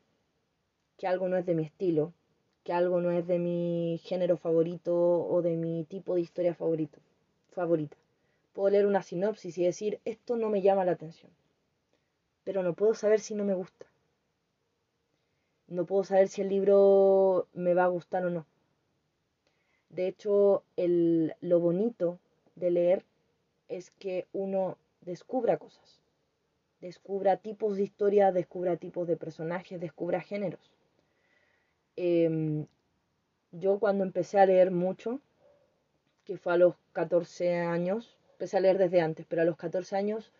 que 0.97 1.07
algo 1.07 1.29
no 1.29 1.37
es 1.37 1.45
de 1.45 1.55
mi 1.55 1.63
estilo, 1.63 2.13
que 2.63 2.73
algo 2.73 3.01
no 3.01 3.11
es 3.11 3.27
de 3.27 3.39
mi 3.39 3.99
género 4.03 4.37
favorito 4.37 4.93
o 4.95 5.41
de 5.41 5.55
mi 5.55 5.85
tipo 5.85 6.15
de 6.15 6.21
historia 6.21 6.53
favorito, 6.53 6.99
favorita. 7.51 7.97
Puedo 8.53 8.69
leer 8.69 8.85
una 8.85 9.03
sinopsis 9.03 9.57
y 9.57 9.63
decir, 9.63 9.99
esto 10.05 10.35
no 10.35 10.49
me 10.49 10.61
llama 10.61 10.85
la 10.85 10.93
atención. 10.93 11.31
Pero 12.43 12.63
no 12.63 12.73
puedo 12.73 12.93
saber 12.93 13.19
si 13.19 13.35
no 13.35 13.43
me 13.45 13.53
gusta. 13.53 13.85
No 15.67 15.85
puedo 15.85 16.03
saber 16.03 16.27
si 16.27 16.41
el 16.41 16.49
libro 16.49 17.47
me 17.53 17.73
va 17.73 17.83
a 17.85 17.89
gustar 17.89 18.25
o 18.25 18.29
no. 18.29 18.45
De 19.89 20.07
hecho, 20.07 20.63
el, 20.75 21.35
lo 21.41 21.59
bonito 21.59 22.19
de 22.55 22.71
leer 22.71 23.05
es 23.67 23.91
que 23.91 24.27
uno 24.33 24.77
descubra 25.01 25.57
cosas, 25.57 26.01
descubra 26.81 27.37
tipos 27.37 27.77
de 27.77 27.83
historia, 27.83 28.31
descubra 28.31 28.77
tipos 28.77 29.07
de 29.07 29.17
personajes, 29.17 29.79
descubra 29.79 30.21
géneros. 30.21 30.78
Em, 32.01 32.65
yo 33.51 33.77
cuando 33.77 34.05
empecé 34.05 34.39
a 34.39 34.45
leer 34.45 34.71
mucho, 34.71 35.19
que 36.23 36.37
fue 36.37 36.53
a 36.53 36.57
los 36.57 36.75
14 36.93 37.57
años, 37.57 38.15
empecé 38.31 38.55
a 38.55 38.61
leer 38.61 38.77
desde 38.77 39.01
antes, 39.01 39.25
pero 39.27 39.41
a 39.41 39.45
los 39.45 39.57
14 39.57 39.97
años 39.97 40.31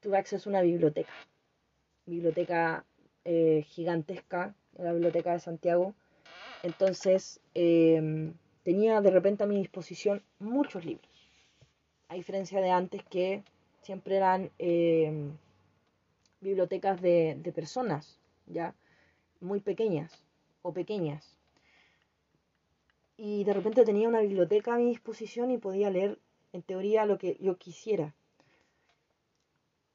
tuve 0.00 0.18
acceso 0.18 0.50
a 0.50 0.52
una 0.52 0.60
biblioteca, 0.60 1.14
biblioteca 2.04 2.84
eh, 3.24 3.64
gigantesca, 3.66 4.54
la 4.76 4.92
biblioteca 4.92 5.32
de 5.32 5.40
Santiago. 5.40 5.94
Entonces, 6.62 7.40
em, 7.54 8.34
tenía 8.62 9.00
de 9.00 9.10
repente 9.10 9.44
a 9.44 9.46
mi 9.46 9.56
disposición 9.56 10.22
muchos 10.38 10.84
libros, 10.84 11.30
a 12.08 12.14
diferencia 12.14 12.60
de 12.60 12.70
antes 12.70 13.02
que 13.04 13.42
siempre 13.80 14.16
eran 14.18 14.50
eh, 14.58 15.30
bibliotecas 16.42 17.00
de, 17.00 17.52
personas, 17.54 18.18
ya 18.46 18.74
muy 19.40 19.60
pequeñas 19.60 20.27
o 20.62 20.72
pequeñas. 20.72 21.38
Y 23.16 23.44
de 23.44 23.52
repente 23.52 23.84
tenía 23.84 24.08
una 24.08 24.20
biblioteca 24.20 24.74
a 24.74 24.78
mi 24.78 24.86
disposición 24.86 25.50
y 25.50 25.58
podía 25.58 25.90
leer 25.90 26.18
en 26.52 26.62
teoría 26.62 27.04
lo 27.04 27.18
que 27.18 27.36
yo 27.40 27.56
quisiera. 27.56 28.14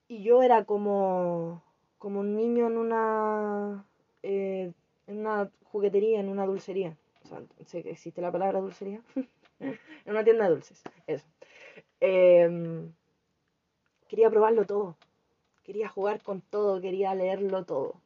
Y 0.08 0.24
yo 0.24 0.44
era 0.44 0.66
como, 0.66 1.64
como 1.98 2.20
un 2.20 2.36
niño 2.36 2.68
en 2.68 2.78
una, 2.78 3.86
eh, 4.22 4.74
en 5.08 5.20
una 5.20 5.50
juguetería, 5.64 6.20
en 6.20 6.30
una 6.30 6.46
dulcería. 6.46 6.98
O 7.24 7.28
sea, 7.28 7.42
sé 7.66 7.82
que 7.82 7.92
existe 7.92 8.22
la 8.22 8.32
palabra 8.32 8.60
dulcería. 8.60 9.02
en 9.60 9.80
una 10.06 10.24
tienda 10.24 10.46
de 10.46 10.52
dulces, 10.52 10.84
eso. 11.08 11.26
Em, 12.00 12.92
quería 14.08 14.30
probarlo 14.30 14.66
todo. 14.66 14.98
Quería 15.64 15.88
jugar 15.88 16.22
con 16.22 16.42
todo, 16.42 16.82
quería 16.82 17.16
leerlo 17.16 17.64
todo. 17.64 18.02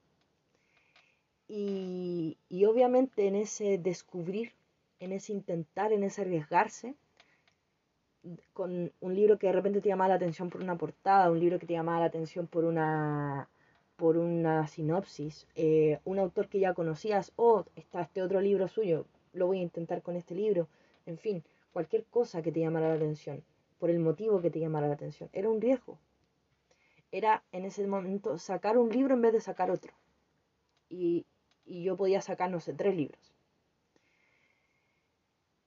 Y, 1.47 2.37
y 2.49 2.65
obviamente 2.65 3.27
en 3.27 3.35
ese 3.35 3.77
descubrir, 3.77 4.53
en 4.99 5.13
ese 5.13 5.33
intentar, 5.33 5.93
en 5.93 6.03
ese 6.03 6.21
arriesgarse, 6.21 6.95
con 8.53 8.91
un 8.99 9.15
libro 9.15 9.37
que 9.37 9.47
de 9.47 9.53
repente 9.53 9.81
te 9.81 9.89
llamaba 9.89 10.09
la 10.09 10.15
atención 10.15 10.49
por 10.49 10.61
una 10.61 10.77
portada, 10.77 11.31
un 11.31 11.39
libro 11.39 11.59
que 11.59 11.67
te 11.67 11.73
llamaba 11.73 12.01
la 12.01 12.05
atención 12.07 12.47
por 12.47 12.65
una 12.65 13.49
por 13.95 14.17
una 14.17 14.67
sinopsis, 14.67 15.47
eh, 15.55 15.99
un 16.05 16.19
autor 16.19 16.47
que 16.49 16.59
ya 16.59 16.75
conocías, 16.75 17.33
o 17.35 17.65
está 17.75 18.01
este 18.01 18.21
otro 18.21 18.41
libro 18.41 18.67
suyo, 18.67 19.07
lo 19.33 19.47
voy 19.47 19.59
a 19.59 19.63
intentar 19.63 20.03
con 20.03 20.15
este 20.15 20.35
libro, 20.35 20.67
en 21.07 21.17
fin, 21.17 21.43
cualquier 21.73 22.05
cosa 22.05 22.43
que 22.43 22.51
te 22.51 22.59
llamara 22.59 22.89
la 22.89 22.93
atención, 22.93 23.43
por 23.79 23.89
el 23.89 23.97
motivo 23.97 24.39
que 24.39 24.51
te 24.51 24.59
llamara 24.59 24.87
la 24.87 24.93
atención, 24.93 25.29
era 25.33 25.49
un 25.49 25.59
riesgo. 25.59 25.97
Era 27.11 27.43
en 27.51 27.65
ese 27.65 27.87
momento 27.87 28.37
sacar 28.37 28.77
un 28.77 28.89
libro 28.89 29.15
en 29.15 29.21
vez 29.21 29.33
de 29.33 29.41
sacar 29.41 29.71
otro. 29.71 29.93
Y, 30.89 31.25
y 31.67 31.83
yo 31.83 31.97
podía 31.97 32.21
sacar, 32.21 32.49
no 32.49 32.59
sé, 32.59 32.73
tres 32.73 32.95
libros. 32.95 33.33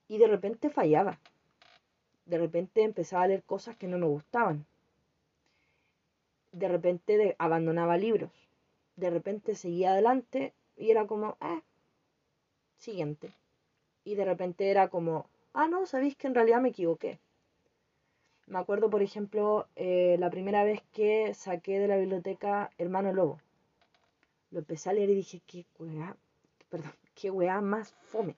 Y 0.08 0.18
de 0.18 0.26
repente 0.26 0.70
fallaba 0.70 1.20
de 2.30 2.38
repente 2.38 2.82
empezaba 2.82 3.24
a 3.24 3.26
leer 3.26 3.42
cosas 3.42 3.76
que 3.76 3.88
no 3.88 3.98
me 3.98 4.06
gustaban. 4.06 4.64
De 6.52 6.68
repente 6.68 7.34
abandonaba 7.38 7.96
libros. 7.96 8.30
De 8.94 9.10
repente 9.10 9.56
seguía 9.56 9.90
adelante 9.90 10.54
y 10.76 10.92
era 10.92 11.06
como, 11.08 11.36
eh, 11.40 11.60
siguiente. 12.76 13.32
Y 14.04 14.14
de 14.14 14.24
repente 14.24 14.70
era 14.70 14.88
como, 14.88 15.26
ah, 15.54 15.66
no, 15.66 15.86
sabéis 15.86 16.16
que 16.16 16.28
en 16.28 16.36
realidad 16.36 16.60
me 16.60 16.68
equivoqué. 16.68 17.18
Me 18.46 18.58
acuerdo, 18.58 18.90
por 18.90 19.02
ejemplo, 19.02 19.66
eh, 19.74 20.16
la 20.20 20.30
primera 20.30 20.62
vez 20.62 20.80
que 20.92 21.34
saqué 21.34 21.80
de 21.80 21.88
la 21.88 21.96
biblioteca 21.96 22.70
Hermano 22.78 23.12
Lobo. 23.12 23.38
Lo 24.50 24.58
empecé 24.60 24.90
a 24.90 24.92
leer 24.92 25.10
y 25.10 25.14
dije, 25.14 25.40
qué 25.46 25.66
weá, 25.78 26.16
perdón, 26.68 26.92
qué 27.14 27.30
weá 27.30 27.60
más 27.60 27.92
fome. 27.92 28.36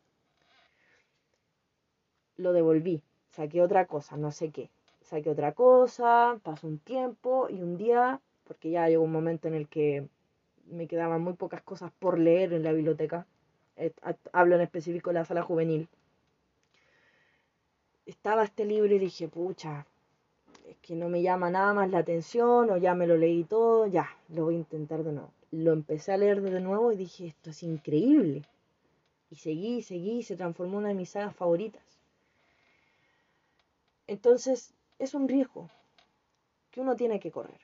Lo 2.36 2.52
devolví 2.52 3.02
saqué 3.32 3.62
otra 3.62 3.86
cosa, 3.86 4.16
no 4.16 4.30
sé 4.30 4.50
qué. 4.50 4.70
Saqué 5.02 5.30
otra 5.30 5.52
cosa, 5.52 6.38
pasó 6.42 6.66
un 6.68 6.78
tiempo 6.78 7.48
y 7.50 7.62
un 7.62 7.76
día, 7.76 8.20
porque 8.44 8.70
ya 8.70 8.88
llegó 8.88 9.02
un 9.02 9.12
momento 9.12 9.48
en 9.48 9.54
el 9.54 9.68
que 9.68 10.06
me 10.66 10.86
quedaban 10.86 11.22
muy 11.22 11.34
pocas 11.34 11.62
cosas 11.62 11.90
por 11.98 12.18
leer 12.18 12.52
en 12.52 12.62
la 12.62 12.72
biblioteca, 12.72 13.26
eh, 13.76 13.92
hablo 14.32 14.54
en 14.54 14.62
específico 14.62 15.10
de 15.10 15.14
la 15.14 15.24
sala 15.24 15.42
juvenil. 15.42 15.88
Estaba 18.06 18.44
este 18.44 18.64
libro 18.64 18.94
y 18.94 18.98
dije, 18.98 19.28
pucha, 19.28 19.86
es 20.68 20.76
que 20.78 20.94
no 20.94 21.08
me 21.08 21.22
llama 21.22 21.50
nada 21.50 21.74
más 21.74 21.90
la 21.90 21.98
atención 21.98 22.70
o 22.70 22.76
ya 22.76 22.94
me 22.94 23.06
lo 23.06 23.16
leí 23.16 23.44
todo, 23.44 23.86
ya, 23.86 24.08
lo 24.28 24.44
voy 24.44 24.56
a 24.56 24.58
intentar 24.58 25.02
de 25.02 25.12
nuevo. 25.12 25.32
Lo 25.52 25.72
empecé 25.72 26.10
a 26.10 26.16
leer 26.16 26.40
de 26.40 26.60
nuevo 26.60 26.90
y 26.90 26.96
dije, 26.96 27.28
esto 27.28 27.50
es 27.50 27.62
increíble. 27.62 28.42
Y 29.30 29.36
seguí, 29.36 29.82
seguí, 29.82 30.18
y 30.18 30.22
se 30.24 30.36
transformó 30.36 30.72
en 30.72 30.78
una 30.78 30.88
de 30.88 30.94
mis 30.94 31.10
sagas 31.10 31.36
favoritas. 31.36 31.84
Entonces, 34.08 34.74
es 34.98 35.14
un 35.14 35.28
riesgo 35.28 35.70
que 36.72 36.80
uno 36.80 36.96
tiene 36.96 37.20
que 37.20 37.30
correr. 37.30 37.60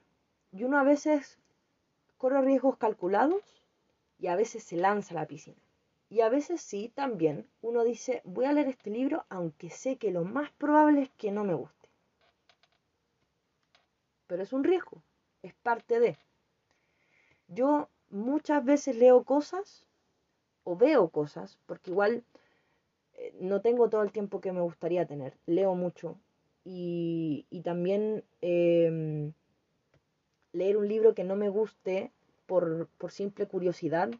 Y 0.52 0.64
uno 0.64 0.78
a 0.78 0.84
veces 0.84 1.38
corre 2.16 2.40
riesgos 2.42 2.76
calculados 2.76 3.42
y 4.18 4.28
a 4.28 4.36
veces 4.36 4.62
se 4.62 4.76
lanza 4.76 5.14
a 5.14 5.20
la 5.20 5.26
piscina. 5.26 5.56
Y 6.10 6.20
a 6.20 6.28
veces 6.28 6.60
sí, 6.60 6.90
también, 6.94 7.46
uno 7.60 7.84
dice, 7.84 8.22
voy 8.24 8.46
a 8.46 8.52
leer 8.52 8.68
este 8.68 8.90
libro 8.90 9.24
aunque 9.28 9.70
sé 9.70 9.96
que 9.96 10.10
lo 10.10 10.24
más 10.24 10.50
probable 10.52 11.02
es 11.02 11.10
que 11.10 11.30
no 11.30 11.44
me 11.44 11.54
guste. 11.54 11.88
Pero 14.26 14.42
es 14.42 14.52
un 14.52 14.64
riesgo, 14.64 15.02
es 15.42 15.54
parte 15.54 16.00
de. 16.00 16.18
Yo 17.48 17.88
muchas 18.10 18.64
veces 18.64 18.96
leo 18.96 19.24
cosas 19.24 19.84
o 20.64 20.76
veo 20.76 21.08
cosas, 21.08 21.58
porque 21.66 21.90
igual 21.90 22.24
eh, 23.14 23.34
no 23.40 23.60
tengo 23.60 23.88
todo 23.88 24.02
el 24.02 24.12
tiempo 24.12 24.40
que 24.40 24.52
me 24.52 24.60
gustaría 24.60 25.06
tener. 25.06 25.36
Leo 25.46 25.74
mucho, 25.74 26.16
y, 26.70 27.62
también 27.64 28.24
em, 28.42 29.32
leer 30.52 30.76
un 30.76 30.88
libro 30.88 31.14
que 31.14 31.24
no 31.24 31.34
me 31.36 31.48
guste 31.48 32.12
por, 32.46 32.88
simple 33.08 33.46
curiosidad 33.46 34.10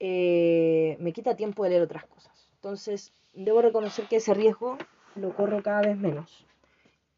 eh, 0.00 0.96
me 1.00 1.12
quita 1.12 1.34
tiempo 1.34 1.64
de 1.64 1.70
leer 1.70 1.82
otras 1.82 2.06
cosas. 2.06 2.48
Entonces, 2.54 3.12
debo 3.34 3.62
reconocer 3.62 4.06
que 4.06 4.16
ese 4.16 4.34
riesgo 4.34 4.78
lo 5.16 5.34
corro 5.34 5.62
cada 5.62 5.80
vez 5.80 5.96
menos 5.96 6.46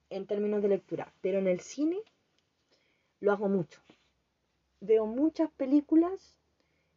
en 0.09 0.27
términos 0.27 0.63
de 0.63 0.69
lectura. 0.69 1.13
Pero 1.21 1.39
en 1.39 1.47
el 1.47 1.61
cine 1.61 1.99
lo 3.21 3.33
hago 3.33 3.49
mucho. 3.49 3.83
Veo 4.81 5.07
muchas 5.07 5.51
películas 5.51 6.37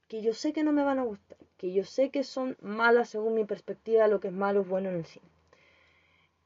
que 0.08 0.22
yo 0.22 0.34
sé 0.34 0.54
que 0.54 0.64
no 0.64 0.72
me 0.72 0.84
van 0.84 1.00
a 1.00 1.04
gustar, 1.04 1.38
que 1.58 1.74
yo 1.74 1.84
sé 1.84 2.10
que 2.10 2.24
son 2.24 2.58
malas 2.62 3.10
según 3.10 3.36
mi 3.36 3.46
perspectiva, 3.46 4.08
lo 4.08 4.20
que 4.20 4.28
es 4.30 4.34
malo 4.34 4.62
es 4.62 4.68
bueno 4.68 4.90
en 4.90 4.96
el 4.96 5.06
cine. 5.06 5.26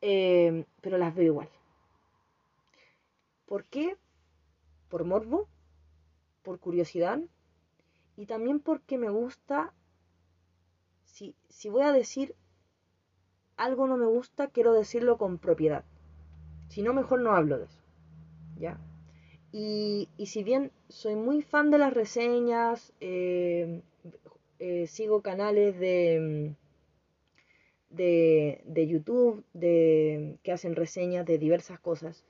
Em, 0.01 0.65
pero 0.81 0.97
las 0.97 1.13
veo 1.15 1.25
igual. 1.25 1.49
¿Por 3.45 3.65
qué? 3.65 3.97
Por 4.89 5.03
morbo, 5.03 5.47
por 6.43 6.59
curiosidad 6.59 7.19
y 8.15 8.25
también 8.25 8.59
porque 8.59 8.97
me 8.97 9.09
gusta, 9.09 9.73
si, 11.03 11.35
si 11.49 11.69
voy 11.69 11.83
a 11.83 11.91
decir 11.91 12.35
algo 13.57 13.87
no 13.87 13.97
me 13.97 14.05
gusta, 14.05 14.47
quiero 14.47 14.73
decirlo 14.73 15.17
con 15.17 15.37
propiedad. 15.37 15.83
Si 16.69 16.81
no, 16.81 16.93
mejor 16.93 17.21
no 17.21 17.35
hablo 17.35 17.57
de 17.57 17.65
eso. 17.65 17.79
¿Ya? 18.57 18.79
Y, 19.51 20.09
si 20.25 20.43
bien 20.43 20.71
soy 20.89 21.15
muy 21.15 21.41
fan 21.41 21.71
de 21.71 21.77
las 21.77 21.93
reseñas, 21.93 22.93
em, 22.99 23.81
eh, 24.59 24.87
sigo 24.87 25.21
canales 25.21 25.79
de 25.79 26.55
de, 27.89 28.61
de 28.65 28.87
YouTube, 28.87 29.43
de, 29.53 30.37
que 30.43 30.51
hacen 30.51 30.75
reseñas 30.75 31.25
de 31.25 31.37
diversas 31.37 31.79
cosas. 31.79 32.25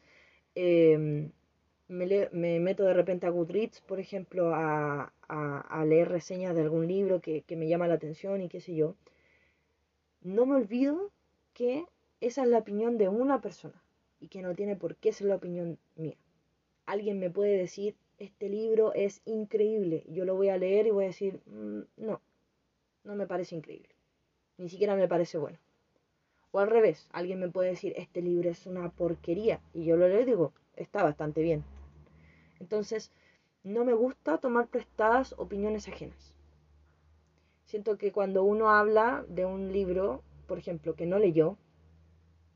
Em, 0.55 1.31
me, 1.87 2.29
me, 2.31 2.59
meto 2.59 2.83
de 2.83 2.93
repente 2.93 3.27
a 3.27 3.29
Goodreads, 3.29 3.81
por 3.81 3.99
ejemplo, 3.99 4.53
a, 4.55 5.13
a, 5.29 5.85
leer 5.85 6.09
reseñas 6.09 6.55
de 6.55 6.61
algún 6.61 6.87
libro 6.87 7.21
que, 7.21 7.41
que, 7.43 7.55
me 7.55 7.67
llama 7.67 7.87
la 7.87 7.95
atención 7.95 8.41
y 8.41 8.49
qué 8.49 8.61
sé 8.61 8.75
yo. 8.75 8.95
No 10.21 10.45
me 10.45 10.55
olvido 10.55 11.11
que 11.53 11.85
esa 12.21 12.43
es 12.43 12.49
la 12.49 12.59
opinión 12.59 12.97
de 12.97 13.09
una 13.09 13.41
persona 13.41 13.81
y 14.19 14.27
que 14.27 14.41
no 14.41 14.55
tiene 14.55 14.75
por 14.75 14.95
qué 14.95 15.13
ser 15.13 15.27
la 15.27 15.35
opinión 15.35 15.77
mía. 15.95 16.17
Alguien 16.87 17.19
me 17.19 17.29
puede 17.29 17.55
decir, 17.55 17.95
este 18.17 18.49
libro 18.49 18.91
es 18.95 19.21
increíble, 19.25 20.03
yo 20.07 20.25
lo 20.25 20.35
voy 20.35 20.49
a 20.49 20.57
leer 20.57 20.87
y 20.87 20.91
voy 20.91 21.03
a 21.03 21.07
decir, 21.07 21.39
mm, 21.45 21.81
no, 21.97 22.21
no 23.03 23.15
me 23.15 23.27
parece 23.27 23.55
increíble 23.55 23.97
ni 24.57 24.69
siquiera 24.69 24.95
me 24.95 25.07
parece 25.07 25.37
bueno. 25.37 25.57
O 26.51 26.59
al 26.59 26.69
revés, 26.69 27.07
alguien 27.11 27.39
me 27.39 27.49
puede 27.49 27.69
decir, 27.69 27.93
este 27.95 28.21
libro 28.21 28.49
es 28.49 28.65
una 28.65 28.89
porquería, 28.89 29.59
y 29.73 29.85
yo 29.85 29.95
lo 29.97 30.07
leo 30.07 30.21
y 30.21 30.25
digo, 30.25 30.53
está 30.75 31.03
bastante 31.03 31.41
bien. 31.41 31.63
Entonces, 32.59 33.11
no 33.63 33.85
me 33.85 33.93
gusta 33.93 34.37
tomar 34.39 34.67
prestadas 34.67 35.35
opiniones 35.37 35.87
ajenas. 35.87 36.33
Siento 37.65 37.97
que 37.97 38.11
cuando 38.11 38.43
uno 38.43 38.69
habla 38.69 39.25
de 39.27 39.45
un 39.45 39.71
libro, 39.71 40.23
por 40.47 40.57
ejemplo, 40.57 40.95
que 40.95 41.05
no 41.05 41.19
leyó, 41.19 41.57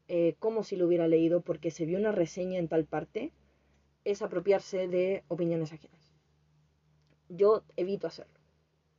eh, 0.08 0.36
como 0.40 0.64
si 0.64 0.78
lo 0.78 0.88
hubiera 0.88 1.08
leído 1.08 1.42
porque 1.42 1.70
se 1.70 1.86
vio 1.86 2.00
una 2.00 2.12
reseña 2.12 2.60
en 2.60 2.70
tal 2.70 2.86
parte, 2.86 3.32
es 4.04 4.22
apropiarse 4.22 4.88
de 4.88 5.24
opiniones 5.28 5.74
ajenas. 5.74 6.14
Yo 7.30 7.64
evito 7.76 8.08
hacerlo 8.08 8.42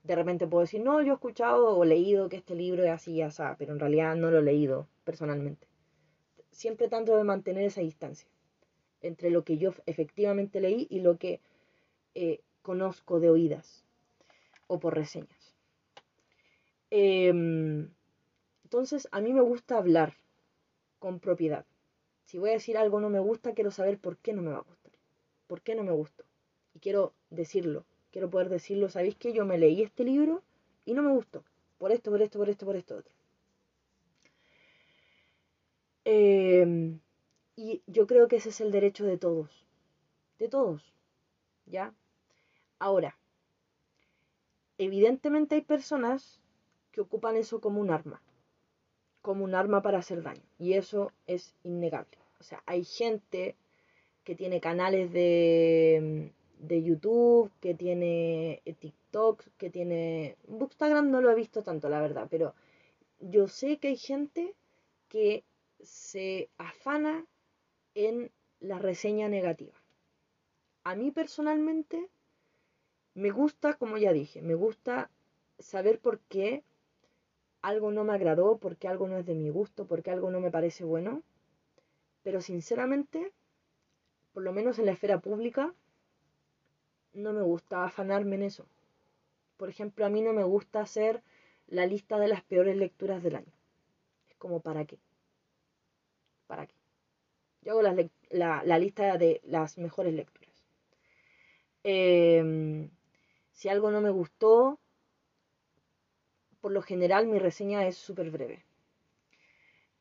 de 0.03 0.16
repente 0.16 0.46
puedo 0.46 0.62
decir, 0.62 0.80
no, 0.80 1.00
yo 1.03 1.12
he 1.12 1.14
escuchado 1.14 1.76
o 1.76 1.84
leído 1.84 2.28
que 2.28 2.36
este 2.36 2.55
libro 2.55 2.84
es 2.84 2.90
así 2.90 3.12
y 3.12 3.22
así, 3.22 3.42
pero 3.59 3.72
en 3.72 3.80
realidad 3.80 4.16
no 4.16 4.30
lo 4.30 4.38
he 4.38 4.42
leído 4.42 4.88
personalmente. 5.05 5.68
Siempre 6.50 6.88
trato 6.88 7.16
de 7.16 7.24
mantener 7.24 7.64
esa 7.64 7.80
distancia 7.80 8.28
entre 9.00 9.30
lo 9.30 9.44
que 9.44 9.59
yo 9.59 9.72
efectivamente 9.86 10.61
leí 10.61 10.86
y 10.90 11.00
lo 11.00 11.18
que 11.18 11.40
eh, 12.14 12.40
conozco 12.62 13.20
de 13.20 13.30
oídas 13.30 13.84
o 14.66 14.78
por 14.78 14.94
reseñas. 14.94 15.55
Em, 16.90 17.90
entonces, 18.64 19.09
a 19.12 19.20
mí 19.20 19.32
me 19.32 19.40
gusta 19.40 19.78
hablar 19.78 20.14
con 20.98 21.20
propiedad. 21.20 21.64
Si 22.24 22.38
voy 22.38 22.50
a 22.50 22.55
decir 22.55 22.76
algo 22.76 23.00
no 23.00 23.09
me 23.09 23.18
gusta, 23.18 23.55
quiero 23.55 23.70
saber 23.70 23.98
por 23.98 24.18
qué 24.18 24.32
no 24.32 24.42
me 24.42 24.50
va 24.50 24.59
a 24.59 24.62
gustar. 24.62 24.81
¿Por 25.53 25.61
qué 25.61 25.74
no 25.74 25.84
me 25.84 25.92
gustó? 25.92 26.24
Y 26.72 26.78
quiero 26.78 27.12
decirlo 27.28 27.84
quiero 28.11 28.30
poder 28.30 28.48
decirlo, 28.48 28.88
¿sabéis 28.88 29.16
que 29.16 29.34
yo 29.34 29.44
me 29.44 29.59
leí 29.59 29.82
este 29.82 30.03
libro 30.03 30.42
y 30.86 30.94
no 30.94 31.03
me 31.03 31.11
gustó? 31.11 31.44
Por 31.78 31.90
esto, 31.90 32.11
por 32.11 32.22
esto, 32.22 32.38
por 32.38 32.48
esto, 32.48 32.64
por 32.64 32.76
esto 32.76 32.96
otro. 32.96 33.12
Em, 36.05 37.00
y 37.55 37.82
yo 37.86 38.07
creo 38.07 38.28
que 38.28 38.36
ese 38.36 38.48
es 38.50 38.61
el 38.62 38.70
derecho 38.70 39.05
de 39.05 39.18
todos. 39.18 39.66
De 40.38 40.48
todos. 40.48 40.94
¿Ya? 41.66 41.92
Ahora, 42.78 43.18
evidentemente 44.78 45.57
hay 45.57 45.62
personas 45.62 46.40
que 46.92 47.03
ocupan 47.03 47.36
eso 47.36 47.61
como 47.61 47.78
un 47.78 47.90
arma, 47.90 48.22
como 49.22 49.44
un 49.44 49.55
arma 49.55 49.82
para 49.82 49.98
hacer 49.98 50.22
daño. 50.22 50.42
Y 50.59 50.74
eso 50.74 51.12
es 51.26 51.55
innegable. 51.62 52.18
O 52.40 52.42
sea, 52.42 52.62
hay 52.66 52.84
gente 52.84 53.55
que 54.24 54.34
tiene 54.34 54.60
canales 54.60 55.12
de, 55.12 56.32
de 56.58 56.82
YouTube, 56.82 57.50
que 57.60 57.74
tiene 57.74 58.62
TikTok, 58.80 59.44
que 59.58 59.70
tiene... 59.70 60.36
Bookstagram 60.46 61.10
no 61.10 61.20
lo 61.20 61.30
he 61.30 61.34
visto 61.34 61.62
tanto, 61.62 61.88
la 61.88 62.00
verdad, 62.00 62.28
pero 62.30 62.54
yo 63.20 63.48
sé 63.48 63.78
que 63.78 63.88
hay 63.88 63.96
gente 63.96 64.54
que 65.08 65.44
se 65.80 66.48
afana 66.58 67.26
en 67.94 68.30
la 68.60 68.78
reseña 68.78 69.28
negativa. 69.28 69.74
A 70.84 70.94
mí 70.94 71.10
personalmente 71.10 72.08
me 73.14 73.30
gusta, 73.30 73.74
como 73.74 73.98
ya 73.98 74.12
dije, 74.12 74.40
me 74.42 74.54
gusta 74.54 75.10
saber 75.58 75.98
por 75.98 76.20
qué 76.20 76.62
algo 77.60 77.92
no 77.92 78.04
me 78.04 78.14
agradó, 78.14 78.58
por 78.58 78.76
qué 78.76 78.88
algo 78.88 79.06
no 79.06 79.18
es 79.18 79.26
de 79.26 79.34
mi 79.34 79.50
gusto, 79.50 79.86
por 79.86 80.02
qué 80.02 80.10
algo 80.10 80.30
no 80.30 80.40
me 80.40 80.50
parece 80.50 80.84
bueno. 80.84 81.22
Pero 82.22 82.40
sinceramente, 82.40 83.32
por 84.32 84.42
lo 84.42 84.52
menos 84.52 84.78
en 84.78 84.86
la 84.86 84.92
esfera 84.92 85.20
pública, 85.20 85.74
no 87.12 87.32
me 87.32 87.42
gusta 87.42 87.84
afanarme 87.84 88.36
en 88.36 88.42
eso. 88.44 88.66
Por 89.56 89.68
ejemplo, 89.68 90.04
a 90.04 90.08
mí 90.08 90.22
no 90.22 90.32
me 90.32 90.44
gusta 90.44 90.80
hacer 90.80 91.22
la 91.68 91.86
lista 91.86 92.18
de 92.18 92.28
las 92.28 92.42
peores 92.42 92.76
lecturas 92.76 93.22
del 93.22 93.36
año. 93.36 93.52
Es 94.28 94.36
como, 94.36 94.60
¿para 94.60 94.84
qué? 94.84 94.98
¿Para 96.46 96.66
qué? 96.66 96.74
Yo 97.62 97.72
hago 97.72 97.82
la, 97.82 97.94
la, 98.64 98.78
lista 98.78 99.16
de 99.18 99.40
las 99.44 99.78
mejores 99.78 100.14
lecturas. 100.14 100.50
Em, 101.84 102.90
si 103.52 103.68
algo 103.68 103.90
no 103.90 104.00
me 104.00 104.10
gustó, 104.10 104.80
por 106.60 106.72
lo 106.72 106.82
general 106.82 107.26
mi 107.26 107.38
reseña 107.38 107.86
es 107.86 107.96
súper 107.96 108.30
breve. 108.30 108.64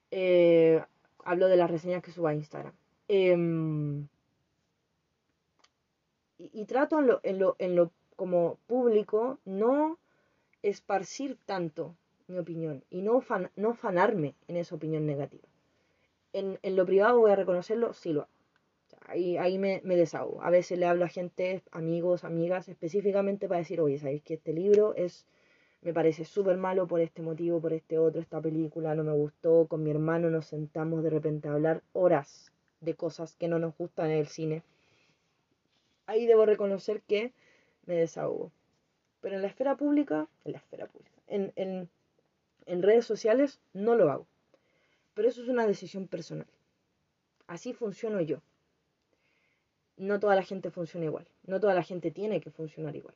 Eh, 0.10 0.84
hablo 1.24 1.48
de 1.48 1.58
las 1.58 1.70
reseñas 1.70 2.02
que 2.02 2.12
subo 2.12 2.28
a 2.28 2.34
Instagram. 2.34 2.74
Em, 3.08 4.08
y, 6.54 6.66
trato 6.66 7.00
en 7.00 7.08
lo, 7.08 7.20
en, 7.24 7.40
lo, 7.40 7.56
en 7.60 7.76
lo 7.76 7.92
como 8.16 8.58
público 8.68 9.40
no 9.46 9.98
esparcir 10.62 11.38
tanto 11.46 11.96
mi 12.28 12.38
opinión 12.38 12.84
y 12.90 13.02
no, 13.02 13.24
no 13.56 13.74
fanarme 13.74 14.36
en 14.48 14.58
esa 14.58 14.76
opinión 14.76 15.06
negativa. 15.06 15.48
En, 16.34 16.60
en, 16.62 16.76
lo 16.76 16.86
privado 16.86 17.20
voy 17.20 17.32
a 17.32 17.36
reconocerlo, 17.36 17.94
sí 17.94 18.14
lo 18.14 18.22
hago. 18.22 18.32
ahí, 19.08 19.38
ahí 19.38 19.58
me, 19.58 19.82
me, 19.84 19.98
desahogo. 19.98 20.42
A 20.42 20.50
veces 20.50 20.80
le 20.80 20.86
hablo 20.86 21.06
a 21.06 21.10
gente, 21.10 21.62
amigos, 21.72 22.24
amigas, 22.24 22.70
específicamente 22.70 23.48
para 23.48 23.60
decir, 23.60 23.82
oye, 23.82 23.98
¿sabéis 23.98 24.24
que 24.24 24.36
este 24.36 24.54
libro 24.54 24.94
es, 24.96 25.26
me 25.82 25.94
parece 25.94 26.24
súper 26.24 26.58
malo 26.58 26.88
por 26.88 27.02
este 27.02 27.22
motivo, 27.22 27.60
por 27.60 27.74
este 27.74 27.98
otro, 27.98 28.22
esta 28.22 28.40
película 28.40 28.96
no 28.96 29.04
me 29.04 29.14
gustó, 29.14 29.68
con 29.68 29.84
mi 29.84 29.92
hermano 29.92 30.30
nos 30.30 30.46
sentamos 30.46 31.04
de 31.04 31.10
repente 31.10 31.50
a 31.50 31.54
hablar 31.54 31.84
horas 31.92 32.52
de 32.80 32.96
cosas 32.96 33.36
que 33.36 33.48
no 33.48 33.60
nos 33.60 33.76
gustan 33.78 34.12
en 34.12 34.18
el 34.20 34.28
cine. 34.28 34.64
Ahí 36.06 36.26
debo 36.26 36.46
reconocer 36.46 37.02
que 37.02 37.34
me 37.86 37.96
desahogo. 37.96 38.52
Pero 39.22 39.36
en 39.36 39.42
la 39.42 39.48
esfera 39.48 39.76
pública, 39.76 40.28
en 40.46 40.54
la 40.54 40.58
esfera 40.58 40.88
pública, 40.88 41.18
en, 41.28 41.54
en, 41.56 41.90
en 42.66 42.84
redes 42.84 43.06
sociales 43.06 43.60
no 43.74 43.96
lo 43.96 44.12
hago. 44.12 44.28
Pero 45.14 45.28
eso 45.28 45.42
es 45.44 45.50
una 45.50 45.68
decisión 45.68 46.08
personal. 46.08 46.48
Así 47.48 47.74
funciono 47.74 48.22
yo. 48.22 48.42
No 49.98 50.20
toda 50.20 50.36
la 50.36 50.44
gente 50.44 50.72
funciona 50.72 51.06
igual. 51.06 51.28
No 51.46 51.60
toda 51.60 51.74
la 51.74 51.84
gente 51.84 52.10
tiene 52.12 52.42
que 52.42 52.50
funcionar 52.50 52.96
igual. 52.96 53.14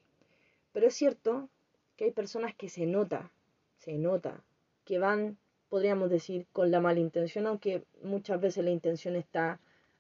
Pero 0.74 0.88
es 0.88 0.94
cierto 0.94 1.50
que 1.96 2.06
hay 2.06 2.12
personas 2.12 2.54
que 2.54 2.70
se 2.70 2.86
nota, 2.86 3.32
se 3.78 3.94
nota, 3.94 4.44
que 4.84 5.00
van, 5.00 5.38
podríamos 5.70 6.10
decir, 6.10 6.46
con 6.52 6.70
la 6.70 6.82
mala 6.82 7.00
intención, 7.00 7.48
aunque 7.48 7.84
muchas 8.04 8.40
veces 8.42 8.64
la 8.66 8.72
intención 8.72 9.16
está 9.16 9.60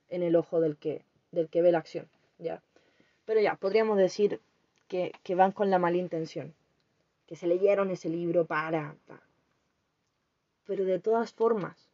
en 0.09 0.21
el 0.21 0.35
ojo 0.35 0.59
del 0.59 0.77
que, 0.77 1.03
del 1.31 1.49
que 1.49 1.61
ve 1.61 1.71
la 1.71 1.79
acción. 1.79 2.07
¿ya? 2.37 2.61
Pero 3.25 3.39
ya, 3.41 3.55
podríamos 3.55 3.97
decir 3.97 4.39
que, 4.87 5.11
van 5.35 5.51
con 5.51 5.69
la 5.69 5.79
mala 5.79 5.97
intención, 5.97 6.53
que 7.27 7.35
se 7.35 7.47
leyeron 7.47 7.91
ese 7.91 8.09
libro 8.09 8.45
para, 8.45 8.95
Pero 10.65 10.85
de 10.85 10.99
todas 10.99 11.33
formas, 11.33 11.89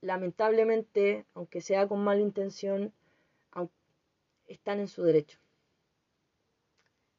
lamentablemente, 0.00 1.26
aunque 1.34 1.60
sea 1.60 1.86
con 1.86 2.02
mala 2.02 2.20
intención, 2.20 2.92
están 4.46 4.78
en 4.78 4.88
su 4.88 5.02
derecho. 5.02 5.38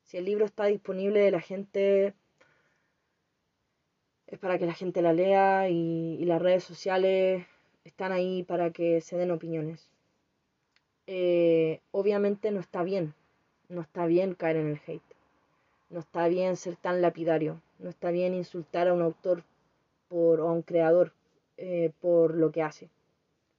Si 0.04 0.18
el 0.18 0.26
libro 0.26 0.46
está 0.46 0.66
disponible 0.66 1.20
de 1.20 1.32
la 1.32 1.42
gente, 1.42 2.14
es 4.28 4.40
para 4.40 4.58
que 4.58 4.66
la 4.66 4.74
gente 4.74 5.02
la 5.02 5.14
lea 5.14 5.70
y, 5.70 6.24
las 6.24 6.42
redes 6.42 6.64
sociales 6.64 7.46
están 7.84 8.12
ahí 8.12 8.44
para 8.44 8.72
que 8.72 9.02
se 9.02 9.18
den 9.18 9.32
opiniones. 9.32 9.90
Eh, 11.08 11.82
obviamente 11.92 12.52
no 12.52 12.60
está 12.60 12.84
bien 12.84 13.14
no 13.70 13.82
está 13.82 14.06
bien 14.06 14.34
caer 14.34 14.58
en 14.58 14.68
el 14.68 14.82
hate. 14.86 15.16
No 15.90 16.00
está 16.00 16.28
bien 16.28 16.56
ser 16.56 16.76
tan 16.76 17.02
lapidario. 17.02 17.62
No 17.80 17.90
está 17.90 18.12
bien 18.12 18.34
insultar 18.34 18.88
a 18.88 18.94
un 18.94 19.02
autor 19.02 19.44
por, 20.08 20.40
o 20.40 20.50
a 20.50 20.52
un 20.52 20.62
creador 20.62 21.14
eh, 21.58 21.92
por 22.02 22.36
lo 22.36 22.52
que 22.52 22.64
hace. 22.64 22.90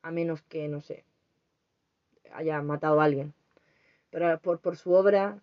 A 0.02 0.10
menos 0.10 0.42
que, 0.42 0.68
no 0.68 0.80
sé, 0.80 1.04
haya 2.32 2.60
matado 2.62 3.00
a 3.00 3.04
alguien. 3.04 3.34
Pero 4.10 4.38
por, 4.40 4.60
por 4.60 4.76
su 4.76 4.92
obra, 4.92 5.40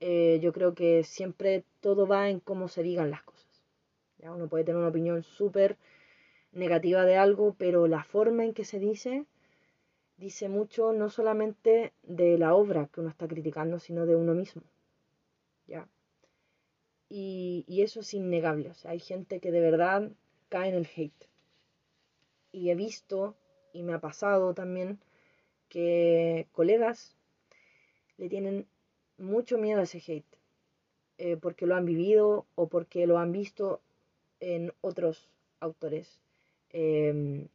eh, 0.00 0.38
yo 0.42 0.52
creo 0.52 0.74
que 0.74 1.04
siempre 1.04 1.64
todo 1.80 2.06
va 2.06 2.30
en 2.30 2.40
cómo 2.40 2.68
se 2.68 2.82
digan 2.82 3.10
las 3.10 3.22
cosas. 3.22 3.62
¿Ya? 4.18 4.32
Uno 4.32 4.48
puede 4.48 4.64
tener 4.64 4.78
una 4.78 4.88
opinión 4.88 5.22
súper 5.22 5.76
negativa 6.52 7.04
de 7.04 7.16
algo, 7.16 7.54
pero 7.58 7.86
la 7.86 8.02
forma 8.04 8.44
en 8.44 8.54
que 8.54 8.64
se 8.64 8.78
dice 8.78 9.24
dice 10.20 10.50
mucho 10.50 10.92
no 10.92 11.08
solamente 11.08 11.92
de 12.02 12.36
la 12.38 12.54
obra 12.54 12.88
que 12.92 13.00
uno 13.00 13.08
está 13.08 13.26
criticando, 13.26 13.78
sino 13.78 14.04
de 14.04 14.14
uno 14.14 14.34
mismo. 14.34 14.62
¿Ya? 15.66 15.88
Y, 17.08 17.64
y 17.66 17.82
eso 17.82 18.00
es 18.00 18.12
innegable. 18.14 18.70
O 18.70 18.74
sea, 18.74 18.90
hay 18.92 19.00
gente 19.00 19.40
que 19.40 19.50
de 19.50 19.60
verdad 19.60 20.10
cae 20.50 20.68
en 20.68 20.74
el 20.74 20.88
hate. 20.94 21.26
Y 22.52 22.70
he 22.70 22.74
visto, 22.74 23.34
y 23.72 23.82
me 23.82 23.94
ha 23.94 24.00
pasado 24.00 24.52
también, 24.52 25.00
que 25.68 26.46
colegas 26.52 27.16
le 28.18 28.28
tienen 28.28 28.66
mucho 29.16 29.56
miedo 29.56 29.80
a 29.80 29.84
ese 29.84 30.02
hate. 30.06 30.36
Eh, 31.16 31.36
porque 31.36 31.66
lo 31.66 31.76
han 31.76 31.86
vivido 31.86 32.46
o 32.54 32.68
porque 32.68 33.06
lo 33.06 33.18
han 33.18 33.32
visto 33.32 33.80
en 34.40 34.72
otros 34.82 35.30
autores. 35.60 36.20
Em, 36.72 37.48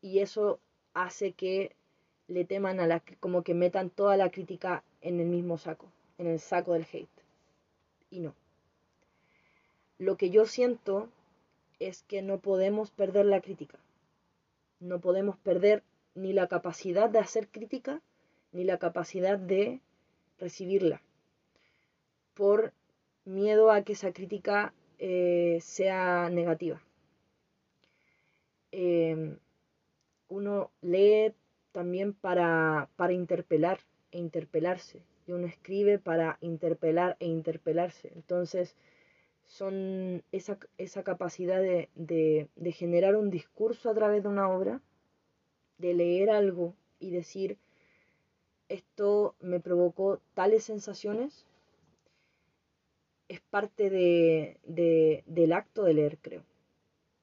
y 0.00 0.18
eso 0.20 0.60
hace 0.94 1.32
que 1.32 1.74
le 2.28 2.44
teman 2.44 2.80
a 2.80 2.86
la, 2.86 3.02
como 3.20 3.42
que 3.42 3.54
metan 3.54 3.90
toda 3.90 4.16
la 4.16 4.30
crítica 4.30 4.84
en 5.00 5.20
el 5.20 5.26
mismo 5.26 5.58
saco, 5.58 5.86
en 6.18 6.26
el 6.26 6.38
saco 6.38 6.74
del 6.74 6.86
hate. 6.92 7.08
Y 8.10 8.20
no. 8.20 8.34
Lo 9.98 10.16
que 10.16 10.30
yo 10.30 10.46
siento 10.46 11.08
es 11.78 12.02
que 12.02 12.22
no 12.22 12.38
podemos 12.38 12.90
perder 12.90 13.26
la 13.26 13.40
crítica. 13.40 13.78
No 14.80 15.00
podemos 15.00 15.36
perder 15.38 15.82
ni 16.14 16.32
la 16.32 16.46
capacidad 16.46 17.08
de 17.10 17.18
hacer 17.18 17.48
crítica, 17.48 18.00
ni 18.52 18.64
la 18.64 18.78
capacidad 18.78 19.38
de 19.38 19.80
recibirla. 20.38 21.00
Por 22.34 22.72
miedo 23.24 23.70
a 23.70 23.82
que 23.82 23.94
esa 23.94 24.12
crítica 24.12 24.72
eh, 24.98 25.58
sea 25.60 26.28
negativa. 26.30 26.80
Eh, 28.72 29.36
uno 30.28 30.70
lee 30.80 31.34
también 31.72 32.12
para, 32.12 32.88
para 32.96 33.12
interpelar 33.12 33.80
e 34.10 34.18
interpelarse. 34.18 35.02
Y 35.26 35.32
uno 35.32 35.46
escribe 35.46 35.98
para 35.98 36.38
interpelar 36.40 37.16
e 37.20 37.26
interpelarse. 37.26 38.10
Entonces, 38.14 38.76
son 39.44 40.22
esa, 40.32 40.58
esa 40.78 41.02
capacidad 41.02 41.60
de, 41.60 41.88
de, 41.94 42.48
de 42.56 42.72
generar 42.72 43.16
un 43.16 43.30
discurso 43.30 43.90
a 43.90 43.94
través 43.94 44.22
de 44.22 44.28
una 44.28 44.48
obra, 44.48 44.80
de 45.78 45.94
leer 45.94 46.30
algo 46.30 46.74
y 46.98 47.10
decir, 47.10 47.58
esto 48.68 49.34
me 49.40 49.60
provocó 49.60 50.20
tales 50.34 50.64
sensaciones, 50.64 51.46
es 53.28 53.40
parte 53.40 53.90
de, 53.90 54.58
de, 54.64 55.22
del 55.26 55.52
acto 55.52 55.84
de 55.84 55.94
leer, 55.94 56.18
creo. 56.18 56.42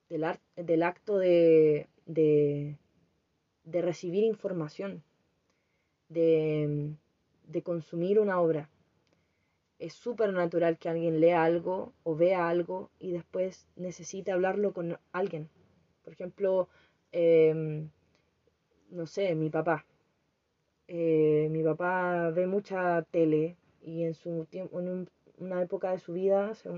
Del, 0.10 0.26
del 0.56 0.84
acto 0.84 1.18
de, 1.18 1.88
de, 3.66 3.82
recibir 3.82 4.24
información, 4.24 5.03
de, 6.09 6.93
de 7.47 7.61
consumir 7.61 8.20
una 8.20 8.39
obra. 8.39 8.70
Es 9.78 9.93
súper 9.93 10.32
natural 10.32 10.78
que 10.78 10.89
alguien 10.89 11.20
lea 11.20 11.43
algo 11.43 11.93
o 12.03 12.16
vea 12.16 12.47
algo 12.47 12.89
y 12.99 13.11
después 13.11 13.68
necesite 13.76 14.32
hablarlo 14.32 14.74
con 14.74 14.97
alguien. 15.11 15.49
Por 16.03 16.13
ejemplo, 16.13 16.70
em, 17.11 17.89
no 18.89 19.05
sé, 19.05 19.36
mi 19.36 19.49
papá. 19.49 19.86
Eh, 20.88 21.47
mi 21.51 21.63
papá 21.63 22.30
ve 22.32 22.47
mucha 22.47 23.01
tele 23.11 23.57
y 23.82 24.03
en 24.03 24.13
su 24.13 24.45
tiempo, 24.45 24.80
en 24.80 24.88
un, 24.88 25.09
una 25.39 25.61
época 25.61 25.91
de 25.91 25.99
su 25.99 26.13
vida, 26.13 26.49
hace 26.49 26.70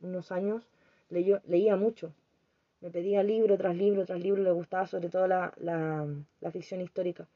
unos 0.00 0.32
años, 0.32 0.68
leía 1.08 1.76
mucho. 1.76 2.12
Me 2.84 2.90
pedía 2.90 3.22
libro 3.22 3.56
tras 3.56 3.74
libro 3.74 4.04
tras 4.04 4.20
libro, 4.20 4.42
le 4.42 4.50
gustaba 4.50 4.86
sobre 4.86 5.08
todo 5.08 5.26
la, 5.26 5.54
la, 5.56 6.50
ficción 6.50 6.82
histórica. 6.82 7.26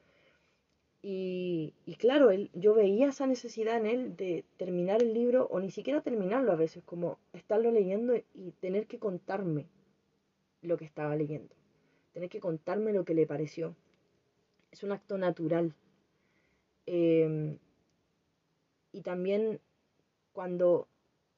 Y, 1.00 1.72
y, 1.86 1.94
claro, 1.94 2.30
él, 2.30 2.50
yo 2.52 2.74
veía 2.74 3.08
esa 3.08 3.26
necesidad 3.26 3.78
en 3.78 3.86
él 3.86 4.14
de 4.14 4.44
terminar 4.58 5.02
el 5.02 5.14
libro, 5.14 5.46
o 5.50 5.58
ni 5.58 5.70
siquiera 5.70 6.02
terminarlo 6.02 6.52
a 6.52 6.56
veces, 6.56 6.84
como 6.84 7.18
estarlo 7.32 7.70
leyendo 7.70 8.14
y 8.34 8.50
tener 8.60 8.86
que 8.86 8.98
contarme 8.98 9.64
lo 10.60 10.76
que 10.76 10.84
estaba 10.84 11.16
leyendo, 11.16 11.54
tener 12.12 12.28
que 12.28 12.40
contarme 12.40 12.92
lo 12.92 13.06
que 13.06 13.14
le 13.14 13.26
pareció. 13.26 13.74
Es 14.70 14.82
un 14.82 14.92
acto 14.92 15.16
natural. 15.16 15.72
Em, 16.84 17.56
y 18.92 19.00
también 19.00 19.60
cuando 20.34 20.88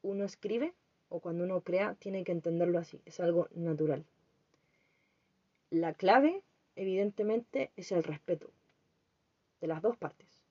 uno 0.02 0.24
escribe 0.24 0.74
o 1.10 1.20
cuando 1.20 1.44
uno 1.44 1.60
crea, 1.60 1.94
tiene 1.98 2.24
que 2.24 2.32
entenderlo 2.32 2.78
así, 2.78 3.02
es 3.04 3.20
algo 3.20 3.48
natural. 3.54 4.06
La 5.68 5.92
clave, 5.92 6.42
evidentemente, 6.76 7.70
es 7.76 7.92
el 7.92 8.02
respeto 8.02 8.50
de 9.60 9.66
las 9.66 9.82
dos 9.82 9.96
partes. 9.96 10.42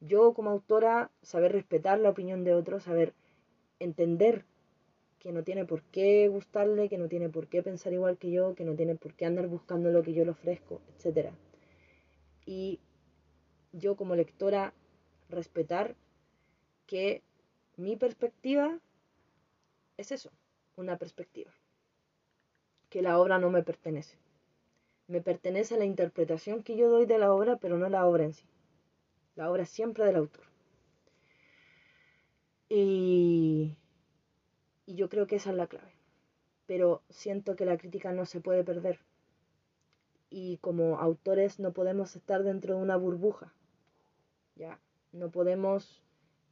Yo 0.00 0.34
como 0.34 0.50
autora, 0.50 1.10
saber 1.22 1.52
respetar 1.52 2.00
la 2.00 2.10
opinión 2.10 2.44
de 2.44 2.54
otros, 2.54 2.82
saber 2.82 3.14
entender 3.78 4.44
que 5.18 5.32
no 5.32 5.42
tiene 5.42 5.64
por 5.64 5.82
qué 5.82 6.28
gustarle, 6.28 6.88
que 6.88 6.98
no 6.98 7.08
tiene 7.08 7.28
por 7.28 7.46
qué 7.48 7.62
pensar 7.62 7.92
igual 7.92 8.18
que 8.18 8.30
yo, 8.30 8.54
que 8.54 8.64
no 8.64 8.74
tiene 8.74 8.94
por 8.94 9.14
qué 9.14 9.24
andar 9.24 9.48
buscando 9.48 9.90
lo 9.90 10.02
que 10.02 10.12
yo 10.12 10.24
le 10.24 10.32
ofrezco, 10.32 10.82
etc. 10.98 11.30
Y 12.44 12.80
yo 13.72 13.96
como 13.96 14.16
lectora, 14.16 14.74
respetar 15.30 15.94
que 16.86 17.22
mi 17.76 17.96
perspectiva 17.96 18.78
es 19.96 20.12
eso, 20.12 20.30
una 20.76 20.98
perspectiva, 20.98 21.52
que 22.90 23.02
la 23.02 23.18
obra 23.18 23.38
no 23.38 23.50
me 23.50 23.62
pertenece. 23.62 24.16
Me 25.06 25.20
pertenece 25.20 25.76
la 25.76 25.84
interpretación 25.84 26.62
que 26.62 26.76
yo 26.76 26.88
doy 26.88 27.06
de 27.06 27.18
la 27.18 27.32
obra, 27.32 27.56
pero 27.56 27.78
no 27.78 27.88
la 27.88 28.06
obra 28.06 28.24
en 28.24 28.32
sí. 28.32 28.46
La 29.36 29.50
obra 29.50 29.66
siempre 29.66 30.04
del 30.04 30.16
autor. 30.16 30.44
Y, 32.68 33.76
y 34.86 34.94
yo 34.94 35.08
creo 35.08 35.26
que 35.26 35.36
esa 35.36 35.50
es 35.50 35.56
la 35.56 35.66
clave. 35.66 35.92
Pero 36.66 37.02
siento 37.10 37.54
que 37.56 37.66
la 37.66 37.76
crítica 37.76 38.12
no 38.12 38.24
se 38.24 38.40
puede 38.40 38.64
perder. 38.64 39.00
Y 40.30 40.56
como 40.58 40.98
autores 40.98 41.60
no 41.60 41.72
podemos 41.72 42.16
estar 42.16 42.42
dentro 42.42 42.76
de 42.76 42.82
una 42.82 42.96
burbuja. 42.96 43.52
Ya, 44.56 44.80
no 45.12 45.30
podemos 45.30 46.02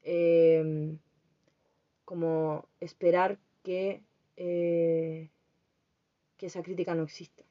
em, 0.02 0.98
como 2.04 2.66
esperar 2.80 3.38
que, 3.62 4.02
eh, 4.36 5.30
que 6.36 6.46
esa 6.46 6.62
crítica 6.62 6.94
no 6.94 7.04
exista 7.04 7.44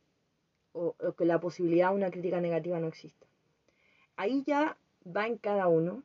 o, 0.74 0.96
que 1.18 1.26
la 1.26 1.40
posibilidad 1.40 1.90
de 1.90 1.96
una 1.96 2.12
crítica 2.12 2.42
negativa 2.42 2.80
no 2.80 2.88
exista. 2.88 3.28
Ahí 4.16 4.44
ya 4.46 4.78
va 5.06 5.28
en 5.28 5.38
cada 5.38 5.68
uno. 5.68 6.04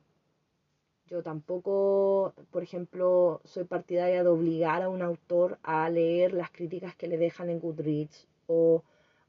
Yo 1.07 1.23
tampoco, 1.23 2.33
por 2.51 2.63
ejemplo, 2.63 3.41
soy 3.45 3.63
partidaria 3.63 4.23
de 4.23 4.29
obligar 4.29 4.81
a 4.81 4.89
un 4.89 5.01
autor 5.01 5.57
a 5.63 5.89
leer 5.89 6.33
las 6.33 6.51
críticas 6.51 6.95
que 6.95 7.07
le 7.07 7.17
dejan 7.17 7.49
en 7.49 7.59
Goodreads 7.59 8.27
o, 8.47 8.83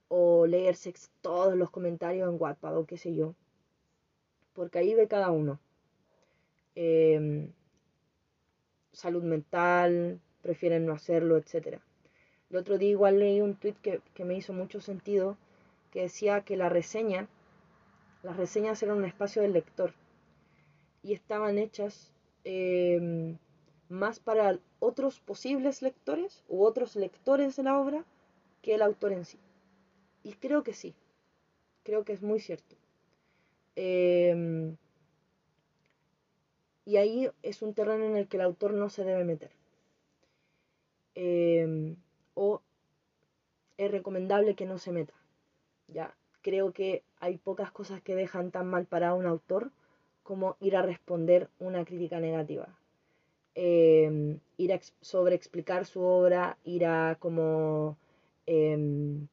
o 0.08 0.46
leerse 0.46 0.92
todos 1.20 1.54
los 1.54 1.70
comentarios 1.70 2.28
en 2.28 2.40
Wattpad 2.40 2.76
o 2.78 2.86
qué 2.86 2.96
sé 2.96 3.14
yo. 3.14 3.34
Porque 4.54 4.80
ahí 4.80 4.94
ve 4.94 5.06
cada 5.06 5.30
uno. 5.30 5.60
Em, 6.74 7.52
salud 8.98 9.22
mental, 9.22 10.20
prefieren 10.42 10.84
no 10.84 10.92
hacerlo, 10.92 11.36
etc. 11.36 11.78
El 12.50 12.56
otro 12.56 12.78
día 12.78 12.90
igual 12.90 13.20
leí 13.20 13.40
un 13.40 13.54
tweet 13.54 13.76
que, 13.80 14.24
me 14.24 14.34
hizo 14.34 14.52
mucho 14.52 14.80
sentido, 14.80 15.36
que 15.92 16.02
decía 16.02 16.40
que 16.40 16.56
la 16.56 16.68
reseña, 16.68 17.28
las 18.24 18.36
reseñas 18.36 18.82
eran 18.82 18.98
un 18.98 19.04
espacio 19.04 19.42
del 19.42 19.52
lector 19.52 19.92
y 21.04 21.12
estaban 21.12 21.58
hechas 21.58 22.12
em, 22.42 23.38
más 23.88 24.18
para 24.18 24.58
otros 24.80 25.20
posibles 25.20 25.80
lectores 25.80 26.42
u 26.48 26.64
otros 26.64 26.96
lectores 26.96 27.54
de 27.54 27.62
la 27.62 27.78
obra 27.78 28.04
que 28.62 28.74
el 28.74 28.82
autor 28.82 29.12
en 29.12 29.24
sí. 29.24 29.38
Y 30.24 30.32
creo 30.32 30.64
que 30.64 30.72
sí, 30.72 30.96
creo 31.84 32.04
que 32.04 32.14
es 32.14 32.22
muy 32.22 32.40
cierto. 32.40 32.74
Em, 33.76 34.76
y 36.88 36.96
ahí 36.96 37.28
es 37.42 37.60
un 37.60 37.74
terreno 37.74 38.06
en 38.06 38.16
el 38.16 38.28
que 38.28 38.38
el 38.38 38.44
autor 38.44 38.72
no 38.72 38.88
se 38.88 39.04
debe 39.04 39.22
meter. 39.22 39.50
Em, 41.14 41.96
o 42.32 42.62
es 43.76 43.90
recomendable 43.90 44.54
que 44.54 44.64
no 44.64 44.78
se 44.78 44.92
meta. 44.92 45.12
Ya, 45.86 46.14
creo 46.40 46.72
que 46.72 47.02
hay 47.20 47.36
pocas 47.36 47.70
cosas 47.72 48.00
que 48.00 48.14
dejan 48.14 48.50
tan 48.50 48.68
mal 48.68 48.86
para 48.86 49.12
un 49.12 49.26
autor 49.26 49.70
como 50.22 50.56
ir 50.60 50.76
a 50.76 50.82
responder 50.82 51.50
una 51.58 51.84
crítica 51.84 52.20
negativa. 52.20 52.68
Em, 53.54 54.40
ir 54.56 54.72
a 54.72 54.80
sobre 55.02 55.34
explicar 55.34 55.84
su 55.84 56.00
obra, 56.00 56.56
ir 56.64 56.86
a 56.86 57.18
como, 57.20 57.98
em, 58.46 59.28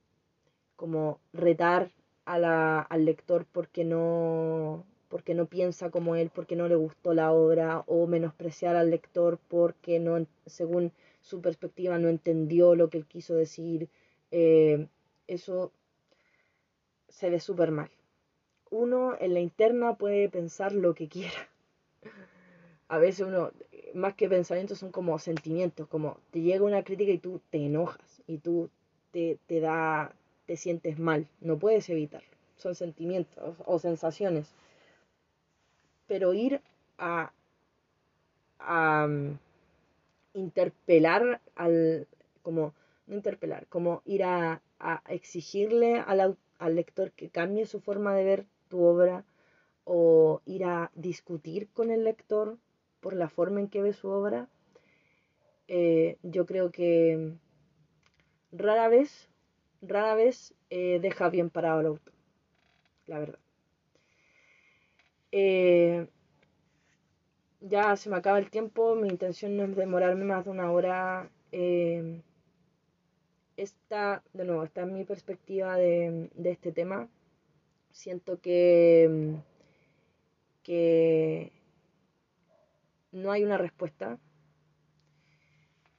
como 0.76 1.22
retar 1.32 1.90
al 2.26 3.06
lector 3.06 3.46
porque 3.46 3.86
no, 3.86 4.84
porque 5.16 5.34
no 5.34 5.46
piensa 5.46 5.92
como 5.92 6.18
él, 6.18 6.30
porque 6.30 6.58
no 6.58 6.68
le 6.68 6.76
gustó 6.76 7.14
la 7.14 7.32
obra, 7.32 7.86
o 7.88 8.06
menospreciar 8.06 8.76
al 8.76 8.92
lector 8.92 9.40
porque 9.48 9.98
no, 9.98 10.28
según 10.46 10.92
su 11.22 11.40
perspectiva 11.40 11.98
no 11.98 12.10
entendió 12.10 12.76
lo 12.76 12.90
que 12.90 12.98
él 12.98 13.06
quiso 13.06 13.34
decir, 13.34 13.88
eh, 14.32 14.90
eso 15.28 15.72
se 17.08 17.30
ve 17.30 17.40
súper 17.40 17.72
mal. 17.72 17.90
Uno 18.70 19.16
en 19.18 19.34
la 19.34 19.40
interna 19.40 19.96
puede 19.96 20.28
pensar 20.28 20.74
lo 20.74 20.94
que 20.94 21.08
quiera. 21.08 21.48
A 22.90 22.98
veces 22.98 23.26
uno, 23.26 23.54
más 23.94 24.16
que 24.16 24.28
pensamientos, 24.28 24.80
son 24.80 24.92
como 24.92 25.18
sentimientos, 25.18 25.88
como 25.88 26.20
te 26.32 26.42
llega 26.42 26.66
una 26.66 26.84
crítica 26.84 27.14
y 27.14 27.20
tú 27.20 27.40
te 27.52 27.66
enojas 27.66 28.22
y 28.28 28.40
tú 28.40 28.70
te, 29.12 29.40
te 29.48 29.62
da, 29.62 30.14
te 30.46 30.58
sientes 30.58 31.00
mal, 31.00 31.26
no 31.40 31.58
puedes 31.58 31.90
evitarlo. 31.90 32.28
Son 32.58 32.76
sentimientos 32.76 33.56
o 33.66 33.80
sensaciones. 33.80 34.54
Pero 36.08 36.34
ir 36.34 36.62
a, 36.98 37.32
a 38.60 39.08
interpelar 40.34 41.42
al, 41.56 42.08
como, 42.42 42.74
no 43.08 43.16
interpelar, 43.16 43.68
como 43.68 44.02
ir 44.06 44.24
a, 44.24 44.62
exigirle 45.08 46.00
al, 46.00 46.38
al 46.60 46.76
lector 46.76 47.12
que 47.12 47.30
cambie 47.30 47.66
su 47.66 47.80
forma 47.80 48.14
de 48.14 48.24
ver 48.24 48.46
tu 48.68 48.84
obra 48.84 49.24
o 49.84 50.42
ir 50.46 50.66
a 50.66 50.92
discutir 50.96 51.70
con 51.70 51.92
el 51.92 52.04
lector 52.04 52.58
por 53.00 53.14
la 53.14 53.30
forma 53.30 53.60
en 53.60 53.70
que 53.70 53.82
ve 53.82 53.94
su 53.94 54.10
obra, 54.10 54.48
eh, 55.68 56.18
yo 56.24 56.46
creo 56.46 56.72
que 56.72 57.34
rara 58.52 58.88
vez, 58.88 59.30
rara 59.82 60.16
vez 60.16 60.54
eh, 60.70 61.00
deja 61.02 61.30
bien 61.30 61.50
parado 61.50 61.80
al 61.80 61.86
autor, 61.88 62.14
la 63.08 63.20
verdad. 63.20 63.45
Eh, 65.38 66.08
ya 67.60 67.98
se 67.98 68.10
me 68.10 68.16
acaba 68.16 68.40
el 68.40 68.50
tiempo, 68.50 68.96
mi 68.96 69.10
intención 69.10 69.58
no 69.58 69.66
es 69.66 69.76
demorarme 69.76 70.24
más 70.24 70.46
de 70.46 70.52
una 70.52 70.72
hora. 70.72 71.30
Eh, 71.52 72.22
esta, 73.58 74.24
de 74.32 74.46
nuevo, 74.46 74.64
esta 74.64 74.84
es 74.84 74.88
mi 74.88 75.04
perspectiva 75.04 75.76
de, 75.76 76.30
este 76.46 76.72
tema. 76.72 77.10
Siento 77.92 78.40
que, 78.40 79.36
que 80.64 81.52
no 83.12 83.30
hay 83.34 83.44
una 83.44 83.58
respuesta. 83.58 84.18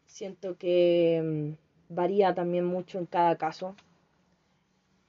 Siento 0.07 0.57
que 0.57 1.57
mm, 1.91 1.95
varía 1.95 2.34
también 2.34 2.64
mucho 2.64 2.99
en 2.99 3.05
cada 3.05 3.37
caso. 3.37 3.76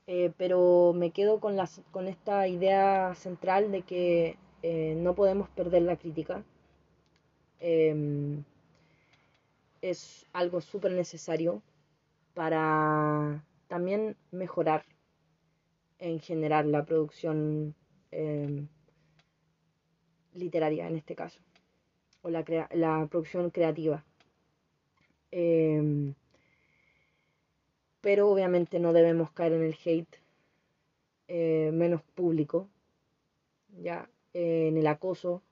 Eh, 0.08 0.32
pero 0.38 0.93
me 0.95 1.12
quedo 1.12 1.41
con, 1.41 1.58
las, 1.58 1.82
con 1.91 2.08
esta 2.08 2.47
idea 2.47 3.14
central 3.16 3.72
de 3.72 3.82
que 3.82 4.38
eh, 4.64 4.95
no 4.97 5.16
podemos 5.16 5.49
perder 5.49 5.82
la 5.82 5.97
crítica. 5.97 6.43
Em, 7.60 8.43
es 9.82 10.26
algo 10.34 10.62
súper 10.62 10.93
necesario 10.93 11.62
para 12.34 13.43
también 13.68 14.16
mejorar 14.32 14.86
en 15.99 16.20
general 16.20 16.72
la 16.72 16.86
producción 16.86 17.76
em, 18.12 18.68
literaria 20.34 20.88
en 20.88 20.95
este 20.95 21.16
caso, 21.16 21.39
o 22.22 22.30
la, 22.30 22.45
la 22.72 23.08
producción 23.10 23.49
creativa. 23.49 24.05
Pero 28.08 28.30
obviamente 28.30 28.80
no 28.80 28.93
debemos 28.93 29.32
caer 29.32 29.51
en 29.51 29.64
el 29.64 29.76
hate 29.84 30.16
eh, 31.28 31.72
menos 31.74 32.01
público, 32.16 32.70
ya 33.82 34.10
en 34.32 34.78
el 34.78 34.88
acoso, 34.88 35.43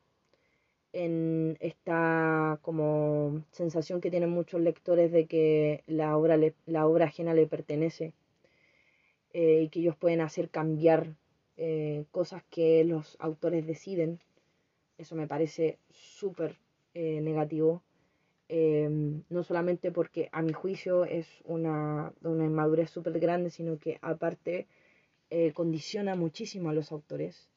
en 0.94 1.58
esta 1.60 2.58
como 2.62 3.44
sensación 3.52 4.00
que 4.00 4.10
tienen 4.10 4.30
muchos 4.30 4.62
lectores 4.62 5.12
de 5.12 5.26
que 5.26 5.84
la 5.86 6.16
obra, 6.16 6.40
la 6.66 6.88
obra 6.88 7.08
ajena 7.08 7.34
le 7.34 7.46
pertenece 7.46 8.14
eh, 9.34 9.64
y 9.64 9.68
que 9.68 9.82
ellos 9.82 9.98
pueden 9.98 10.22
hacer 10.22 10.50
cambiar 10.50 11.14
eh, 11.58 12.06
cosas 12.12 12.42
que 12.50 12.86
los 12.86 13.18
autores 13.20 13.68
deciden. 13.68 14.22
Eso 14.98 15.18
me 15.18 15.28
parece 15.28 15.78
súper 15.90 16.56
negativo. 16.94 17.82
No 18.48 19.44
solamente 19.44 19.92
porque 19.92 20.30
a 20.32 20.42
mi 20.42 20.54
juicio 20.54 21.06
es 21.06 21.28
una, 21.46 22.14
una 22.22 22.46
inmadurez 22.46 22.90
súper 22.92 23.20
grande, 23.20 23.50
sino 23.50 23.80
que 23.80 23.98
aparte 24.02 24.68
condiciona 25.54 26.16
muchísimo 26.16 26.70
a 26.70 26.74
los 26.74 26.92
autores 26.92 27.50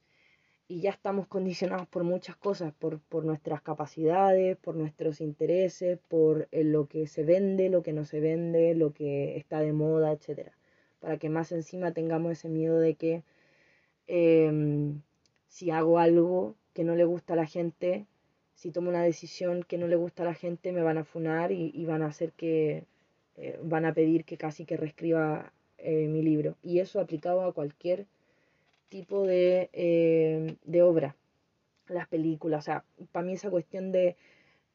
y 0.69 0.83
ya 0.83 0.91
estamos 0.91 1.27
condicionados 1.27 1.89
por 1.89 2.05
muchas 2.05 2.37
cosas, 2.37 2.75
por, 2.75 3.01
por 3.01 3.25
nuestras 3.25 3.63
capacidades, 3.63 4.59
por 4.59 4.77
nuestros 4.77 5.23
intereses, 5.23 5.99
por 6.09 6.47
eh, 6.53 6.63
lo 6.63 6.87
que 6.87 7.07
se 7.07 7.25
vende, 7.25 7.71
lo 7.71 7.83
que 7.83 7.95
no 7.95 8.05
se 8.05 8.21
vende, 8.21 8.75
lo 8.75 8.93
que 8.93 9.39
está 9.39 9.61
de 9.61 9.73
moda, 9.73 10.13
etc. 10.13 10.51
Para 11.01 11.17
que 11.19 11.31
más 11.31 11.53
encima 11.53 11.93
tengamos 11.93 12.33
ese 12.33 12.51
miedo 12.51 12.79
de 12.79 12.95
que 12.97 13.25
em, 14.07 15.01
si 15.49 15.71
hago 15.71 15.99
algo 15.99 16.55
que 16.75 16.85
no 16.85 16.95
le 16.97 17.05
gusta 17.07 17.33
a 17.33 17.37
la 17.37 17.47
gente, 17.47 18.07
si 18.59 18.73
tomo 18.73 18.91
una 18.91 19.05
decisión 19.05 19.63
que 19.63 19.79
no 19.79 19.87
le 19.87 19.95
gusta 19.95 20.25
a 20.25 20.27
la 20.27 20.35
gente, 20.35 20.73
me 20.73 20.83
van 20.83 20.99
a 20.99 21.05
funar 21.05 21.53
y, 21.53 21.85
van 21.87 22.03
a 22.03 22.07
hacer 22.07 22.33
que, 22.33 22.85
eh, 23.37 23.59
van 23.63 23.85
a 23.85 23.95
pedir 23.95 24.25
que 24.25 24.37
casi 24.37 24.65
que 24.67 24.77
reescriba 24.77 25.53
eh, 25.79 26.09
mi 26.09 26.23
libro. 26.23 26.57
Y 26.63 26.81
eso 26.81 27.01
aplicado 27.01 27.43
a 27.45 27.53
cualquier 27.53 28.07
tipo 28.89 29.25
de, 29.27 29.71
eh, 29.73 30.57
de 30.65 30.83
obra, 30.83 31.15
las 31.89 32.09
películas. 32.09 32.65
O 32.65 32.67
sea, 32.67 32.85
para 33.13 33.27
mí 33.27 33.35
esa 33.35 33.49
cuestión 33.51 33.93
de, 33.93 34.17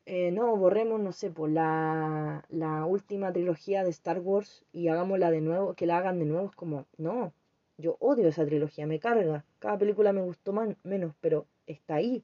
eh, 0.05 0.31
no, 0.31 0.55
borremos, 0.55 1.01
no 1.01 1.11
sé, 1.11 1.29
por 1.29 1.49
la, 1.49 2.45
la 2.49 2.86
última 2.86 3.34
trilogía 3.34 3.84
de 3.84 3.89
Star 3.89 4.19
Wars 4.19 4.63
y 4.71 4.88
hagámosla 4.88 5.29
de 5.29 5.41
nuevo, 5.41 5.73
que 5.73 5.86
la 5.88 5.97
hagan 5.97 6.19
de 6.19 6.25
nuevo, 6.25 6.47
es 6.49 6.55
como, 6.55 6.86
no, 6.97 7.34
yo 7.77 7.97
odio 7.99 8.29
esa 8.29 8.45
trilogía, 8.45 8.88
me 8.88 8.99
carga. 8.99 9.43
Cada 9.59 9.77
película 9.77 10.13
me 10.13 10.21
gustó 10.21 10.53
más, 10.53 10.69
menos, 10.84 11.15
pero 11.19 11.47
está 11.67 11.95
ahí. 11.95 12.23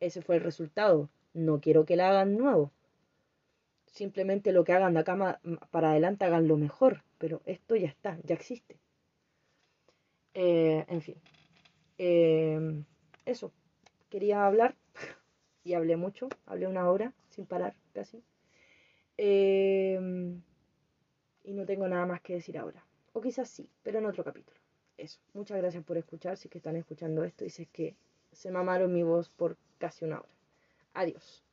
Ese 0.00 0.22
fue 0.22 0.36
el 0.36 0.42
resultado. 0.42 1.08
No 1.34 1.60
quiero 1.60 1.84
que 1.84 1.96
la 1.96 2.10
hagan 2.10 2.36
nuevo. 2.36 2.72
Simplemente 3.86 4.52
lo 4.52 4.64
que 4.64 4.72
hagan 4.72 4.94
de 4.94 5.00
acá 5.00 5.40
para 5.70 5.90
adelante 5.90 6.24
hagan 6.24 6.48
lo 6.48 6.56
mejor. 6.56 7.02
Pero 7.18 7.42
esto 7.46 7.76
ya 7.76 7.88
está, 7.88 8.18
ya 8.24 8.34
existe. 8.34 8.78
Eh, 10.34 10.84
en 10.88 11.00
fin. 11.00 11.16
Eh, 11.98 12.84
eso. 13.24 13.52
Quería 14.10 14.46
hablar 14.46 14.76
y 15.64 15.74
hablé 15.74 15.96
mucho. 15.96 16.28
Hablé 16.46 16.66
una 16.66 16.90
hora 16.90 17.12
sin 17.30 17.46
parar 17.46 17.74
casi. 17.92 18.22
Eh, 19.18 19.98
y 21.44 21.54
no 21.54 21.64
tengo 21.64 21.88
nada 21.88 22.06
más 22.06 22.20
que 22.20 22.34
decir 22.34 22.58
ahora. 22.58 22.84
O 23.12 23.20
quizás 23.20 23.48
sí, 23.48 23.68
pero 23.82 23.98
en 23.98 24.06
otro 24.06 24.24
capítulo. 24.24 24.60
Eso. 24.98 25.20
Muchas 25.32 25.56
gracias 25.58 25.84
por 25.84 25.96
escuchar. 25.96 26.36
Si 26.36 26.48
es 26.48 26.52
que 26.52 26.58
están 26.58 26.76
escuchando 26.76 27.24
esto 27.24 27.44
y 27.44 27.50
si 27.50 27.62
es 27.62 27.68
que 27.68 27.96
se 28.36 28.50
mamaron 28.50 28.92
mi 28.92 29.02
voz 29.02 29.30
por 29.30 29.56
casi 29.78 30.04
una 30.04 30.18
hora. 30.18 30.28
Adiós. 30.92 31.45